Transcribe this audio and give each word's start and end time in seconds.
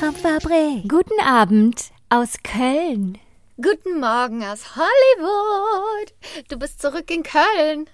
Albtraumfabrik. 0.00 0.86
Guten 0.90 1.20
Abend 1.24 1.90
aus 2.10 2.34
Köln. 2.42 3.16
Guten 3.56 3.98
Morgen 3.98 4.44
aus 4.44 4.76
Hollywood. 4.76 6.12
Du 6.50 6.58
bist 6.58 6.82
zurück 6.82 7.10
in 7.10 7.22
Köln. 7.22 7.88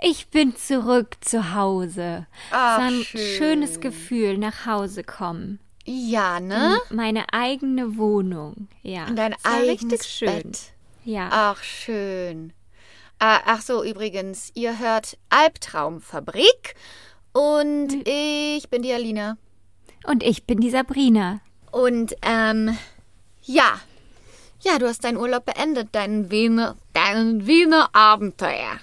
Ich 0.00 0.28
bin 0.28 0.56
zurück 0.56 1.16
zu 1.20 1.54
Hause. 1.54 2.26
Ach, 2.50 2.76
so 2.78 2.82
ein 2.86 3.02
schön. 3.04 3.20
schönes 3.36 3.80
Gefühl, 3.80 4.38
nach 4.38 4.64
Hause 4.64 5.04
kommen. 5.04 5.60
Ja, 5.84 6.40
ne? 6.40 6.78
In 6.88 6.96
meine 6.96 7.30
eigene 7.34 7.98
Wohnung. 7.98 8.68
Ja. 8.82 9.04
In 9.06 9.16
dein 9.16 9.32
Es 9.34 9.44
war 9.44 9.52
eigenes 9.52 10.08
schön. 10.08 10.28
Bett. 10.28 10.72
Ja. 11.04 11.28
Ach, 11.30 11.62
schön. 11.62 12.54
Ah, 13.18 13.40
ach 13.44 13.60
so, 13.60 13.84
übrigens, 13.84 14.50
ihr 14.54 14.78
hört 14.78 15.18
Albtraumfabrik 15.28 16.74
und 17.32 17.92
Hm. 17.92 18.02
ich 18.06 18.70
bin 18.70 18.80
die 18.80 18.94
Alina. 18.94 19.36
Und 20.04 20.22
ich 20.22 20.44
bin 20.44 20.60
die 20.60 20.70
Sabrina. 20.70 21.40
Und, 21.70 22.14
ähm, 22.22 22.76
ja. 23.42 23.80
Ja, 24.60 24.78
du 24.78 24.86
hast 24.86 25.04
deinen 25.04 25.16
Urlaub 25.16 25.44
beendet, 25.44 25.88
deinen 25.92 26.30
Wiener, 26.30 26.76
deinen 26.92 27.46
Wiener 27.46 27.90
Abenteuer. 27.92 28.78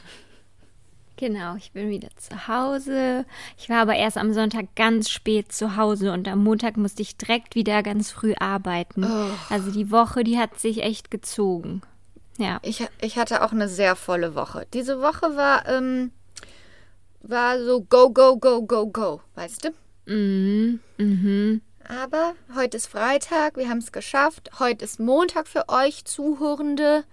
Genau, 1.19 1.55
ich 1.57 1.73
bin 1.73 1.89
wieder 1.89 2.07
zu 2.15 2.47
Hause. 2.47 3.25
Ich 3.57 3.67
war 3.67 3.81
aber 3.81 3.95
erst 3.95 4.17
am 4.17 4.33
Sonntag 4.33 4.73
ganz 4.75 5.09
spät 5.09 5.51
zu 5.51 5.75
Hause 5.75 6.13
und 6.13 6.29
am 6.29 6.41
Montag 6.43 6.77
musste 6.77 7.01
ich 7.01 7.17
direkt 7.17 7.55
wieder 7.55 7.83
ganz 7.83 8.09
früh 8.09 8.33
arbeiten. 8.39 9.05
Also 9.49 9.69
die 9.71 9.91
Woche, 9.91 10.23
die 10.23 10.39
hat 10.39 10.57
sich 10.57 10.81
echt 10.81 11.11
gezogen. 11.11 11.81
Ja. 12.37 12.59
Ich, 12.61 12.87
ich 13.01 13.17
hatte 13.17 13.43
auch 13.43 13.51
eine 13.51 13.67
sehr 13.67 13.97
volle 13.97 14.33
Woche. 14.33 14.65
Diese 14.73 15.01
Woche 15.01 15.35
war, 15.35 15.67
ähm, 15.67 16.11
war 17.21 17.61
so 17.61 17.81
go, 17.81 18.09
go, 18.11 18.37
go, 18.37 18.61
go, 18.61 18.87
go, 18.87 19.21
weißt 19.35 19.65
du? 19.65 19.69
Mhm. 20.09 20.79
Mhm. 20.97 21.61
Aber 21.87 22.33
heute 22.55 22.77
ist 22.77 22.87
Freitag, 22.87 23.57
wir 23.57 23.69
haben 23.69 23.77
es 23.79 23.91
geschafft. 23.91 24.49
Heute 24.59 24.85
ist 24.85 24.99
Montag 24.99 25.47
für 25.47 25.69
euch 25.69 26.05
Zuhörende. 26.05 27.03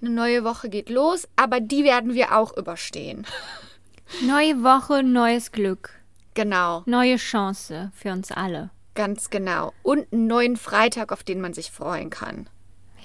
Eine 0.00 0.10
neue 0.10 0.44
Woche 0.44 0.68
geht 0.68 0.90
los, 0.90 1.28
aber 1.36 1.60
die 1.60 1.84
werden 1.84 2.14
wir 2.14 2.36
auch 2.36 2.56
überstehen. 2.56 3.26
Neue 4.26 4.62
Woche, 4.62 5.02
neues 5.02 5.52
Glück. 5.52 5.90
Genau, 6.34 6.82
Neue 6.86 7.16
Chance 7.16 7.90
für 7.94 8.10
uns 8.12 8.30
alle. 8.30 8.70
ganz 8.94 9.30
genau. 9.30 9.72
Und 9.82 10.12
einen 10.12 10.26
neuen 10.26 10.56
Freitag, 10.56 11.12
auf 11.12 11.22
den 11.24 11.40
man 11.40 11.54
sich 11.54 11.70
freuen 11.70 12.10
kann. 12.10 12.48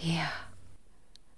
Ja. 0.02 0.30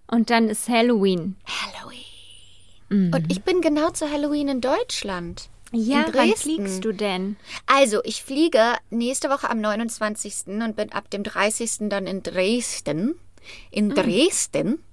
Und 0.08 0.30
dann 0.31 0.50
ist 0.50 0.67
Halloween. 0.69 1.36
Halloween. 1.45 3.13
Und 3.13 3.31
ich 3.31 3.44
bin 3.44 3.61
genau 3.61 3.91
zu 3.91 4.09
Halloween 4.09 4.47
in 4.47 4.61
Deutschland. 4.61 5.50
Ja, 5.72 6.03
in 6.03 6.14
wann 6.14 6.36
fliegst 6.36 6.84
du 6.84 6.92
denn? 6.92 7.38
Also, 7.67 8.02
ich 8.03 8.23
fliege 8.23 8.75
nächste 8.89 9.30
Woche 9.30 9.50
am 9.50 9.62
29. 9.62 10.48
und 10.48 10.75
bin 10.75 10.92
ab 10.92 11.09
dem 11.09 11.23
30. 11.23 11.89
dann 11.89 12.08
in 12.08 12.23
Dresden. 12.23 13.20
In 13.72 13.90
Dresden. 13.90 14.84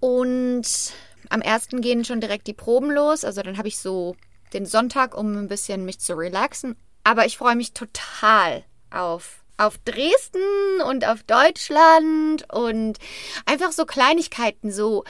Und 0.00 0.92
am 1.28 1.42
1. 1.42 1.68
gehen 1.80 2.04
schon 2.04 2.20
direkt 2.20 2.46
die 2.46 2.54
Proben 2.54 2.90
los. 2.90 3.24
Also 3.24 3.42
dann 3.42 3.56
habe 3.56 3.68
ich 3.68 3.78
so 3.78 4.16
den 4.52 4.66
Sonntag, 4.66 5.16
um 5.16 5.36
ein 5.36 5.48
bisschen 5.48 5.84
mich 5.84 6.00
zu 6.00 6.14
relaxen. 6.14 6.76
Aber 7.04 7.24
ich 7.24 7.38
freue 7.38 7.56
mich 7.56 7.72
total 7.72 8.64
auf, 8.90 9.44
auf 9.56 9.78
Dresden 9.78 10.80
und 10.88 11.06
auf 11.06 11.22
Deutschland 11.22 12.52
und 12.52 12.98
einfach 13.46 13.72
so 13.72 13.86
Kleinigkeiten, 13.86 14.72
so 14.72 15.04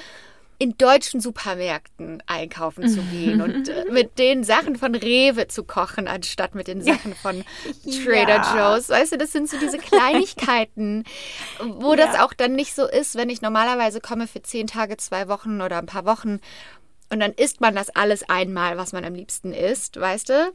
in 0.60 0.76
deutschen 0.76 1.22
Supermärkten 1.22 2.22
einkaufen 2.26 2.86
zu 2.86 3.00
gehen 3.00 3.40
und 3.40 3.68
äh, 3.70 3.86
mit 3.90 4.18
den 4.18 4.44
Sachen 4.44 4.76
von 4.76 4.94
Rewe 4.94 5.48
zu 5.48 5.64
kochen, 5.64 6.06
anstatt 6.06 6.54
mit 6.54 6.68
den 6.68 6.82
Sachen 6.82 7.14
von 7.14 7.44
Trader 8.04 8.42
Joe's. 8.54 8.90
Weißt 8.90 9.12
du, 9.12 9.16
das 9.16 9.32
sind 9.32 9.48
so 9.48 9.56
diese 9.58 9.78
Kleinigkeiten, 9.78 11.04
wo 11.64 11.96
das 11.96 12.20
auch 12.20 12.34
dann 12.34 12.52
nicht 12.52 12.74
so 12.74 12.86
ist, 12.86 13.14
wenn 13.14 13.30
ich 13.30 13.40
normalerweise 13.40 14.02
komme 14.02 14.26
für 14.26 14.42
zehn 14.42 14.66
Tage, 14.66 14.98
zwei 14.98 15.28
Wochen 15.28 15.62
oder 15.62 15.78
ein 15.78 15.86
paar 15.86 16.04
Wochen 16.04 16.40
und 17.08 17.20
dann 17.20 17.32
isst 17.32 17.62
man 17.62 17.74
das 17.74 17.88
alles 17.96 18.28
einmal, 18.28 18.76
was 18.76 18.92
man 18.92 19.06
am 19.06 19.14
liebsten 19.14 19.54
isst, 19.54 19.98
weißt 19.98 20.28
du? 20.28 20.52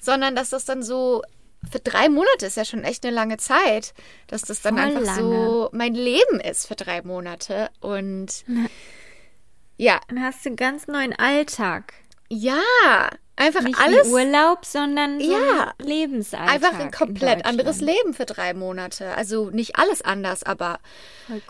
Sondern 0.00 0.34
dass 0.34 0.48
das 0.48 0.64
dann 0.64 0.82
so 0.82 1.22
für 1.70 1.78
drei 1.78 2.08
Monate 2.08 2.46
ist 2.46 2.56
ja 2.56 2.64
schon 2.64 2.84
echt 2.84 3.04
eine 3.04 3.14
lange 3.14 3.36
Zeit, 3.36 3.92
dass 4.28 4.42
das 4.42 4.62
dann 4.62 4.78
Voll 4.78 4.84
einfach 4.84 5.14
so 5.14 5.68
mein 5.72 5.94
Leben 5.94 6.40
ist 6.40 6.66
für 6.66 6.74
drei 6.74 7.02
Monate 7.02 7.68
und 7.80 8.44
ja, 9.76 10.00
Dann 10.08 10.22
hast 10.22 10.44
du 10.44 10.50
einen 10.50 10.56
ganz 10.56 10.86
neuen 10.86 11.12
Alltag. 11.18 11.94
ja, 12.28 12.60
einfach 13.36 13.62
Nicht 13.62 13.78
alles 13.80 14.06
wie 14.08 14.12
Urlaub, 14.12 14.64
sondern 14.64 15.20
so 15.20 15.32
Ja. 15.32 15.72
ein 15.78 15.86
Lebensalltag. 15.86 16.50
einfach 16.54 16.74
ein 16.74 16.86
in 16.86 16.90
komplett 16.90 17.44
anderes. 17.44 17.80
Leben 17.80 18.14
für 18.14 18.26
drei 18.26 18.54
Monate. 18.54 19.16
Also 19.16 19.50
nicht 19.50 19.76
alles 19.76 20.02
anders, 20.02 20.42
aber 20.42 20.78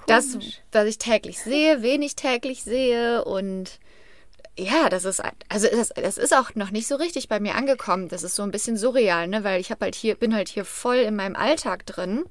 das, 0.07 0.39
was 0.71 0.87
ich 0.87 0.99
täglich 0.99 1.41
sehe, 1.41 1.83
wen 1.83 2.03
ich 2.03 2.17
täglich 2.17 2.63
sehe 2.63 3.25
und 3.25 3.79
ja, 4.59 4.89
das 4.91 5.05
ist 5.07 5.23
also 5.49 5.67
das, 5.69 5.89
das 5.91 6.19
ist 6.19 6.35
auch 6.37 6.55
noch 6.55 6.71
nicht 6.71 6.87
so 6.87 6.97
richtig 6.97 7.29
bei 7.29 7.41
mir 7.41 7.55
angekommen. 7.55 8.09
Das 8.09 8.23
ist 8.23 8.37
so 8.37 8.43
ein 8.43 8.51
bisschen 8.51 8.77
surreal, 8.77 9.27
ne, 9.27 9.45
weil 9.45 9.61
ich 9.61 9.71
habe 9.71 9.85
halt 9.87 9.95
hier 9.95 10.15
bin 10.15 10.35
halt 10.35 10.49
hier 10.51 10.65
voll 10.65 10.97
in 10.97 11.17
meinem 11.17 11.37
Alltag 11.37 11.87
drin. 11.87 12.25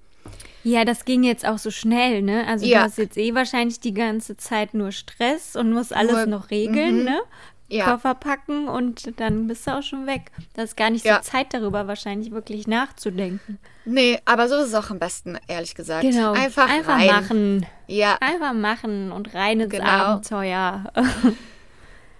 Ja, 0.63 0.85
das 0.85 1.05
ging 1.05 1.23
jetzt 1.23 1.45
auch 1.45 1.57
so 1.57 1.71
schnell, 1.71 2.21
ne? 2.21 2.45
Also 2.47 2.65
Ja. 2.65 2.79
du 2.79 2.83
hast 2.85 2.97
jetzt 2.97 3.17
eh 3.17 3.33
wahrscheinlich 3.33 3.79
die 3.79 3.93
ganze 3.93 4.37
Zeit 4.37 4.73
nur 4.73 4.91
Stress 4.91 5.55
und 5.55 5.71
musst 5.71 5.93
alles 5.95 6.13
Nur- 6.13 6.25
noch 6.27 6.49
regeln, 6.51 7.03
ne? 7.03 7.19
Ja. 7.67 7.85
Koffer 7.85 8.15
packen 8.15 8.67
und 8.67 9.17
dann 9.21 9.47
bist 9.47 9.65
du 9.65 9.71
auch 9.71 9.81
schon 9.81 10.05
weg. 10.05 10.31
Da 10.55 10.63
ist 10.63 10.75
gar 10.75 10.89
nicht 10.89 11.05
Ja. 11.05 11.21
so 11.23 11.31
Zeit 11.31 11.53
darüber 11.53 11.87
wahrscheinlich 11.87 12.31
wirklich 12.31 12.67
nachzudenken. 12.67 13.59
Nee, 13.85 14.19
aber 14.25 14.49
so 14.49 14.55
ist 14.57 14.67
es 14.67 14.73
auch 14.75 14.89
am 14.89 14.99
besten, 14.99 15.37
ehrlich 15.47 15.73
gesagt. 15.73 16.01
Genau. 16.01 16.33
Einfach, 16.33 16.69
Einfach 16.69 16.99
rein. 16.99 17.07
machen. 17.07 17.65
Ja, 17.87 18.17
Einfach 18.19 18.51
machen 18.53 19.13
und 19.13 19.33
rein 19.33 19.61
ins 19.61 19.71
Genau. 19.71 19.85
Abenteuer. 19.87 20.83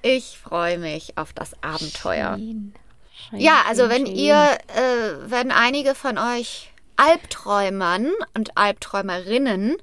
ich 0.01 0.37
freue 0.41 0.77
mich 0.77 1.17
auf 1.17 1.33
das 1.33 1.51
Abenteuer. 1.61 2.37
Schön. 2.37 2.73
Schön, 3.29 3.39
Ja, 3.39 3.63
also 3.67 3.83
schön, 3.83 3.91
wenn 3.91 4.05
ihr, 4.07 4.35
äh, 4.35 5.29
wenn 5.29 5.51
einige 5.51 5.95
von 5.95 6.17
euch 6.17 6.70
Albträumern 7.01 8.11
und 8.35 8.57
Albträumerinnen 8.57 9.77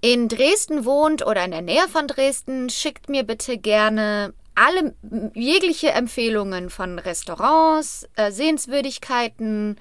in 0.00 0.28
Dresden 0.28 0.84
wohnt 0.84 1.26
oder 1.26 1.44
in 1.44 1.50
der 1.50 1.62
Nähe 1.62 1.88
von 1.88 2.06
Dresden, 2.06 2.70
schickt 2.70 3.08
mir 3.08 3.24
bitte 3.24 3.58
gerne 3.58 4.32
alle 4.54 4.94
jegliche 5.34 5.90
Empfehlungen 5.90 6.70
von 6.70 7.00
Restaurants, 7.00 8.08
äh, 8.14 8.30
Sehenswürdigkeiten 8.30 9.76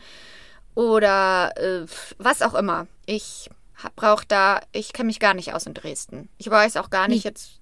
oder 0.73 1.53
äh, 1.55 1.85
was 2.17 2.41
auch 2.41 2.55
immer. 2.55 2.87
Ich 3.05 3.49
brauche 3.95 4.25
da, 4.27 4.61
ich 4.71 4.91
kenne 4.91 5.07
mich 5.07 5.19
gar 5.19 5.35
nicht 5.35 5.53
aus 5.53 5.67
in 5.67 5.75
Dresden. 5.75 6.29
Ich 6.39 6.49
weiß 6.49 6.77
auch 6.77 6.89
gar 6.89 7.07
nicht 7.07 7.25
jetzt, 7.25 7.59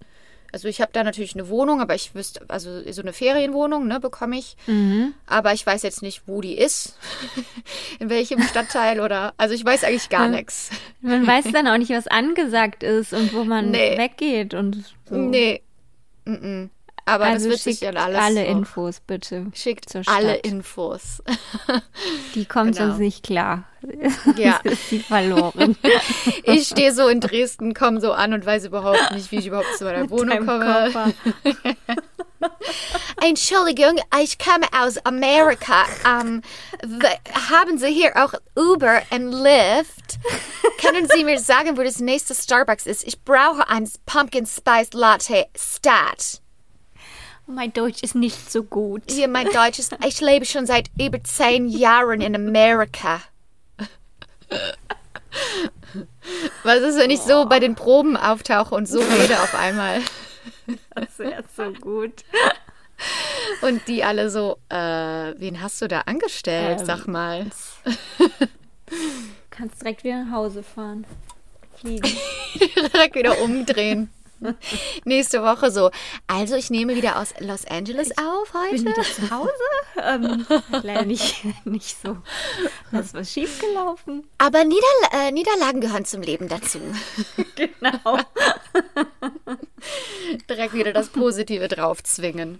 also 0.53 0.67
ich 0.67 0.79
habe 0.79 0.91
da 0.93 1.03
natürlich 1.03 1.33
eine 1.33 1.49
Wohnung, 1.49 1.81
aber 1.81 1.95
ich 1.95 2.13
wüsste, 2.15 2.45
also 2.47 2.81
so 2.91 3.01
eine 3.01 3.11
Ferienwohnung, 3.11 3.87
ne, 3.87 3.99
bekomme 3.99 4.37
ich. 4.37 4.55
Mhm. 4.67 5.13
Aber 5.25 5.51
ich 5.53 5.65
weiß 5.65 5.81
jetzt 5.81 6.01
nicht, 6.03 6.23
wo 6.27 6.41
die 6.41 6.57
ist, 6.57 6.95
in 7.99 8.09
welchem 8.09 8.41
Stadtteil 8.43 8.99
oder, 9.01 9.33
also 9.37 9.55
ich 9.55 9.65
weiß 9.65 9.83
eigentlich 9.83 10.09
gar 10.09 10.29
nichts. 10.29 10.69
Man 11.01 11.25
weiß 11.27 11.45
dann 11.51 11.67
auch 11.67 11.77
nicht, 11.77 11.89
was 11.91 12.07
angesagt 12.07 12.83
ist 12.83 13.13
und 13.13 13.33
wo 13.33 13.43
man 13.43 13.71
Nee. 13.71 13.97
weggeht 13.97 14.53
und 14.53 14.93
so. 15.09 15.15
Nee. 15.15 15.61
Mm-mm. 16.25 16.69
Aber 17.05 17.25
also 17.25 17.49
das 17.49 17.51
wird 17.51 17.61
sich 17.61 17.79
dann 17.81 17.97
alles. 17.97 18.19
alle 18.19 18.45
so. 18.45 18.51
Infos 18.51 18.99
bitte. 19.01 19.47
Schickt 19.53 19.89
zur 19.89 20.03
alle 20.07 20.35
Stadt. 20.35 20.47
Infos. 20.47 21.21
Die 22.35 22.45
kommt 22.45 22.75
Genau. 22.77 22.87
sonst 22.89 22.99
nicht 22.99 23.23
klar. 23.23 23.65
Ja. 24.37 24.61
Ist 24.63 24.89
sie 24.89 24.99
verloren. 24.99 25.75
Ich 26.43 26.67
stehe 26.67 26.93
so 26.93 27.07
in 27.09 27.19
Dresden, 27.19 27.73
komme 27.73 27.99
so 27.99 28.13
an 28.13 28.33
und 28.33 28.45
weiß 28.45 28.65
überhaupt 28.65 29.11
nicht, 29.11 29.31
wie 29.31 29.37
ich 29.39 29.47
überhaupt 29.47 29.77
zu 29.77 29.83
meiner 29.83 30.09
Wohnung 30.09 30.45
komme. 30.45 31.13
Entschuldigung, 33.21 33.99
ich 34.21 34.37
komme 34.37 34.65
aus 34.81 34.97
Amerika. 35.05 35.85
Ähm, 36.07 36.41
w- 36.83 37.07
haben 37.51 37.77
Sie 37.77 37.87
hier 37.91 38.11
auch 38.15 38.33
Uber 38.57 39.01
und 39.11 39.31
Lyft? 39.31 40.19
Können 40.81 41.07
Sie 41.13 41.23
mir 41.23 41.39
sagen, 41.39 41.77
wo 41.77 41.83
das 41.83 41.99
nächste 41.99 42.35
Starbucks 42.35 42.85
ist? 42.85 43.05
Ich 43.07 43.21
brauche 43.23 43.67
ein 43.69 43.89
Pumpkin 44.05 44.45
Spice 44.45 44.93
Latte 44.93 45.45
Stat. 45.57 46.41
Mein 47.45 47.73
Deutsch 47.73 48.01
ist 48.01 48.15
nicht 48.15 48.51
so 48.51 48.63
gut. 48.63 49.03
Hier, 49.09 49.27
mein 49.27 49.47
Deutsch 49.47 49.79
ist, 49.79 49.95
ich 50.05 50.21
lebe 50.21 50.45
schon 50.45 50.65
seit 50.65 50.89
über 50.99 51.23
zehn 51.23 51.67
Jahren 51.67 52.21
in 52.21 52.35
Amerika. 52.35 53.21
Was 56.63 56.79
ist, 56.79 56.97
wenn 56.97 57.09
ich 57.09 57.19
so 57.19 57.45
bei 57.45 57.59
den 57.59 57.75
Proben 57.75 58.15
auftauche 58.15 58.73
und 58.73 58.87
so 58.87 58.99
rede 58.99 59.41
auf 59.41 59.53
einmal? 59.55 60.01
Das 60.95 61.19
wäre 61.19 61.43
so 61.55 61.71
gut. 61.73 62.23
Und 63.61 63.87
die 63.87 64.03
alle 64.03 64.29
so, 64.29 64.57
äh, 64.69 64.75
wen 64.75 65.61
hast 65.61 65.81
du 65.81 65.87
da 65.87 66.01
angestellt? 66.01 66.79
Ähm. 66.79 66.85
Sag 66.85 67.07
mal. 67.07 67.47
Kannst 69.49 69.81
direkt 69.81 70.03
wieder 70.03 70.23
nach 70.23 70.31
Hause 70.31 70.63
fahren. 70.63 71.05
Fliegen. 71.75 72.09
Direkt 72.93 73.15
wieder 73.15 73.39
umdrehen. 73.41 74.09
Nächste 75.05 75.43
Woche 75.43 75.71
so. 75.71 75.91
Also, 76.27 76.55
ich 76.55 76.69
nehme 76.69 76.95
wieder 76.95 77.19
aus 77.19 77.33
Los 77.39 77.65
Angeles 77.65 78.11
auf 78.17 78.51
Bin 78.51 78.61
heute. 78.61 78.85
wieder 78.85 79.03
zu 79.03 79.29
Hause? 79.29 79.49
ähm, 80.01 80.45
leider 80.83 81.05
nicht, 81.05 81.43
nicht 81.65 81.97
so. 82.01 82.17
Da 82.91 82.99
ist 82.99 83.13
was 83.13 83.31
schiefgelaufen. 83.31 84.27
Aber 84.37 84.63
Niederla 84.63 85.27
äh, 85.27 85.31
Niederlagen 85.31 85.81
gehören 85.81 86.05
zum 86.05 86.21
Leben 86.21 86.47
dazu. 86.47 86.79
Genau. 87.55 88.17
Direkt 90.49 90.73
wieder 90.73 90.91
das 90.91 91.09
Positive 91.09 91.67
draufzwingen. 91.67 92.59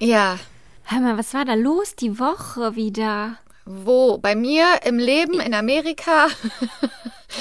ja. 0.00 0.38
Hör 0.84 1.00
mal, 1.00 1.16
was 1.18 1.32
war 1.34 1.44
da 1.44 1.54
los 1.54 1.94
die 1.94 2.18
Woche 2.18 2.74
wieder? 2.74 3.38
Wo? 3.64 4.18
Bei 4.18 4.34
mir 4.34 4.80
im 4.84 4.98
Leben 4.98 5.38
in 5.38 5.54
Amerika? 5.54 6.26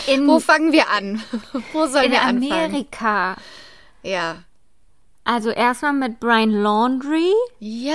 In, 0.07 0.27
Wo 0.27 0.39
fangen 0.39 0.71
wir 0.71 0.89
an? 0.89 1.21
Wo 1.74 1.88
sollen 1.88 2.06
in 2.06 2.12
wir 2.12 2.21
anfangen? 2.21 2.51
Amerika. 2.51 3.36
Ja. 4.03 4.44
Also 5.24 5.50
erstmal 5.50 5.94
mit 5.94 6.19
Brian 6.19 6.51
Laundry. 6.51 7.31
Ja. 7.59 7.94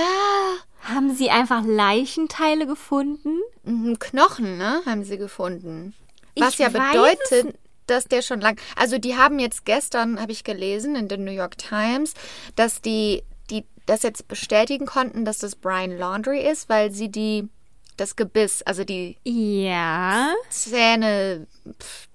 Haben 0.83 1.13
sie 1.15 1.29
einfach 1.29 1.63
Leichenteile 1.65 2.67
gefunden? 2.67 3.39
Mhm, 3.63 3.97
Knochen, 3.99 4.57
ne? 4.57 4.81
Haben 4.85 5.03
sie 5.03 5.17
gefunden. 5.17 5.93
Ich 6.35 6.43
Was 6.43 6.57
ja 6.57 6.73
weiß 6.73 6.91
bedeutet, 6.91 7.57
dass 7.87 8.05
der 8.05 8.21
schon 8.21 8.41
lang. 8.41 8.59
Also 8.75 8.97
die 8.97 9.15
haben 9.17 9.39
jetzt 9.39 9.65
gestern, 9.65 10.21
habe 10.21 10.31
ich 10.31 10.43
gelesen 10.43 10.95
in 10.95 11.07
der 11.07 11.17
New 11.17 11.31
York 11.31 11.57
Times, 11.57 12.13
dass 12.55 12.81
die, 12.81 13.23
die 13.49 13.65
das 13.85 14.03
jetzt 14.03 14.27
bestätigen 14.27 14.85
konnten, 14.85 15.25
dass 15.25 15.39
das 15.39 15.55
Brian 15.55 15.97
Laundry 15.97 16.47
ist, 16.47 16.69
weil 16.69 16.91
sie 16.91 17.09
die 17.09 17.49
das 17.97 18.15
Gebiss, 18.15 18.61
also 18.63 18.83
die 18.83 19.17
Ja. 19.23 20.33
Zähne, 20.49 21.47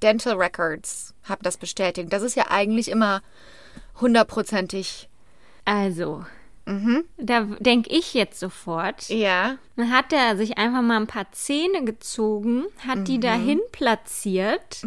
Dental 0.03 0.35
Records, 0.35 1.15
haben 1.25 1.43
das 1.43 1.57
bestätigt. 1.57 2.13
Das 2.13 2.23
ist 2.23 2.37
ja 2.37 2.47
eigentlich 2.51 2.91
immer 2.91 3.23
hundertprozentig. 4.01 5.09
Also, 5.65 6.25
da 7.19 7.41
denke 7.59 7.91
ich 7.91 8.15
jetzt 8.15 8.39
sofort. 8.41 9.09
Ja. 9.09 9.57
Dann 9.77 9.91
hat 9.91 10.13
er 10.13 10.37
sich 10.37 10.59
einfach 10.59 10.83
mal 10.83 10.97
ein 10.99 11.07
paar 11.07 11.31
Zähne 11.33 11.85
gezogen, 11.85 12.65
hat 12.87 13.09
die 13.09 13.19
dahin 13.21 13.61
platziert. 13.73 14.83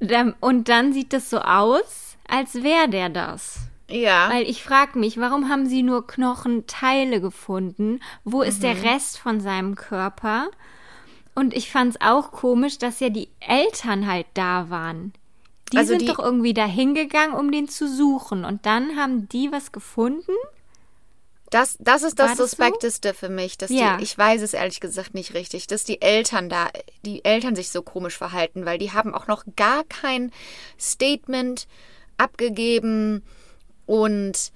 Dann- 0.00 0.34
Und 0.40 0.68
dann 0.68 0.92
sieht 0.92 1.14
es 1.14 1.30
so 1.30 1.38
aus, 1.38 2.16
als 2.28 2.54
wäre 2.62 2.88
der 2.88 3.08
das. 3.08 3.58
Ja. 3.90 4.30
Weil 4.30 4.48
ich 4.48 4.62
frage 4.62 4.98
mich, 4.98 5.18
warum 5.18 5.48
haben 5.48 5.66
sie 5.66 5.82
nur 5.82 6.06
Knochenteile 6.06 7.20
gefunden? 7.20 8.00
Wo 8.24 8.42
ist 8.42 8.62
der 8.62 8.82
Rest 8.82 9.18
von 9.18 9.40
seinem 9.40 9.74
Körper? 9.74 10.48
Und 11.34 11.52
ich 11.54 11.70
fand 11.70 11.94
es 11.94 12.00
auch 12.00 12.32
komisch, 12.32 12.78
dass 12.78 13.00
ja 13.00 13.08
die 13.10 13.28
Eltern 13.40 14.06
halt 14.06 14.26
da 14.34 14.70
waren. 14.70 15.12
Die 15.72 15.76
Also 15.78 15.90
sind 15.90 16.02
die- 16.02 16.06
doch 16.06 16.18
irgendwie 16.18 16.54
da 16.54 16.64
hingegangen, 16.66 17.34
um 17.36 17.50
den 17.50 17.68
zu 17.68 17.88
suchen. 17.88 18.44
Und 18.44 18.64
dann 18.66 18.96
haben 18.96 19.28
die 19.28 19.50
was 19.52 19.72
gefunden? 19.72 20.32
Das, 21.50 21.76
das 21.78 22.02
ist 22.02 22.18
das 22.18 22.30
das 22.30 22.38
so? 22.38 22.44
Suspekteste 22.46 23.14
für 23.14 23.28
mich. 23.28 23.58
Dass 23.58 23.70
Ja. 23.70 23.96
die, 23.98 24.04
ich 24.04 24.16
weiß 24.16 24.42
es 24.42 24.54
ehrlich 24.54 24.80
gesagt 24.80 25.14
nicht 25.14 25.34
richtig, 25.34 25.66
dass 25.66 25.84
die 25.84 26.00
Eltern 26.00 26.48
da, 26.48 26.68
die 27.04 27.24
Eltern 27.24 27.54
sich 27.54 27.68
so 27.70 27.82
komisch 27.82 28.16
verhalten, 28.16 28.64
weil 28.64 28.78
die 28.78 28.92
haben 28.92 29.14
auch 29.14 29.26
noch 29.26 29.44
gar 29.56 29.84
kein 29.84 30.32
Statement 30.80 31.66
abgegeben 32.16 33.22
und 33.86 34.52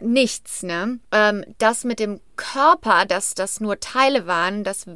nichts, 0.00 0.62
ne? 0.62 1.00
Ähm, 1.12 1.44
das 1.58 1.84
mit 1.84 1.98
dem 1.98 2.20
Körper, 2.36 3.04
dass 3.04 3.34
das 3.34 3.60
nur 3.60 3.80
Teile 3.80 4.26
waren, 4.26 4.62
das, 4.64 4.86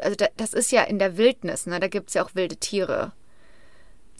also 0.00 0.16
da, 0.16 0.26
das 0.36 0.52
ist 0.52 0.72
ja 0.72 0.82
in 0.82 0.98
der 0.98 1.16
Wildnis, 1.16 1.66
ne? 1.66 1.78
Da 1.80 1.88
gibt 1.88 2.08
es 2.08 2.14
ja 2.14 2.24
auch 2.24 2.34
wilde 2.34 2.56
Tiere. 2.56 3.12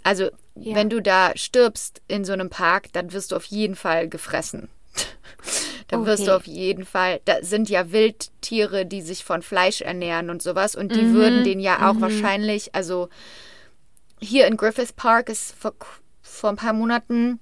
Also, 0.03 0.31
Ja. 0.55 0.77
wenn 0.77 0.91
du 0.91 1.01
da 1.03 1.33
stirbst 1.37 2.03
in 2.09 2.25
so 2.25 2.33
einem 2.33 2.51
Park, 2.51 2.93
dann 2.93 3.13
wirst 3.13 3.33
du 3.33 3.37
auf 3.37 3.45
jeden 3.47 3.75
Fall 3.77 4.09
gefressen. 4.09 4.69
dann 5.89 6.07
wirst 6.07 6.23
Okay. 6.23 6.31
du 6.31 6.37
auf 6.37 6.47
jeden 6.47 6.85
Fall, 6.85 7.21
da 7.25 7.43
sind 7.43 7.69
ja 7.69 7.91
Wildtiere, 7.93 8.87
die 8.87 9.03
sich 9.03 9.25
von 9.25 9.43
Fleisch 9.43 9.81
ernähren 9.81 10.31
und 10.31 10.41
sowas 10.43 10.75
und 10.77 10.95
die 10.95 11.13
würden 11.13 11.43
den 11.45 11.61
ja 11.61 11.91
auch 11.91 12.01
wahrscheinlich, 12.01 12.75
also 12.75 13.09
hier 14.21 14.47
in 14.47 14.57
Griffith 14.57 14.95
Park 14.95 15.29
ist 15.29 15.55
vor, 15.59 15.75
vor 16.23 16.51
ein 16.51 16.57
paar 16.57 16.73
Monaten 16.73 17.41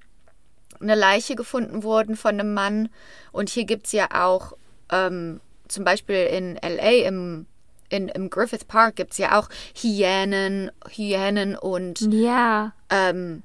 eine 0.80 0.94
Leiche 0.94 1.34
gefunden 1.36 1.82
worden 1.82 2.16
von 2.16 2.30
einem 2.32 2.54
Mann. 2.54 2.88
Und 3.32 3.48
hier 3.48 3.64
gibt 3.64 3.86
es 3.86 3.92
ja 3.92 4.08
auch 4.12 4.52
ähm, 4.90 5.40
zum 5.68 5.84
Beispiel 5.84 6.24
in 6.24 6.54
LA 6.62 7.06
im, 7.06 7.46
in, 7.90 8.08
im 8.08 8.30
Griffith 8.30 8.66
Park 8.66 8.96
gibt 8.96 9.12
es 9.12 9.18
ja 9.18 9.38
auch 9.38 9.48
Hyänen, 9.74 10.70
Hyänen 10.94 11.56
und 11.56 12.00
Ja. 12.12 12.72
ähm, 12.90 13.42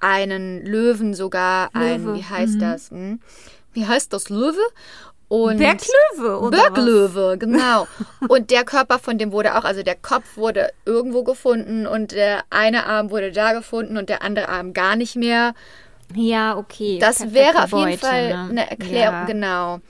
einen 0.00 0.64
Löwen 0.64 1.14
sogar. 1.14 1.70
Ein, 1.72 2.04
Löwe, 2.04 2.14
wie 2.18 2.24
heißt 2.24 2.60
das? 2.60 2.90
Hm? 2.90 3.20
Wie 3.72 3.86
heißt 3.86 4.12
das? 4.12 4.28
Löwe? 4.28 4.60
Und 5.28 5.58
Berglöwe, 5.58 6.40
oder? 6.40 6.56
was? 6.56 6.64
Berglöwe, 6.72 7.36
genau. 7.38 7.86
Und 8.28 8.50
der 8.50 8.64
Körper 8.64 8.98
von 8.98 9.18
dem 9.18 9.30
wurde 9.30 9.58
auch, 9.58 9.64
also 9.64 9.82
der 9.82 9.96
Kopf 9.96 10.36
wurde 10.38 10.70
irgendwo 10.86 11.22
gefunden 11.22 11.86
und 11.86 12.12
der 12.12 12.44
eine 12.48 12.86
Arm 12.86 13.10
wurde 13.10 13.30
da 13.30 13.52
gefunden 13.52 13.98
und 13.98 14.08
der 14.08 14.22
andere 14.22 14.48
Arm 14.48 14.72
gar 14.72 14.96
nicht 14.96 15.16
mehr. 15.16 15.54
Ja, 16.14 16.56
okay. 16.56 16.98
Das 16.98 17.18
Perfekte 17.18 17.34
wäre 17.34 17.64
auf 17.64 17.72
jeden 17.72 17.84
Beute, 17.84 17.98
Fall 17.98 18.28
ne? 18.28 18.50
eine 18.50 18.70
Erklärung, 18.70 19.14
Ja. 19.14 19.24
genau. 19.24 19.80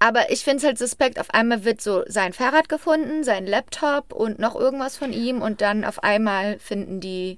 Aber 0.00 0.30
ich 0.30 0.44
finde 0.44 0.58
es 0.58 0.64
halt 0.64 0.78
suspekt. 0.78 1.18
Auf 1.18 1.30
einmal 1.34 1.64
wird 1.64 1.80
so 1.80 2.04
sein 2.06 2.32
Fahrrad 2.32 2.68
gefunden, 2.68 3.24
sein 3.24 3.46
Laptop 3.46 4.12
und 4.12 4.38
noch 4.38 4.54
irgendwas 4.54 4.96
von 4.96 5.12
ihm 5.12 5.42
und 5.42 5.60
dann 5.60 5.84
auf 5.84 6.02
einmal 6.04 6.58
finden 6.60 7.00
die 7.00 7.36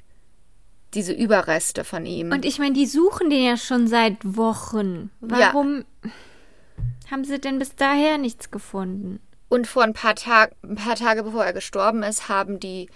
diese 0.93 1.13
Überreste 1.13 1.85
von 1.85 2.05
ihm. 2.05 2.33
Und 2.33 2.45
ich 2.45 2.59
meine, 2.59 2.75
die 2.75 2.87
suchen 2.87 3.31
den 3.31 3.45
ja 3.45 3.57
schon 3.57 3.87
seit 3.87 4.17
Wochen. 4.25 5.11
Ja. 5.23 5.53
Warum 5.53 5.85
haben 7.11 7.25
sie 7.25 7.39
denn 7.39 7.59
bis 7.59 7.77
daher 7.77 8.19
nichts 8.19 8.51
gefunden? 8.51 9.21
Und 9.49 9.67
vor 9.67 9.85
ein 9.85 9.95
paar, 9.95 10.15
Tag, 10.17 10.53
ein 10.63 10.75
paar 10.75 10.97
Tage 10.97 11.23
bevor 11.23 11.45
er 11.45 11.53
gestorben 11.53 12.03
ist, 12.03 12.29
haben 12.29 12.61
die 12.61 12.89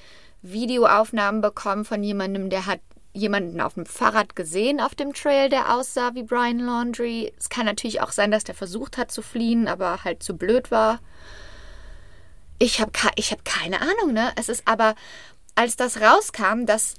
Videoaufnahmen 0.42 1.40
bekommen 1.40 1.84
von 1.84 2.02
jemandem, 2.02 2.50
der 2.50 2.66
hat 2.66 2.80
jemanden 3.14 3.61
auf 3.61 3.75
dem 3.75 3.87
Fahrrad 3.87 4.37
gesehen 4.37 4.80
auf 4.80 4.94
dem 4.94 5.14
Trail, 5.14 5.49
der 5.49 5.73
aussah 5.75 6.14
wie 6.14 6.25
Brian 6.25 6.59
Laundry. 6.59 7.33
Es 7.38 7.49
kann 7.49 7.64
natürlich 7.64 8.00
auch 8.02 8.12
sein, 8.12 8.30
dass 8.30 8.44
der 8.44 8.56
versucht 8.56 8.99
hat 8.99 9.11
zu 9.11 9.23
fliehen, 9.23 9.68
aber 9.68 10.04
halt 10.04 10.23
zu 10.23 10.37
blöd 10.37 10.71
war. 10.71 10.99
Ich 12.59 12.80
habe 12.80 12.90
ich 13.14 13.30
hab 13.30 13.44
keine 13.44 13.80
Ahnung, 13.80 14.12
ne? 14.12 14.33
Es 14.37 14.49
ist 14.49 14.66
aber, 14.66 14.94
als 15.54 15.76
das 15.76 16.00
rauskam, 16.00 16.66
dass 16.66 16.94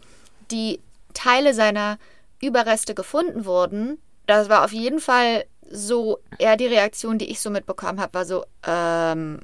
die 0.52 0.80
Teile 1.14 1.54
seiner 1.54 1.98
Überreste 2.42 2.96
gefunden 2.96 3.46
wurden, 3.46 3.98
das 4.26 4.50
war 4.50 4.64
auf 4.64 4.72
jeden 4.72 5.00
Fall 5.00 5.46
so 5.70 6.20
eher 6.38 6.58
die 6.58 6.68
Reaktion, 6.68 7.18
die 7.18 7.30
ich 7.30 7.42
so 7.42 7.50
mitbekommen 7.50 8.00
habe, 8.00 8.14
war 8.14 8.26
so, 8.26 8.46
ähm, 8.66 9.40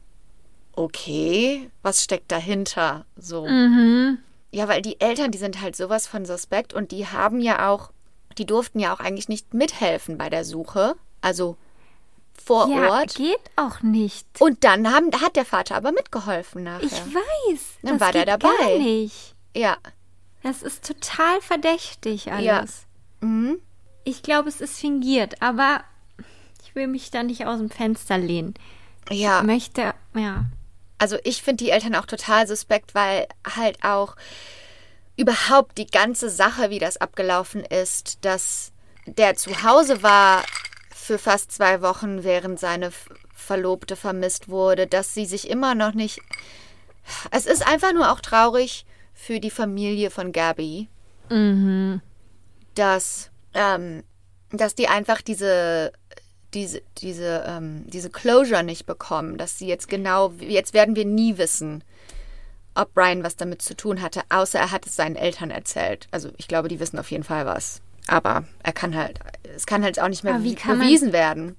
okay, 0.73 1.69
was 1.81 2.03
steckt 2.03 2.31
dahinter? 2.31 3.05
So. 3.17 3.45
Ja, 4.51 4.67
weil 4.67 4.81
die 4.81 4.99
Eltern, 4.99 5.31
die 5.31 5.37
sind 5.37 5.61
halt 5.61 5.75
sowas 5.75 6.07
von 6.07 6.25
suspekt 6.25 6.73
und 6.73 6.91
die 6.91 7.07
haben 7.07 7.39
ja 7.39 7.69
auch, 7.69 7.91
die 8.37 8.45
durften 8.45 8.79
ja 8.79 8.93
auch 8.93 8.99
eigentlich 8.99 9.29
nicht 9.29 9.53
mithelfen 9.53 10.17
bei 10.17 10.29
der 10.29 10.43
Suche, 10.43 10.95
also 11.21 11.55
vor 12.43 12.67
ja, 12.69 12.89
Ort. 12.89 13.15
geht 13.15 13.39
auch 13.55 13.81
nicht. 13.81 14.27
Und 14.39 14.63
dann 14.63 14.91
haben, 14.91 15.11
hat 15.21 15.35
der 15.35 15.45
Vater 15.45 15.75
aber 15.75 15.91
mitgeholfen 15.91 16.63
nachher. 16.63 16.83
Ich 16.83 16.91
weiß. 16.91 17.61
Dann 17.83 17.99
war 17.99 18.11
der 18.11 18.25
dabei. 18.25 18.49
Gar 18.59 18.77
nicht. 18.77 19.35
ja. 19.55 19.77
Das 20.43 20.63
ist 20.63 20.87
total 20.87 21.39
verdächtig 21.41 22.31
alles. 22.31 22.45
Ja. 23.21 23.27
Mhm. 23.27 23.59
Ich 24.03 24.23
glaube, 24.23 24.49
es 24.49 24.59
ist 24.59 24.79
fingiert, 24.79 25.39
aber 25.39 25.83
ich 26.63 26.73
will 26.73 26.87
mich 26.87 27.11
da 27.11 27.21
nicht 27.21 27.45
aus 27.45 27.59
dem 27.59 27.69
Fenster 27.69 28.17
lehnen. 28.17 28.55
Ja. 29.09 29.39
Ich 29.41 29.45
möchte, 29.45 29.93
ja. 30.15 30.45
Also 31.01 31.17
ich 31.23 31.41
finde 31.41 31.63
die 31.63 31.71
Eltern 31.71 31.95
auch 31.95 32.05
total 32.05 32.45
suspekt, 32.45 32.93
weil 32.93 33.27
halt 33.55 33.83
auch 33.83 34.15
überhaupt 35.17 35.79
die 35.79 35.87
ganze 35.87 36.29
Sache, 36.29 36.69
wie 36.69 36.77
das 36.77 36.97
abgelaufen 36.97 37.65
ist, 37.65 38.23
dass 38.23 38.71
der 39.07 39.35
zu 39.35 39.63
Hause 39.63 40.03
war 40.03 40.43
für 40.95 41.17
fast 41.17 41.51
zwei 41.53 41.81
Wochen, 41.81 42.23
während 42.23 42.59
seine 42.59 42.91
Verlobte 43.33 43.95
vermisst 43.95 44.47
wurde, 44.47 44.85
dass 44.85 45.15
sie 45.15 45.25
sich 45.25 45.49
immer 45.49 45.73
noch 45.73 45.95
nicht. 45.95 46.19
Es 47.31 47.47
ist 47.47 47.65
einfach 47.65 47.93
nur 47.93 48.11
auch 48.11 48.19
traurig 48.19 48.85
für 49.15 49.39
die 49.39 49.49
Familie 49.49 50.11
von 50.11 50.31
Gabby, 50.31 50.87
dass, 52.75 53.31
ähm, 53.55 54.03
dass 54.51 54.75
die 54.75 54.87
einfach 54.87 55.23
diese 55.23 55.93
diese, 56.53 56.81
diese, 56.97 57.43
ähm, 57.47 57.83
diese 57.87 58.09
Closure 58.09 58.63
nicht 58.63 58.85
bekommen, 58.85 59.37
dass 59.37 59.57
sie 59.57 59.67
jetzt 59.67 59.87
genau, 59.87 60.31
jetzt 60.39 60.73
werden 60.73 60.95
wir 60.95 61.05
nie 61.05 61.37
wissen, 61.37 61.83
ob 62.75 62.93
Brian 62.93 63.23
was 63.23 63.35
damit 63.35 63.61
zu 63.61 63.75
tun 63.75 64.01
hatte, 64.01 64.21
außer 64.29 64.59
er 64.59 64.71
hat 64.71 64.85
es 64.85 64.95
seinen 64.95 65.15
Eltern 65.15 65.51
erzählt. 65.51 66.07
Also 66.11 66.29
ich 66.37 66.47
glaube, 66.47 66.67
die 66.69 66.79
wissen 66.79 66.99
auf 66.99 67.11
jeden 67.11 67.23
Fall 67.23 67.45
was. 67.45 67.81
Aber 68.07 68.43
er 68.63 68.73
kann 68.73 68.95
halt, 68.95 69.19
es 69.55 69.65
kann 69.65 69.83
halt 69.83 69.99
auch 69.99 70.07
nicht 70.09 70.23
mehr 70.23 70.39
wie 70.43 70.51
wie 70.51 70.55
kann 70.55 70.77
man- 70.77 70.87
bewiesen 70.87 71.13
werden. 71.13 71.55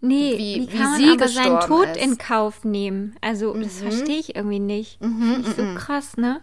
Nee, 0.00 0.34
Wie- 0.38 0.38
wie, 0.68 0.72
wie 0.72 0.76
kann 0.78 0.96
sie 0.96 1.06
man 1.06 1.14
aber 1.20 1.28
seinen 1.28 1.60
Tod 1.60 1.86
ist. 1.88 1.96
in 1.96 2.18
Kauf 2.18 2.64
nehmen? 2.64 3.16
Also, 3.20 3.52
das 3.54 3.78
verstehe 3.80 4.18
ich 4.20 4.36
irgendwie 4.36 4.60
nicht. 4.60 5.00
Mhm, 5.02 5.38
Nicht 5.38 5.56
so 5.56 5.64
krass, 5.74 6.16
ne? 6.16 6.40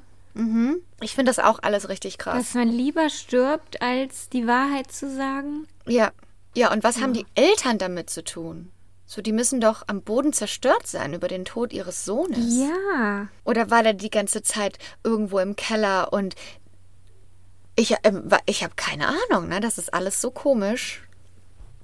Ich 0.99 1.15
finde 1.15 1.29
das 1.29 1.39
auch 1.39 1.59
alles 1.61 1.87
richtig 1.87 2.17
krass. 2.17 2.35
Dass 2.37 2.53
man 2.55 2.67
lieber 2.67 3.09
stirbt, 3.09 3.81
als 3.81 4.27
die 4.27 4.45
Wahrheit 4.47 4.91
zu 4.91 5.09
sagen. 5.15 5.65
Ja. 5.87 6.11
Ja, 6.55 6.71
und 6.71 6.83
was 6.83 7.01
haben 7.01 7.13
die 7.13 7.25
Eltern 7.35 7.77
damit 7.77 8.09
zu 8.09 8.23
tun? 8.23 8.71
So, 9.05 9.21
die 9.21 9.33
müssen 9.33 9.61
doch 9.61 9.83
am 9.87 10.01
Boden 10.01 10.33
zerstört 10.33 10.87
sein 10.87 11.13
über 11.13 11.27
den 11.27 11.45
Tod 11.45 11.73
ihres 11.73 12.05
Sohnes. 12.05 12.57
Ja. 12.57 13.27
Oder 13.43 13.69
war 13.69 13.83
der 13.83 13.93
die 13.93 14.09
ganze 14.09 14.41
Zeit 14.41 14.79
irgendwo 15.03 15.37
im 15.39 15.55
Keller 15.55 16.11
und 16.11 16.33
ich, 17.75 17.91
wa- 17.91 18.39
ich 18.45 18.63
habe 18.63 18.73
keine 18.75 19.07
Ahnung, 19.09 19.49
ne? 19.49 19.59
Das 19.59 19.77
ist 19.77 19.93
alles 19.93 20.21
so 20.21 20.31
komisch. 20.31 21.03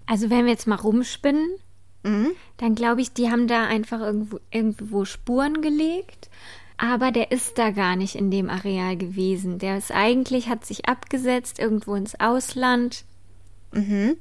Also, 0.06 0.30
wenn 0.30 0.46
wir 0.46 0.51
jetzt 0.51 0.68
mal 0.68 0.75
rumspinnen, 0.80 1.48
Mhm. 2.04 2.32
dann 2.58 2.74
glaube 2.74 3.01
ich, 3.01 3.13
die 3.13 3.30
haben 3.30 3.48
da 3.48 3.66
einfach 3.68 4.00
irgendwo, 4.00 4.40
irgendwo 4.50 5.06
Spuren 5.06 5.62
gelegt. 5.62 6.30
Aber 6.78 7.12
der 7.12 7.32
ist 7.32 7.60
da 7.60 7.70
gar 7.70 7.96
nicht 7.96 8.16
in 8.16 8.32
dem 8.32 8.50
Areal 8.50 8.98
gewesen. 8.98 9.60
Der 9.60 9.78
ist 9.78 9.92
eigentlich, 9.92 10.48
hat 10.50 10.66
sich 10.66 10.88
abgesetzt 10.88 11.60
irgendwo 11.60 11.94
ins 11.94 12.20
Ausland 12.20 13.06
Mhm. 13.74 14.18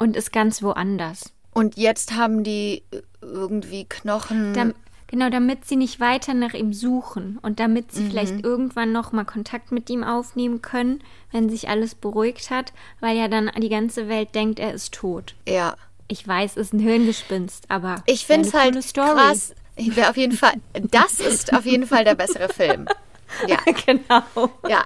Und 0.00 0.16
ist 0.16 0.32
ganz 0.32 0.60
woanders. 0.64 1.32
Und 1.52 1.76
jetzt 1.76 2.16
haben 2.16 2.42
die 2.42 2.82
äh, 2.90 3.02
irgendwie 3.22 3.84
Knochen. 3.88 4.52
Dam 4.54 4.74
genau, 5.08 5.28
damit 5.30 5.64
sie 5.64 5.74
nicht 5.76 5.98
weiter 5.98 6.34
nach 6.34 6.54
ihm 6.54 6.72
suchen 6.72 7.38
und 7.42 7.58
damit 7.58 7.90
sie 7.92 8.02
Mhm. 8.02 8.10
vielleicht 8.10 8.44
irgendwann 8.44 8.92
noch 8.92 9.10
mal 9.12 9.24
Kontakt 9.24 9.72
mit 9.72 9.90
ihm 9.90 10.04
aufnehmen 10.04 10.62
können, 10.62 11.02
wenn 11.32 11.50
sich 11.50 11.68
alles 11.68 11.96
beruhigt 11.96 12.50
hat, 12.50 12.72
weil 13.00 13.16
ja 13.16 13.26
dann 13.26 13.50
die 13.60 13.68
ganze 13.68 14.08
Welt 14.08 14.34
denkt, 14.34 14.58
er 14.58 14.72
ist 14.74 14.92
tot. 14.94 15.34
ja. 15.46 15.76
Ich 16.12 16.26
weiß, 16.26 16.52
es 16.56 16.66
ist 16.68 16.72
ein 16.72 16.80
Hirngespinst, 16.80 17.66
aber 17.70 18.02
Ich 18.06 18.26
finde 18.26 18.48
es 18.48 18.52
halt 18.54 18.82
Story. 18.82 19.10
krass. 19.12 19.54
Wäre 19.76 20.10
auf 20.10 20.16
jeden 20.16 20.36
Fall. 20.36 20.54
Das 20.90 21.20
ist 21.20 21.54
auf 21.54 21.64
jeden 21.64 21.86
Fall 21.86 22.02
der 22.04 22.16
bessere 22.16 22.48
Film. 22.48 22.86
Ja. 23.46 23.58
genau. 23.86 24.50
Ja. 24.68 24.82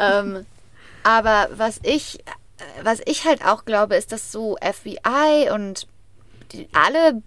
ähm, 0.00 0.46
aber 1.02 1.48
was 1.56 1.78
ich, 1.82 2.18
was 2.82 3.00
ich 3.04 3.24
halt 3.24 3.44
auch 3.44 3.64
glaube, 3.64 3.96
ist, 3.96 4.12
dass 4.12 4.32
so 4.32 4.56
FBI 4.60 5.50
und 5.52 5.86
die, 6.52 6.68
alle 6.72 7.22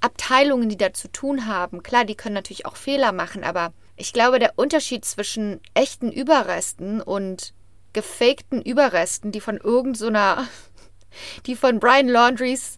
Abteilungen, 0.00 0.68
die 0.68 0.76
da 0.76 0.92
zu 0.92 1.08
tun 1.08 1.46
haben, 1.46 1.82
klar, 1.82 2.04
die 2.04 2.14
können 2.14 2.34
natürlich 2.34 2.66
auch 2.66 2.76
Fehler 2.76 3.12
machen, 3.12 3.44
aber 3.44 3.72
ich 3.96 4.12
glaube, 4.12 4.38
der 4.38 4.52
Unterschied 4.56 5.04
zwischen 5.04 5.60
echten 5.74 6.12
Überresten 6.12 7.00
und 7.00 7.54
gefakten 7.92 8.60
Überresten, 8.60 9.32
die 9.32 9.40
von 9.40 9.56
irgend 9.56 9.96
so 9.96 10.10
die 11.46 11.56
von 11.56 11.80
Brian 11.80 12.08
Laundries 12.08 12.76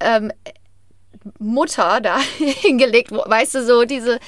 ähm, 0.00 0.32
Mutter 1.38 2.00
da 2.00 2.18
hingelegt, 2.38 3.12
weißt 3.12 3.54
du, 3.54 3.64
so 3.64 3.84
diese, 3.84 4.18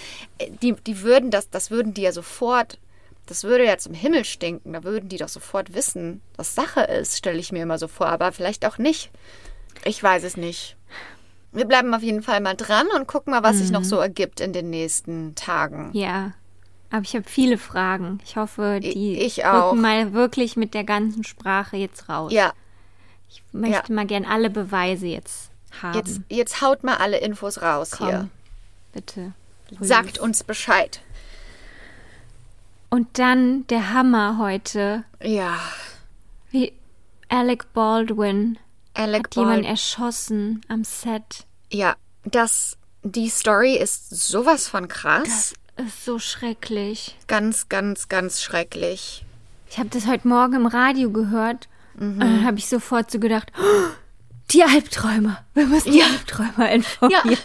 die, 0.62 0.72
die 0.72 1.02
würden 1.02 1.30
das, 1.30 1.50
das 1.50 1.70
würden 1.70 1.94
die 1.94 2.02
ja 2.02 2.12
sofort, 2.12 2.78
das 3.26 3.44
würde 3.44 3.64
ja 3.64 3.78
zum 3.78 3.94
Himmel 3.94 4.24
stinken, 4.24 4.72
da 4.72 4.84
würden 4.84 5.08
die 5.08 5.16
doch 5.16 5.28
sofort 5.28 5.74
wissen, 5.74 6.20
was 6.36 6.54
Sache 6.54 6.80
ist, 6.82 7.16
stelle 7.18 7.38
ich 7.38 7.52
mir 7.52 7.62
immer 7.62 7.78
so 7.78 7.88
vor, 7.88 8.06
aber 8.08 8.32
vielleicht 8.32 8.66
auch 8.66 8.78
nicht. 8.78 9.10
Ich 9.84 10.02
weiß 10.02 10.24
es 10.24 10.36
nicht. 10.36 10.76
Wir 11.52 11.64
bleiben 11.66 11.94
auf 11.94 12.02
jeden 12.02 12.22
Fall 12.22 12.40
mal 12.40 12.54
dran 12.54 12.86
und 12.96 13.06
gucken 13.06 13.30
mal, 13.32 13.42
was 13.42 13.58
sich 13.58 13.70
noch 13.70 13.84
so 13.84 13.96
ergibt 13.98 14.40
in 14.40 14.52
den 14.52 14.70
nächsten 14.70 15.34
Tagen. 15.36 15.90
Ja. 15.92 16.32
Aber 16.90 17.02
ich 17.02 17.14
habe 17.14 17.28
viele 17.28 17.58
Fragen. 17.58 18.18
Ich 18.24 18.36
hoffe, 18.36 18.80
die 18.80 19.18
Ich 19.20 19.44
auch. 19.44 19.70
rücken 19.72 19.80
mal 19.82 20.12
wirklich 20.12 20.56
mit 20.56 20.74
der 20.74 20.84
ganzen 20.84 21.24
Sprache 21.24 21.76
jetzt 21.76 22.08
raus. 22.08 22.32
Ja, 22.32 22.52
Ich 23.28 23.42
möchte 23.52 23.92
mal 23.92 24.06
gern 24.06 24.24
alle 24.24 24.50
Beweise 24.50 25.06
jetzt 25.06 25.50
haben. 25.82 25.94
jetzt, 25.98 26.20
jetzt 26.28 26.60
haut 26.60 26.84
mal 26.84 26.96
alle 26.96 27.18
Infos 27.18 27.62
raus 27.62 27.92
Komm, 27.92 28.06
hier. 28.08 28.28
bitte. 28.92 29.32
Sagt 29.80 30.18
uns 30.18 30.44
Bescheid. 30.44 31.00
Und 32.94 33.18
dann 33.18 33.66
der 33.66 33.92
Hammer 33.92 34.38
heute, 34.38 35.02
Ja, 35.20 35.58
wie 36.52 36.72
Alec 37.28 37.72
Baldwin 37.72 38.56
Alec 38.94 39.24
hat 39.26 39.34
jemanden 39.34 39.54
Baldwin. 39.62 39.70
erschossen 39.70 40.60
am 40.68 40.84
Set. 40.84 41.44
Ja, 41.72 41.96
das, 42.24 42.76
die 43.02 43.28
Story 43.30 43.76
ist 43.76 44.10
sowas 44.10 44.68
von 44.68 44.86
krass. 44.86 45.54
Ist 45.76 46.04
so 46.04 46.20
schrecklich. 46.20 47.16
Ganz, 47.26 47.68
ganz, 47.68 48.08
ganz 48.08 48.40
schrecklich. 48.40 49.24
Ich 49.68 49.78
habe 49.78 49.88
das 49.88 50.06
heute 50.06 50.28
Morgen 50.28 50.54
im 50.54 50.66
Radio 50.66 51.10
gehört 51.10 51.68
Mhm. 51.96 52.10
und 52.12 52.20
dann 52.20 52.44
habe 52.44 52.58
ich 52.58 52.68
sofort 52.68 53.10
so 53.10 53.18
gedacht, 53.18 53.50
"Oh, 53.58 53.88
die 54.52 54.62
Albträumer. 54.62 55.44
Wir 55.54 55.66
müssen 55.66 55.90
die 55.90 56.02
Albträumer 56.04 56.70
informieren. 56.70 57.30
Ja. 57.32 57.36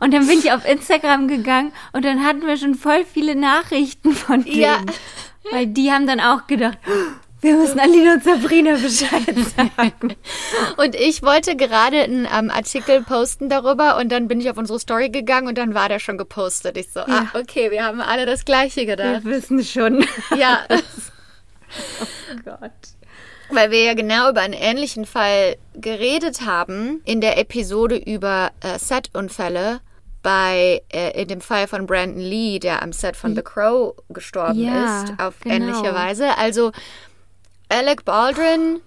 Und 0.00 0.12
dann 0.14 0.26
bin 0.26 0.38
ich 0.38 0.52
auf 0.52 0.64
Instagram 0.64 1.28
gegangen 1.28 1.72
und 1.92 2.04
dann 2.04 2.24
hatten 2.24 2.46
wir 2.46 2.56
schon 2.56 2.74
voll 2.74 3.04
viele 3.04 3.34
Nachrichten 3.34 4.12
von 4.12 4.44
denen. 4.44 4.60
Ja. 4.60 4.78
Weil 5.50 5.66
die 5.68 5.90
haben 5.92 6.06
dann 6.06 6.20
auch 6.20 6.46
gedacht, 6.46 6.78
"Oh, 6.88 6.92
wir 7.42 7.54
müssen 7.54 7.78
Alina 7.78 8.14
und 8.14 8.24
Sabrina 8.24 8.72
Bescheid 8.72 9.36
sagen. 9.56 10.16
Und 10.78 10.94
ich 10.96 11.22
wollte 11.22 11.54
gerade 11.54 12.00
einen 12.02 12.26
ähm, 12.26 12.50
Artikel 12.50 13.02
posten 13.02 13.48
darüber 13.48 13.98
und 13.98 14.10
dann 14.10 14.26
bin 14.26 14.40
ich 14.40 14.50
auf 14.50 14.56
unsere 14.56 14.80
Story 14.80 15.10
gegangen 15.10 15.46
und 15.46 15.56
dann 15.58 15.74
war 15.74 15.88
der 15.88 15.98
schon 16.00 16.18
gepostet. 16.18 16.76
Ich 16.76 16.90
so, 16.92 17.00
ah, 17.00 17.26
okay, 17.34 17.70
wir 17.70 17.84
haben 17.84 18.00
alle 18.00 18.26
das 18.26 18.44
Gleiche 18.46 18.80
Wir 18.80 18.86
gedacht. 18.96 19.24
wissen 19.24 19.62
schon. 19.62 20.04
Ja, 20.36 20.64
Oh 20.70 22.36
Gott. 22.44 22.70
weil 23.50 23.70
wir 23.70 23.82
ja 23.84 23.94
genau 23.94 24.30
über 24.30 24.40
einen 24.40 24.54
ähnlichen 24.54 25.04
Fall 25.04 25.56
geredet 25.74 26.42
haben 26.46 27.00
in 27.04 27.20
der 27.20 27.38
Episode 27.38 27.96
über 27.96 28.50
äh, 28.60 28.78
Setunfälle 28.78 29.80
bei 30.26 30.82
äh, 30.92 31.22
in 31.22 31.28
dem 31.28 31.40
Fall 31.40 31.68
von 31.68 31.86
Brandon 31.86 32.18
Lee, 32.18 32.58
der 32.58 32.82
am 32.82 32.92
Set 32.92 33.16
von 33.16 33.36
The 33.36 33.42
Crow 33.42 33.94
gestorben 34.08 34.58
Ja, 34.58 35.04
ist, 35.04 35.12
auf 35.18 35.38
genau. 35.38 35.54
ähnliche 35.54 35.94
Weise. 35.94 36.36
Also 36.36 36.72
Alec 37.68 38.04
Baldwin 38.04 38.80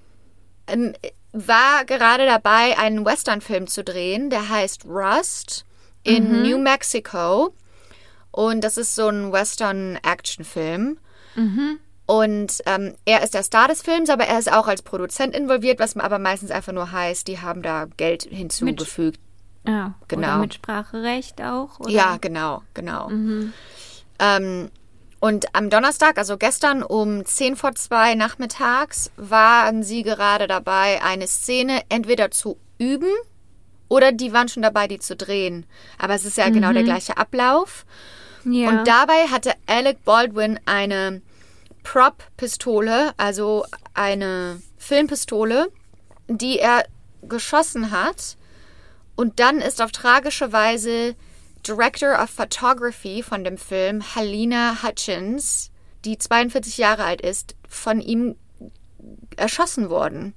ähm, 0.67 0.93
war 1.31 1.85
gerade 1.85 2.25
dabei, 2.25 2.77
einen 2.77 3.05
Western-Film 3.05 3.67
zu 3.67 3.85
drehen, 3.85 4.29
der 4.29 4.49
heißt 4.49 4.83
Rust 4.83 5.63
in 6.03 6.41
New 6.43 6.57
Mexico. 6.57 7.53
Und 8.31 8.61
das 8.65 8.75
ist 8.75 8.95
so 8.95 9.07
ein 9.07 9.31
Western-Action-Film. 9.31 10.97
Und 12.05 12.61
ähm, 12.65 12.95
er 13.05 13.23
ist 13.23 13.33
der 13.33 13.43
Star 13.43 13.69
des 13.69 13.81
Films, 13.81 14.09
aber 14.09 14.25
er 14.25 14.39
ist 14.39 14.51
auch 14.51 14.67
als 14.67 14.81
Produzent 14.81 15.33
involviert, 15.33 15.79
was 15.79 15.95
aber 15.95 16.19
meistens 16.19 16.51
einfach 16.51 16.73
nur 16.73 16.91
heißt, 16.91 17.29
die 17.29 17.39
haben 17.39 17.61
da 17.61 17.85
Geld 17.95 18.23
hinzugefügt. 18.23 19.21
Ja, 19.69 19.93
Genau. 20.07 20.27
Oder 20.27 20.37
mit 20.39 20.53
Spracherecht 20.55 21.41
auch? 21.41 21.79
Oder? 21.79 21.89
Ja, 21.91 22.17
genau, 22.19 22.63
genau. 22.73 23.09
Ähm, 24.19 24.69
und 25.19 25.53
am 25.53 25.69
Donnerstag, 25.69 26.17
also 26.17 26.37
gestern 26.37 26.81
um 26.81 27.25
10 27.25 27.55
vor 27.55 27.75
2 27.75 28.15
nachmittags, 28.15 29.11
waren 29.17 29.83
sie 29.83 30.03
gerade 30.03 30.47
dabei, 30.47 31.01
eine 31.03 31.27
Szene 31.27 31.81
entweder 31.89 32.31
zu 32.31 32.57
üben 32.77 33.11
oder 33.89 34.11
die 34.11 34.33
waren 34.33 34.47
schon 34.47 34.63
dabei, 34.63 34.87
die 34.87 34.99
zu 34.99 35.15
drehen. 35.15 35.65
Aber 35.97 36.13
es 36.15 36.25
ist 36.25 36.37
ja 36.37 36.49
genau 36.49 36.71
der 36.73 36.83
gleiche 36.83 37.17
Ablauf. 37.17 37.85
ja. 38.45 38.69
Und 38.69 38.87
dabei 38.87 39.27
hatte 39.31 39.53
Alec 39.67 40.03
Baldwin 40.05 40.59
eine 40.65 41.21
Prop-Pistole, 41.83 43.13
also 43.17 43.65
eine 43.93 44.61
Filmpistole, 44.77 45.69
die 46.27 46.59
er 46.59 46.85
geschossen 47.23 47.91
hat. 47.91 48.37
Und 49.19 49.41
dann 49.41 49.59
ist 49.59 49.81
auf 49.81 49.91
tragische 49.91 50.53
Weise 50.53 51.13
Director 51.67 52.23
of 52.23 52.29
Photography 52.29 53.21
von 53.21 53.43
dem 53.43 53.57
Film, 53.57 54.01
Halina 54.15 54.81
Hutchins, 54.81 55.71
die 56.05 56.17
42 56.17 56.77
Jahre 56.77 57.03
alt 57.03 57.19
ist, 57.19 57.53
von 57.67 57.99
ihm 57.99 58.37
erschossen 59.35 59.89
worden. 59.89 60.35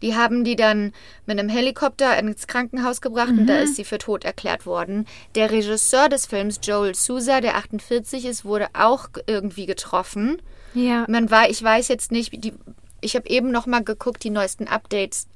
Die 0.00 0.16
haben 0.16 0.44
die 0.44 0.56
dann 0.56 0.94
mit 1.26 1.38
einem 1.38 1.50
Helikopter 1.50 2.18
ins 2.18 2.46
Krankenhaus 2.46 3.02
gebracht 3.02 3.32
und 3.32 3.46
da 3.46 3.58
ist 3.58 3.76
sie 3.76 3.84
für 3.84 3.98
tot 3.98 4.24
erklärt 4.24 4.64
worden. 4.64 5.06
Der 5.34 5.50
Regisseur 5.50 6.08
des 6.08 6.24
Films, 6.24 6.58
Joel 6.62 6.94
Sousa, 6.94 7.42
der 7.42 7.56
48 7.56 8.24
ist, 8.24 8.46
wurde 8.46 8.68
auch 8.72 9.10
irgendwie 9.26 9.66
getroffen. 9.66 10.40
ja. 10.72 11.04
Man 11.06 11.30
war, 11.30 11.50
ich 11.50 11.62
weiß 11.62 11.88
jetzt 11.88 12.10
nicht, 12.10 12.42
die, 12.42 12.54
ich 13.02 13.14
habe 13.14 13.28
eben 13.28 13.50
noch 13.50 13.66
mal 13.66 13.84
geguckt, 13.84 14.24
die 14.24 14.30
neuesten 14.30 14.68
Updates. 14.68 15.26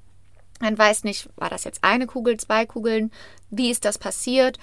Man 0.61 0.77
weiß 0.77 1.05
nicht, 1.05 1.29
war 1.37 1.51
das 1.51 1.65
jetzt 1.65 1.85
eine 1.85 2.07
Kugel, 2.07 2.39
zwei 2.39 2.67
Kugeln? 2.67 3.11
Wie 3.51 3.71
ist 3.71 3.85
das 3.85 3.99
passiert? 3.99 4.59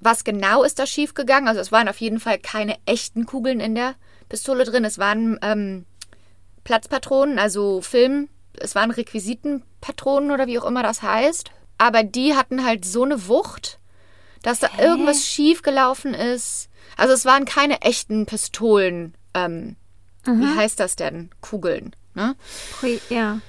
Was 0.00 0.24
genau 0.24 0.62
ist 0.62 0.78
da 0.78 0.86
schiefgegangen? 0.86 1.48
Also 1.48 1.60
es 1.60 1.72
waren 1.72 1.88
auf 1.88 2.00
jeden 2.00 2.20
Fall 2.20 2.38
keine 2.38 2.76
echten 2.84 3.26
Kugeln 3.26 3.60
in 3.60 3.74
der 3.74 3.94
Pistole 4.28 4.64
drin. 4.64 4.84
Es 4.84 4.98
waren 4.98 5.38
ähm, 5.42 5.86
Platzpatronen, 6.64 7.38
also 7.38 7.80
Film, 7.80 8.28
es 8.54 8.74
waren 8.74 8.90
Requisitenpatronen 8.90 10.30
oder 10.30 10.46
wie 10.46 10.58
auch 10.58 10.66
immer 10.66 10.82
das 10.82 11.02
heißt. 11.02 11.50
Aber 11.78 12.02
die 12.02 12.34
hatten 12.34 12.64
halt 12.64 12.84
so 12.84 13.04
eine 13.04 13.28
Wucht, 13.28 13.78
dass 14.42 14.60
da 14.60 14.68
irgendwas 14.78 15.26
schief 15.26 15.62
gelaufen 15.62 16.14
ist. 16.14 16.68
Also 16.96 17.14
es 17.14 17.24
waren 17.24 17.46
keine 17.46 17.82
echten 17.82 18.26
Pistolen. 18.26 19.14
Ähm, 19.32 19.76
Wie 20.24 20.56
heißt 20.56 20.78
das 20.78 20.96
denn? 20.96 21.30
Kugeln. 21.40 21.94
Ne? 22.14 22.36
Ja. 23.10 23.40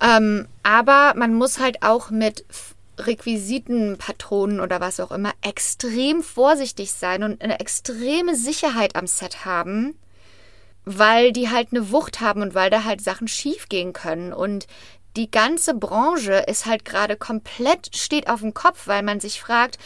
Ähm, 0.00 0.46
aber 0.62 1.14
man 1.16 1.34
muss 1.34 1.58
halt 1.58 1.82
auch 1.82 2.10
mit 2.10 2.44
Requisiten, 2.98 3.96
Patronen 3.98 4.60
oder 4.60 4.80
was 4.80 5.00
auch 5.00 5.12
immer 5.12 5.32
extrem 5.42 6.22
vorsichtig 6.22 6.92
sein 6.92 7.22
und 7.22 7.42
eine 7.42 7.60
extreme 7.60 8.34
Sicherheit 8.34 8.96
am 8.96 9.06
Set 9.06 9.44
haben, 9.44 9.96
weil 10.84 11.32
die 11.32 11.48
halt 11.50 11.68
eine 11.70 11.92
Wucht 11.92 12.20
haben 12.20 12.42
und 12.42 12.54
weil 12.54 12.70
da 12.70 12.84
halt 12.84 13.00
Sachen 13.00 13.28
schief 13.28 13.68
gehen 13.68 13.92
können. 13.92 14.32
Und 14.32 14.66
die 15.16 15.30
ganze 15.30 15.74
Branche 15.74 16.44
ist 16.46 16.66
halt 16.66 16.84
gerade 16.84 17.16
komplett 17.16 17.94
steht 17.96 18.28
auf 18.28 18.40
dem 18.40 18.54
Kopf, 18.54 18.86
weil 18.86 19.02
man 19.02 19.20
sich 19.20 19.40
fragt, 19.40 19.78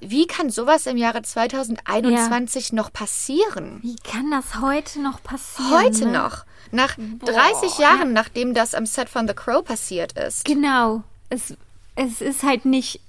wie 0.00 0.26
kann 0.26 0.48
sowas 0.50 0.86
im 0.86 0.96
Jahre 0.96 1.22
2021 1.22 2.72
noch 2.72 2.92
passieren? 2.92 3.80
Wie 3.82 3.96
kann 3.96 4.30
das 4.30 4.60
heute 4.60 5.00
noch 5.00 5.22
passieren? 5.22 5.70
Heute 5.70 6.06
ne? 6.06 6.12
noch. 6.12 6.44
Nach 6.72 6.96
30 6.96 7.78
Jahren, 7.78 8.12
nachdem 8.12 8.54
das 8.54 8.74
am 8.74 8.86
Set 8.86 9.08
von 9.08 9.26
The 9.26 9.34
Crow 9.34 9.64
passiert 9.64 10.12
ist. 10.12 10.44
Genau. 10.44 11.02
Es, 11.28 11.54
es 11.96 12.20
ist 12.20 12.42
halt 12.42 12.64
nicht 12.64 13.00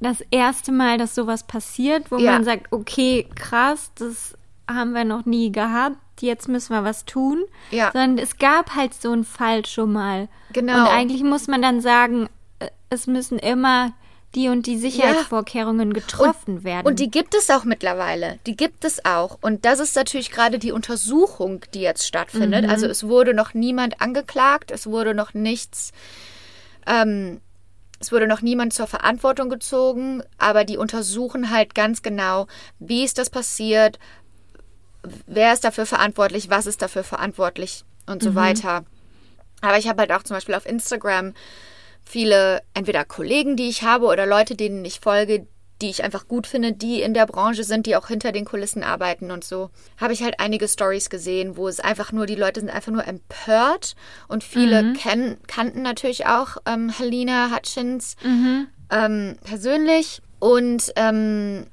das 0.00 0.18
erste 0.30 0.72
Mal, 0.72 0.98
dass 0.98 1.14
sowas 1.14 1.44
passiert, 1.44 2.10
wo 2.10 2.16
Ja. 2.18 2.32
man 2.32 2.44
sagt, 2.44 2.72
okay, 2.72 3.26
krass, 3.34 3.90
das 3.96 4.34
haben 4.68 4.92
wir 4.92 5.04
noch 5.04 5.26
nie 5.26 5.52
gehabt, 5.52 5.96
jetzt 6.20 6.48
müssen 6.48 6.74
wir 6.74 6.84
was 6.84 7.04
tun. 7.04 7.44
Ja. 7.70 7.90
Sondern 7.92 8.18
es 8.18 8.38
gab 8.38 8.74
halt 8.74 8.94
so 8.94 9.12
einen 9.12 9.24
Fall 9.24 9.64
schon 9.66 9.92
mal. 9.92 10.28
Genau. 10.52 10.74
Und 10.74 10.88
eigentlich 10.88 11.22
muss 11.22 11.46
man 11.48 11.62
dann 11.62 11.80
sagen, 11.80 12.28
äh, 12.58 12.68
es 12.90 13.06
müssen 13.06 13.38
immer 13.38 13.92
die 14.34 14.48
und 14.48 14.66
die 14.66 14.78
Sicherheitsvorkehrungen 14.78 15.92
getroffen 15.92 16.64
werden. 16.64 16.86
Und 16.86 17.00
die 17.00 17.10
gibt 17.10 17.34
es 17.34 17.50
auch 17.50 17.64
mittlerweile. 17.64 18.38
Die 18.46 18.56
gibt 18.56 18.84
es 18.84 19.04
auch. 19.04 19.38
Und 19.40 19.64
das 19.64 19.78
ist 19.78 19.94
natürlich 19.94 20.30
gerade 20.30 20.58
die 20.58 20.72
Untersuchung, 20.72 21.64
die 21.74 21.80
jetzt 21.80 22.06
stattfindet. 22.06 22.68
Also 22.68 22.86
es 22.86 23.04
wurde 23.04 23.34
noch 23.34 23.54
niemand 23.54 24.00
angeklagt, 24.00 24.70
es 24.70 24.86
wurde 24.86 25.14
noch 25.14 25.34
nichts, 25.34 25.92
ähm, 26.86 27.40
es 28.00 28.10
wurde 28.10 28.26
noch 28.26 28.42
niemand 28.42 28.72
zur 28.72 28.86
Verantwortung 28.86 29.48
gezogen, 29.48 30.22
aber 30.38 30.64
die 30.64 30.76
untersuchen 30.76 31.50
halt 31.50 31.74
ganz 31.74 32.02
genau, 32.02 32.46
wie 32.78 33.04
ist 33.04 33.18
das 33.18 33.30
passiert, 33.30 33.98
wer 35.26 35.52
ist 35.52 35.64
dafür 35.64 35.86
verantwortlich, 35.86 36.50
was 36.50 36.66
ist 36.66 36.82
dafür 36.82 37.04
verantwortlich 37.04 37.84
und 38.06 38.22
so 38.22 38.34
weiter. 38.34 38.84
Aber 39.60 39.78
ich 39.78 39.88
habe 39.88 40.00
halt 40.00 40.12
auch 40.12 40.24
zum 40.24 40.36
Beispiel 40.36 40.54
auf 40.54 40.66
Instagram 40.66 41.34
viele 42.04 42.62
entweder 42.74 43.04
Kollegen, 43.04 43.56
die 43.56 43.68
ich 43.68 43.82
habe 43.82 44.06
oder 44.06 44.26
Leute, 44.26 44.54
denen 44.54 44.84
ich 44.84 45.00
folge, 45.00 45.46
die 45.80 45.90
ich 45.90 46.04
einfach 46.04 46.28
gut 46.28 46.46
finde, 46.46 46.72
die 46.72 47.02
in 47.02 47.12
der 47.12 47.26
Branche 47.26 47.64
sind, 47.64 47.86
die 47.86 47.96
auch 47.96 48.08
hinter 48.08 48.32
den 48.32 48.44
Kulissen 48.44 48.84
arbeiten 48.84 49.30
und 49.30 49.44
so, 49.44 49.70
habe 50.00 50.12
ich 50.12 50.22
halt 50.22 50.38
einige 50.38 50.68
Stories 50.68 51.10
gesehen, 51.10 51.56
wo 51.56 51.66
es 51.68 51.80
einfach 51.80 52.12
nur, 52.12 52.26
die 52.26 52.36
Leute 52.36 52.60
sind 52.60 52.70
einfach 52.70 52.92
nur 52.92 53.06
empört 53.06 53.94
und 54.28 54.44
viele 54.44 54.92
kennen, 54.94 55.38
kannten 55.48 55.82
natürlich 55.82 56.26
auch 56.26 56.56
ähm, 56.66 56.88
Helena 56.88 57.50
Hutchins 57.54 58.16
ähm, 58.90 59.36
persönlich 59.44 60.22
und 60.38 60.92
ähm, 60.96 61.66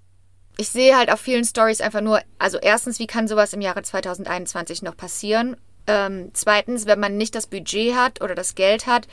ich 0.57 0.69
sehe 0.69 0.97
halt 0.97 1.11
auf 1.11 1.19
vielen 1.21 1.45
Stories 1.45 1.79
einfach 1.79 2.01
nur, 2.01 2.19
also 2.37 2.57
erstens, 2.57 2.99
wie 2.99 3.07
kann 3.07 3.27
sowas 3.27 3.53
im 3.53 3.61
Jahre 3.61 3.81
2021 3.81 4.81
noch 4.81 4.97
passieren? 4.97 5.55
Ähm, 5.87 6.31
zweitens, 6.33 6.85
wenn 6.85 6.99
man 6.99 7.15
nicht 7.15 7.33
das 7.33 7.47
Budget 7.47 7.95
hat 7.95 8.21
oder 8.21 8.35
das 8.35 8.55
Geld 8.55 8.85
hat, 8.85 9.07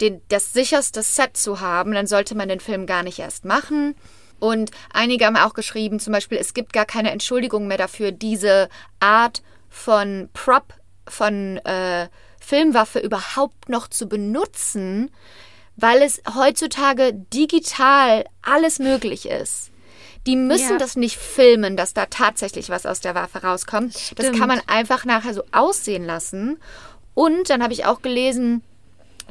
den, 0.00 0.20
das 0.28 0.52
sicherste 0.52 1.02
Set 1.02 1.36
zu 1.36 1.60
haben, 1.60 1.92
dann 1.92 2.06
sollte 2.06 2.34
man 2.34 2.48
den 2.48 2.60
Film 2.60 2.86
gar 2.86 3.02
nicht 3.02 3.18
erst 3.18 3.44
machen. 3.44 3.94
Und 4.38 4.70
einige 4.92 5.26
haben 5.26 5.36
auch 5.36 5.52
geschrieben, 5.54 6.00
zum 6.00 6.12
Beispiel, 6.14 6.38
es 6.38 6.54
gibt 6.54 6.72
gar 6.72 6.86
keine 6.86 7.10
Entschuldigung 7.10 7.66
mehr 7.66 7.76
dafür, 7.78 8.10
diese 8.10 8.68
Art 8.98 9.42
von 9.68 10.28
Prop, 10.32 10.72
von 11.06 11.58
äh, 11.58 12.08
Filmwaffe 12.40 13.00
überhaupt 13.00 13.68
noch 13.68 13.88
zu 13.88 14.08
benutzen, 14.08 15.10
weil 15.76 16.02
es 16.02 16.22
heutzutage 16.34 17.12
digital 17.12 18.24
alles 18.42 18.78
möglich 18.78 19.26
ist. 19.28 19.70
Die 20.26 20.36
müssen 20.36 20.72
Ja. 20.72 20.78
das 20.78 20.96
nicht 20.96 21.16
filmen, 21.16 21.76
dass 21.76 21.94
da 21.94 22.06
tatsächlich 22.06 22.68
was 22.68 22.86
aus 22.86 23.00
der 23.00 23.14
Waffe 23.14 23.42
rauskommt. 23.42 23.94
Das 23.94 24.26
Stimmt. 24.26 24.38
kann 24.38 24.48
man 24.48 24.60
einfach 24.66 25.04
nachher 25.04 25.32
so 25.34 25.42
aussehen 25.52 26.04
lassen. 26.04 26.58
Und 27.14 27.50
dann 27.50 27.62
habe 27.62 27.72
ich 27.72 27.86
auch 27.86 28.02
gelesen, 28.02 28.62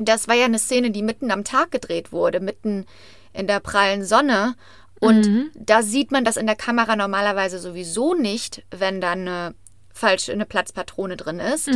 das 0.08 0.28
war 0.28 0.36
ja 0.36 0.46
eine 0.46 0.60
Szene, 0.60 0.92
die 0.92 1.04
mitten 1.04 1.32
am 1.32 1.44
Tag 1.44 1.72
gedreht 1.72 2.12
wurde, 2.12 2.40
mitten 2.40 2.86
in 3.34 3.48
der 3.48 3.60
prallen 3.60 4.04
Sonne. 4.04 4.56
Und 5.00 5.52
da 5.56 5.82
sieht 5.82 6.12
man 6.12 6.26
das 6.26 6.38
in 6.38 6.46
der 6.46 6.56
Kamera 6.56 6.96
normalerweise 6.96 7.60
sowieso 7.60 8.14
nicht, 8.14 8.64
wenn 8.70 9.00
da 9.00 9.12
eine 9.12 9.56
falsche 9.94 10.32
eine 10.32 10.46
Platzpatrone 10.46 11.16
drin 11.18 11.40
ist, 11.40 11.70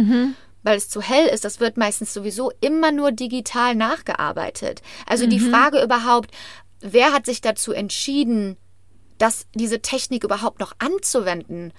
weil 0.64 0.78
es 0.78 0.90
zu 0.90 1.02
hell 1.02 1.28
ist. 1.28 1.46
Das 1.46 1.60
wird 1.60 1.78
meistens 1.78 2.14
sowieso 2.14 2.52
immer 2.62 2.92
nur 2.92 3.12
digital 3.12 3.76
nachgearbeitet. 3.76 4.82
Also 5.06 5.26
die 5.28 5.40
Frage 5.40 5.82
überhaupt, 5.82 6.32
wer 6.82 7.14
hat 7.14 7.26
sich 7.26 7.42
dazu 7.42 7.72
entschieden, 7.72 8.58
dass 9.18 9.48
diese 9.56 9.82
Technik 9.82 10.24
überhaupt 10.24 10.60
noch 10.60 10.74
anzuwenden 10.80 11.72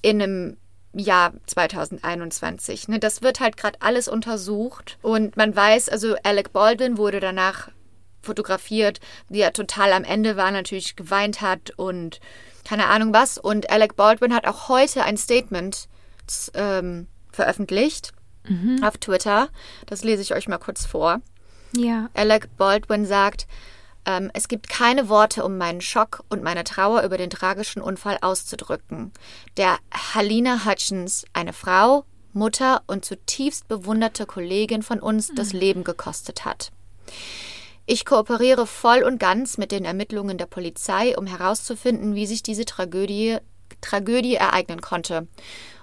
in 0.00 0.22
einem 0.22 0.56
Jahr 0.94 1.32
2021. 1.46 2.88
Ne, 2.88 2.98
das 2.98 3.22
wird 3.22 3.40
halt 3.40 3.56
gerade 3.56 3.78
alles 3.80 4.08
untersucht 4.08 4.98
und 5.02 5.36
man 5.36 5.54
weiß, 5.54 5.88
also 5.88 6.16
Alec 6.22 6.52
Baldwin 6.52 6.98
wurde 6.98 7.20
danach 7.20 7.68
fotografiert, 8.22 9.00
wie 9.28 9.40
er 9.40 9.52
total 9.52 9.92
am 9.92 10.04
Ende 10.04 10.36
war, 10.36 10.50
natürlich 10.50 10.96
geweint 10.96 11.40
hat 11.40 11.72
und 11.76 12.20
keine 12.64 12.86
Ahnung 12.86 13.12
was. 13.12 13.36
Und 13.38 13.70
Alec 13.70 13.96
Baldwin 13.96 14.34
hat 14.34 14.46
auch 14.46 14.68
heute 14.68 15.04
ein 15.04 15.16
Statement 15.18 15.88
ähm, 16.54 17.06
veröffentlicht 17.30 18.12
auf 18.82 18.98
Twitter. 18.98 19.48
Das 19.86 20.04
lese 20.04 20.22
ich 20.22 20.34
euch 20.34 20.48
mal 20.48 20.58
kurz 20.58 20.84
vor. 20.86 21.20
ja. 21.76 22.08
Alec 22.14 22.56
Baldwin 22.56 23.06
sagt, 23.06 23.46
ähm, 24.06 24.30
es 24.34 24.48
gibt 24.48 24.68
keine 24.68 25.08
Worte, 25.08 25.44
um 25.44 25.56
meinen 25.56 25.80
Schock 25.80 26.24
und 26.28 26.42
meine 26.42 26.64
Trauer 26.64 27.02
über 27.02 27.18
den 27.18 27.30
tragischen 27.30 27.82
Unfall 27.82 28.18
auszudrücken, 28.20 29.12
der 29.56 29.78
Halina 30.14 30.64
Hutchins, 30.64 31.24
eine 31.32 31.52
Frau, 31.52 32.04
Mutter 32.32 32.82
und 32.86 33.04
zutiefst 33.04 33.68
bewunderte 33.68 34.26
Kollegin 34.26 34.82
von 34.82 35.00
uns, 35.00 35.32
das 35.34 35.52
Leben 35.52 35.84
gekostet 35.84 36.44
hat. 36.44 36.72
Ich 37.86 38.04
kooperiere 38.04 38.66
voll 38.66 39.02
und 39.02 39.18
ganz 39.18 39.58
mit 39.58 39.70
den 39.70 39.84
Ermittlungen 39.84 40.38
der 40.38 40.46
Polizei, 40.46 41.16
um 41.16 41.26
herauszufinden, 41.26 42.14
wie 42.14 42.26
sich 42.26 42.42
diese 42.42 42.64
Tragödie, 42.64 43.38
Tragödie 43.82 44.34
ereignen 44.36 44.80
konnte. 44.80 45.28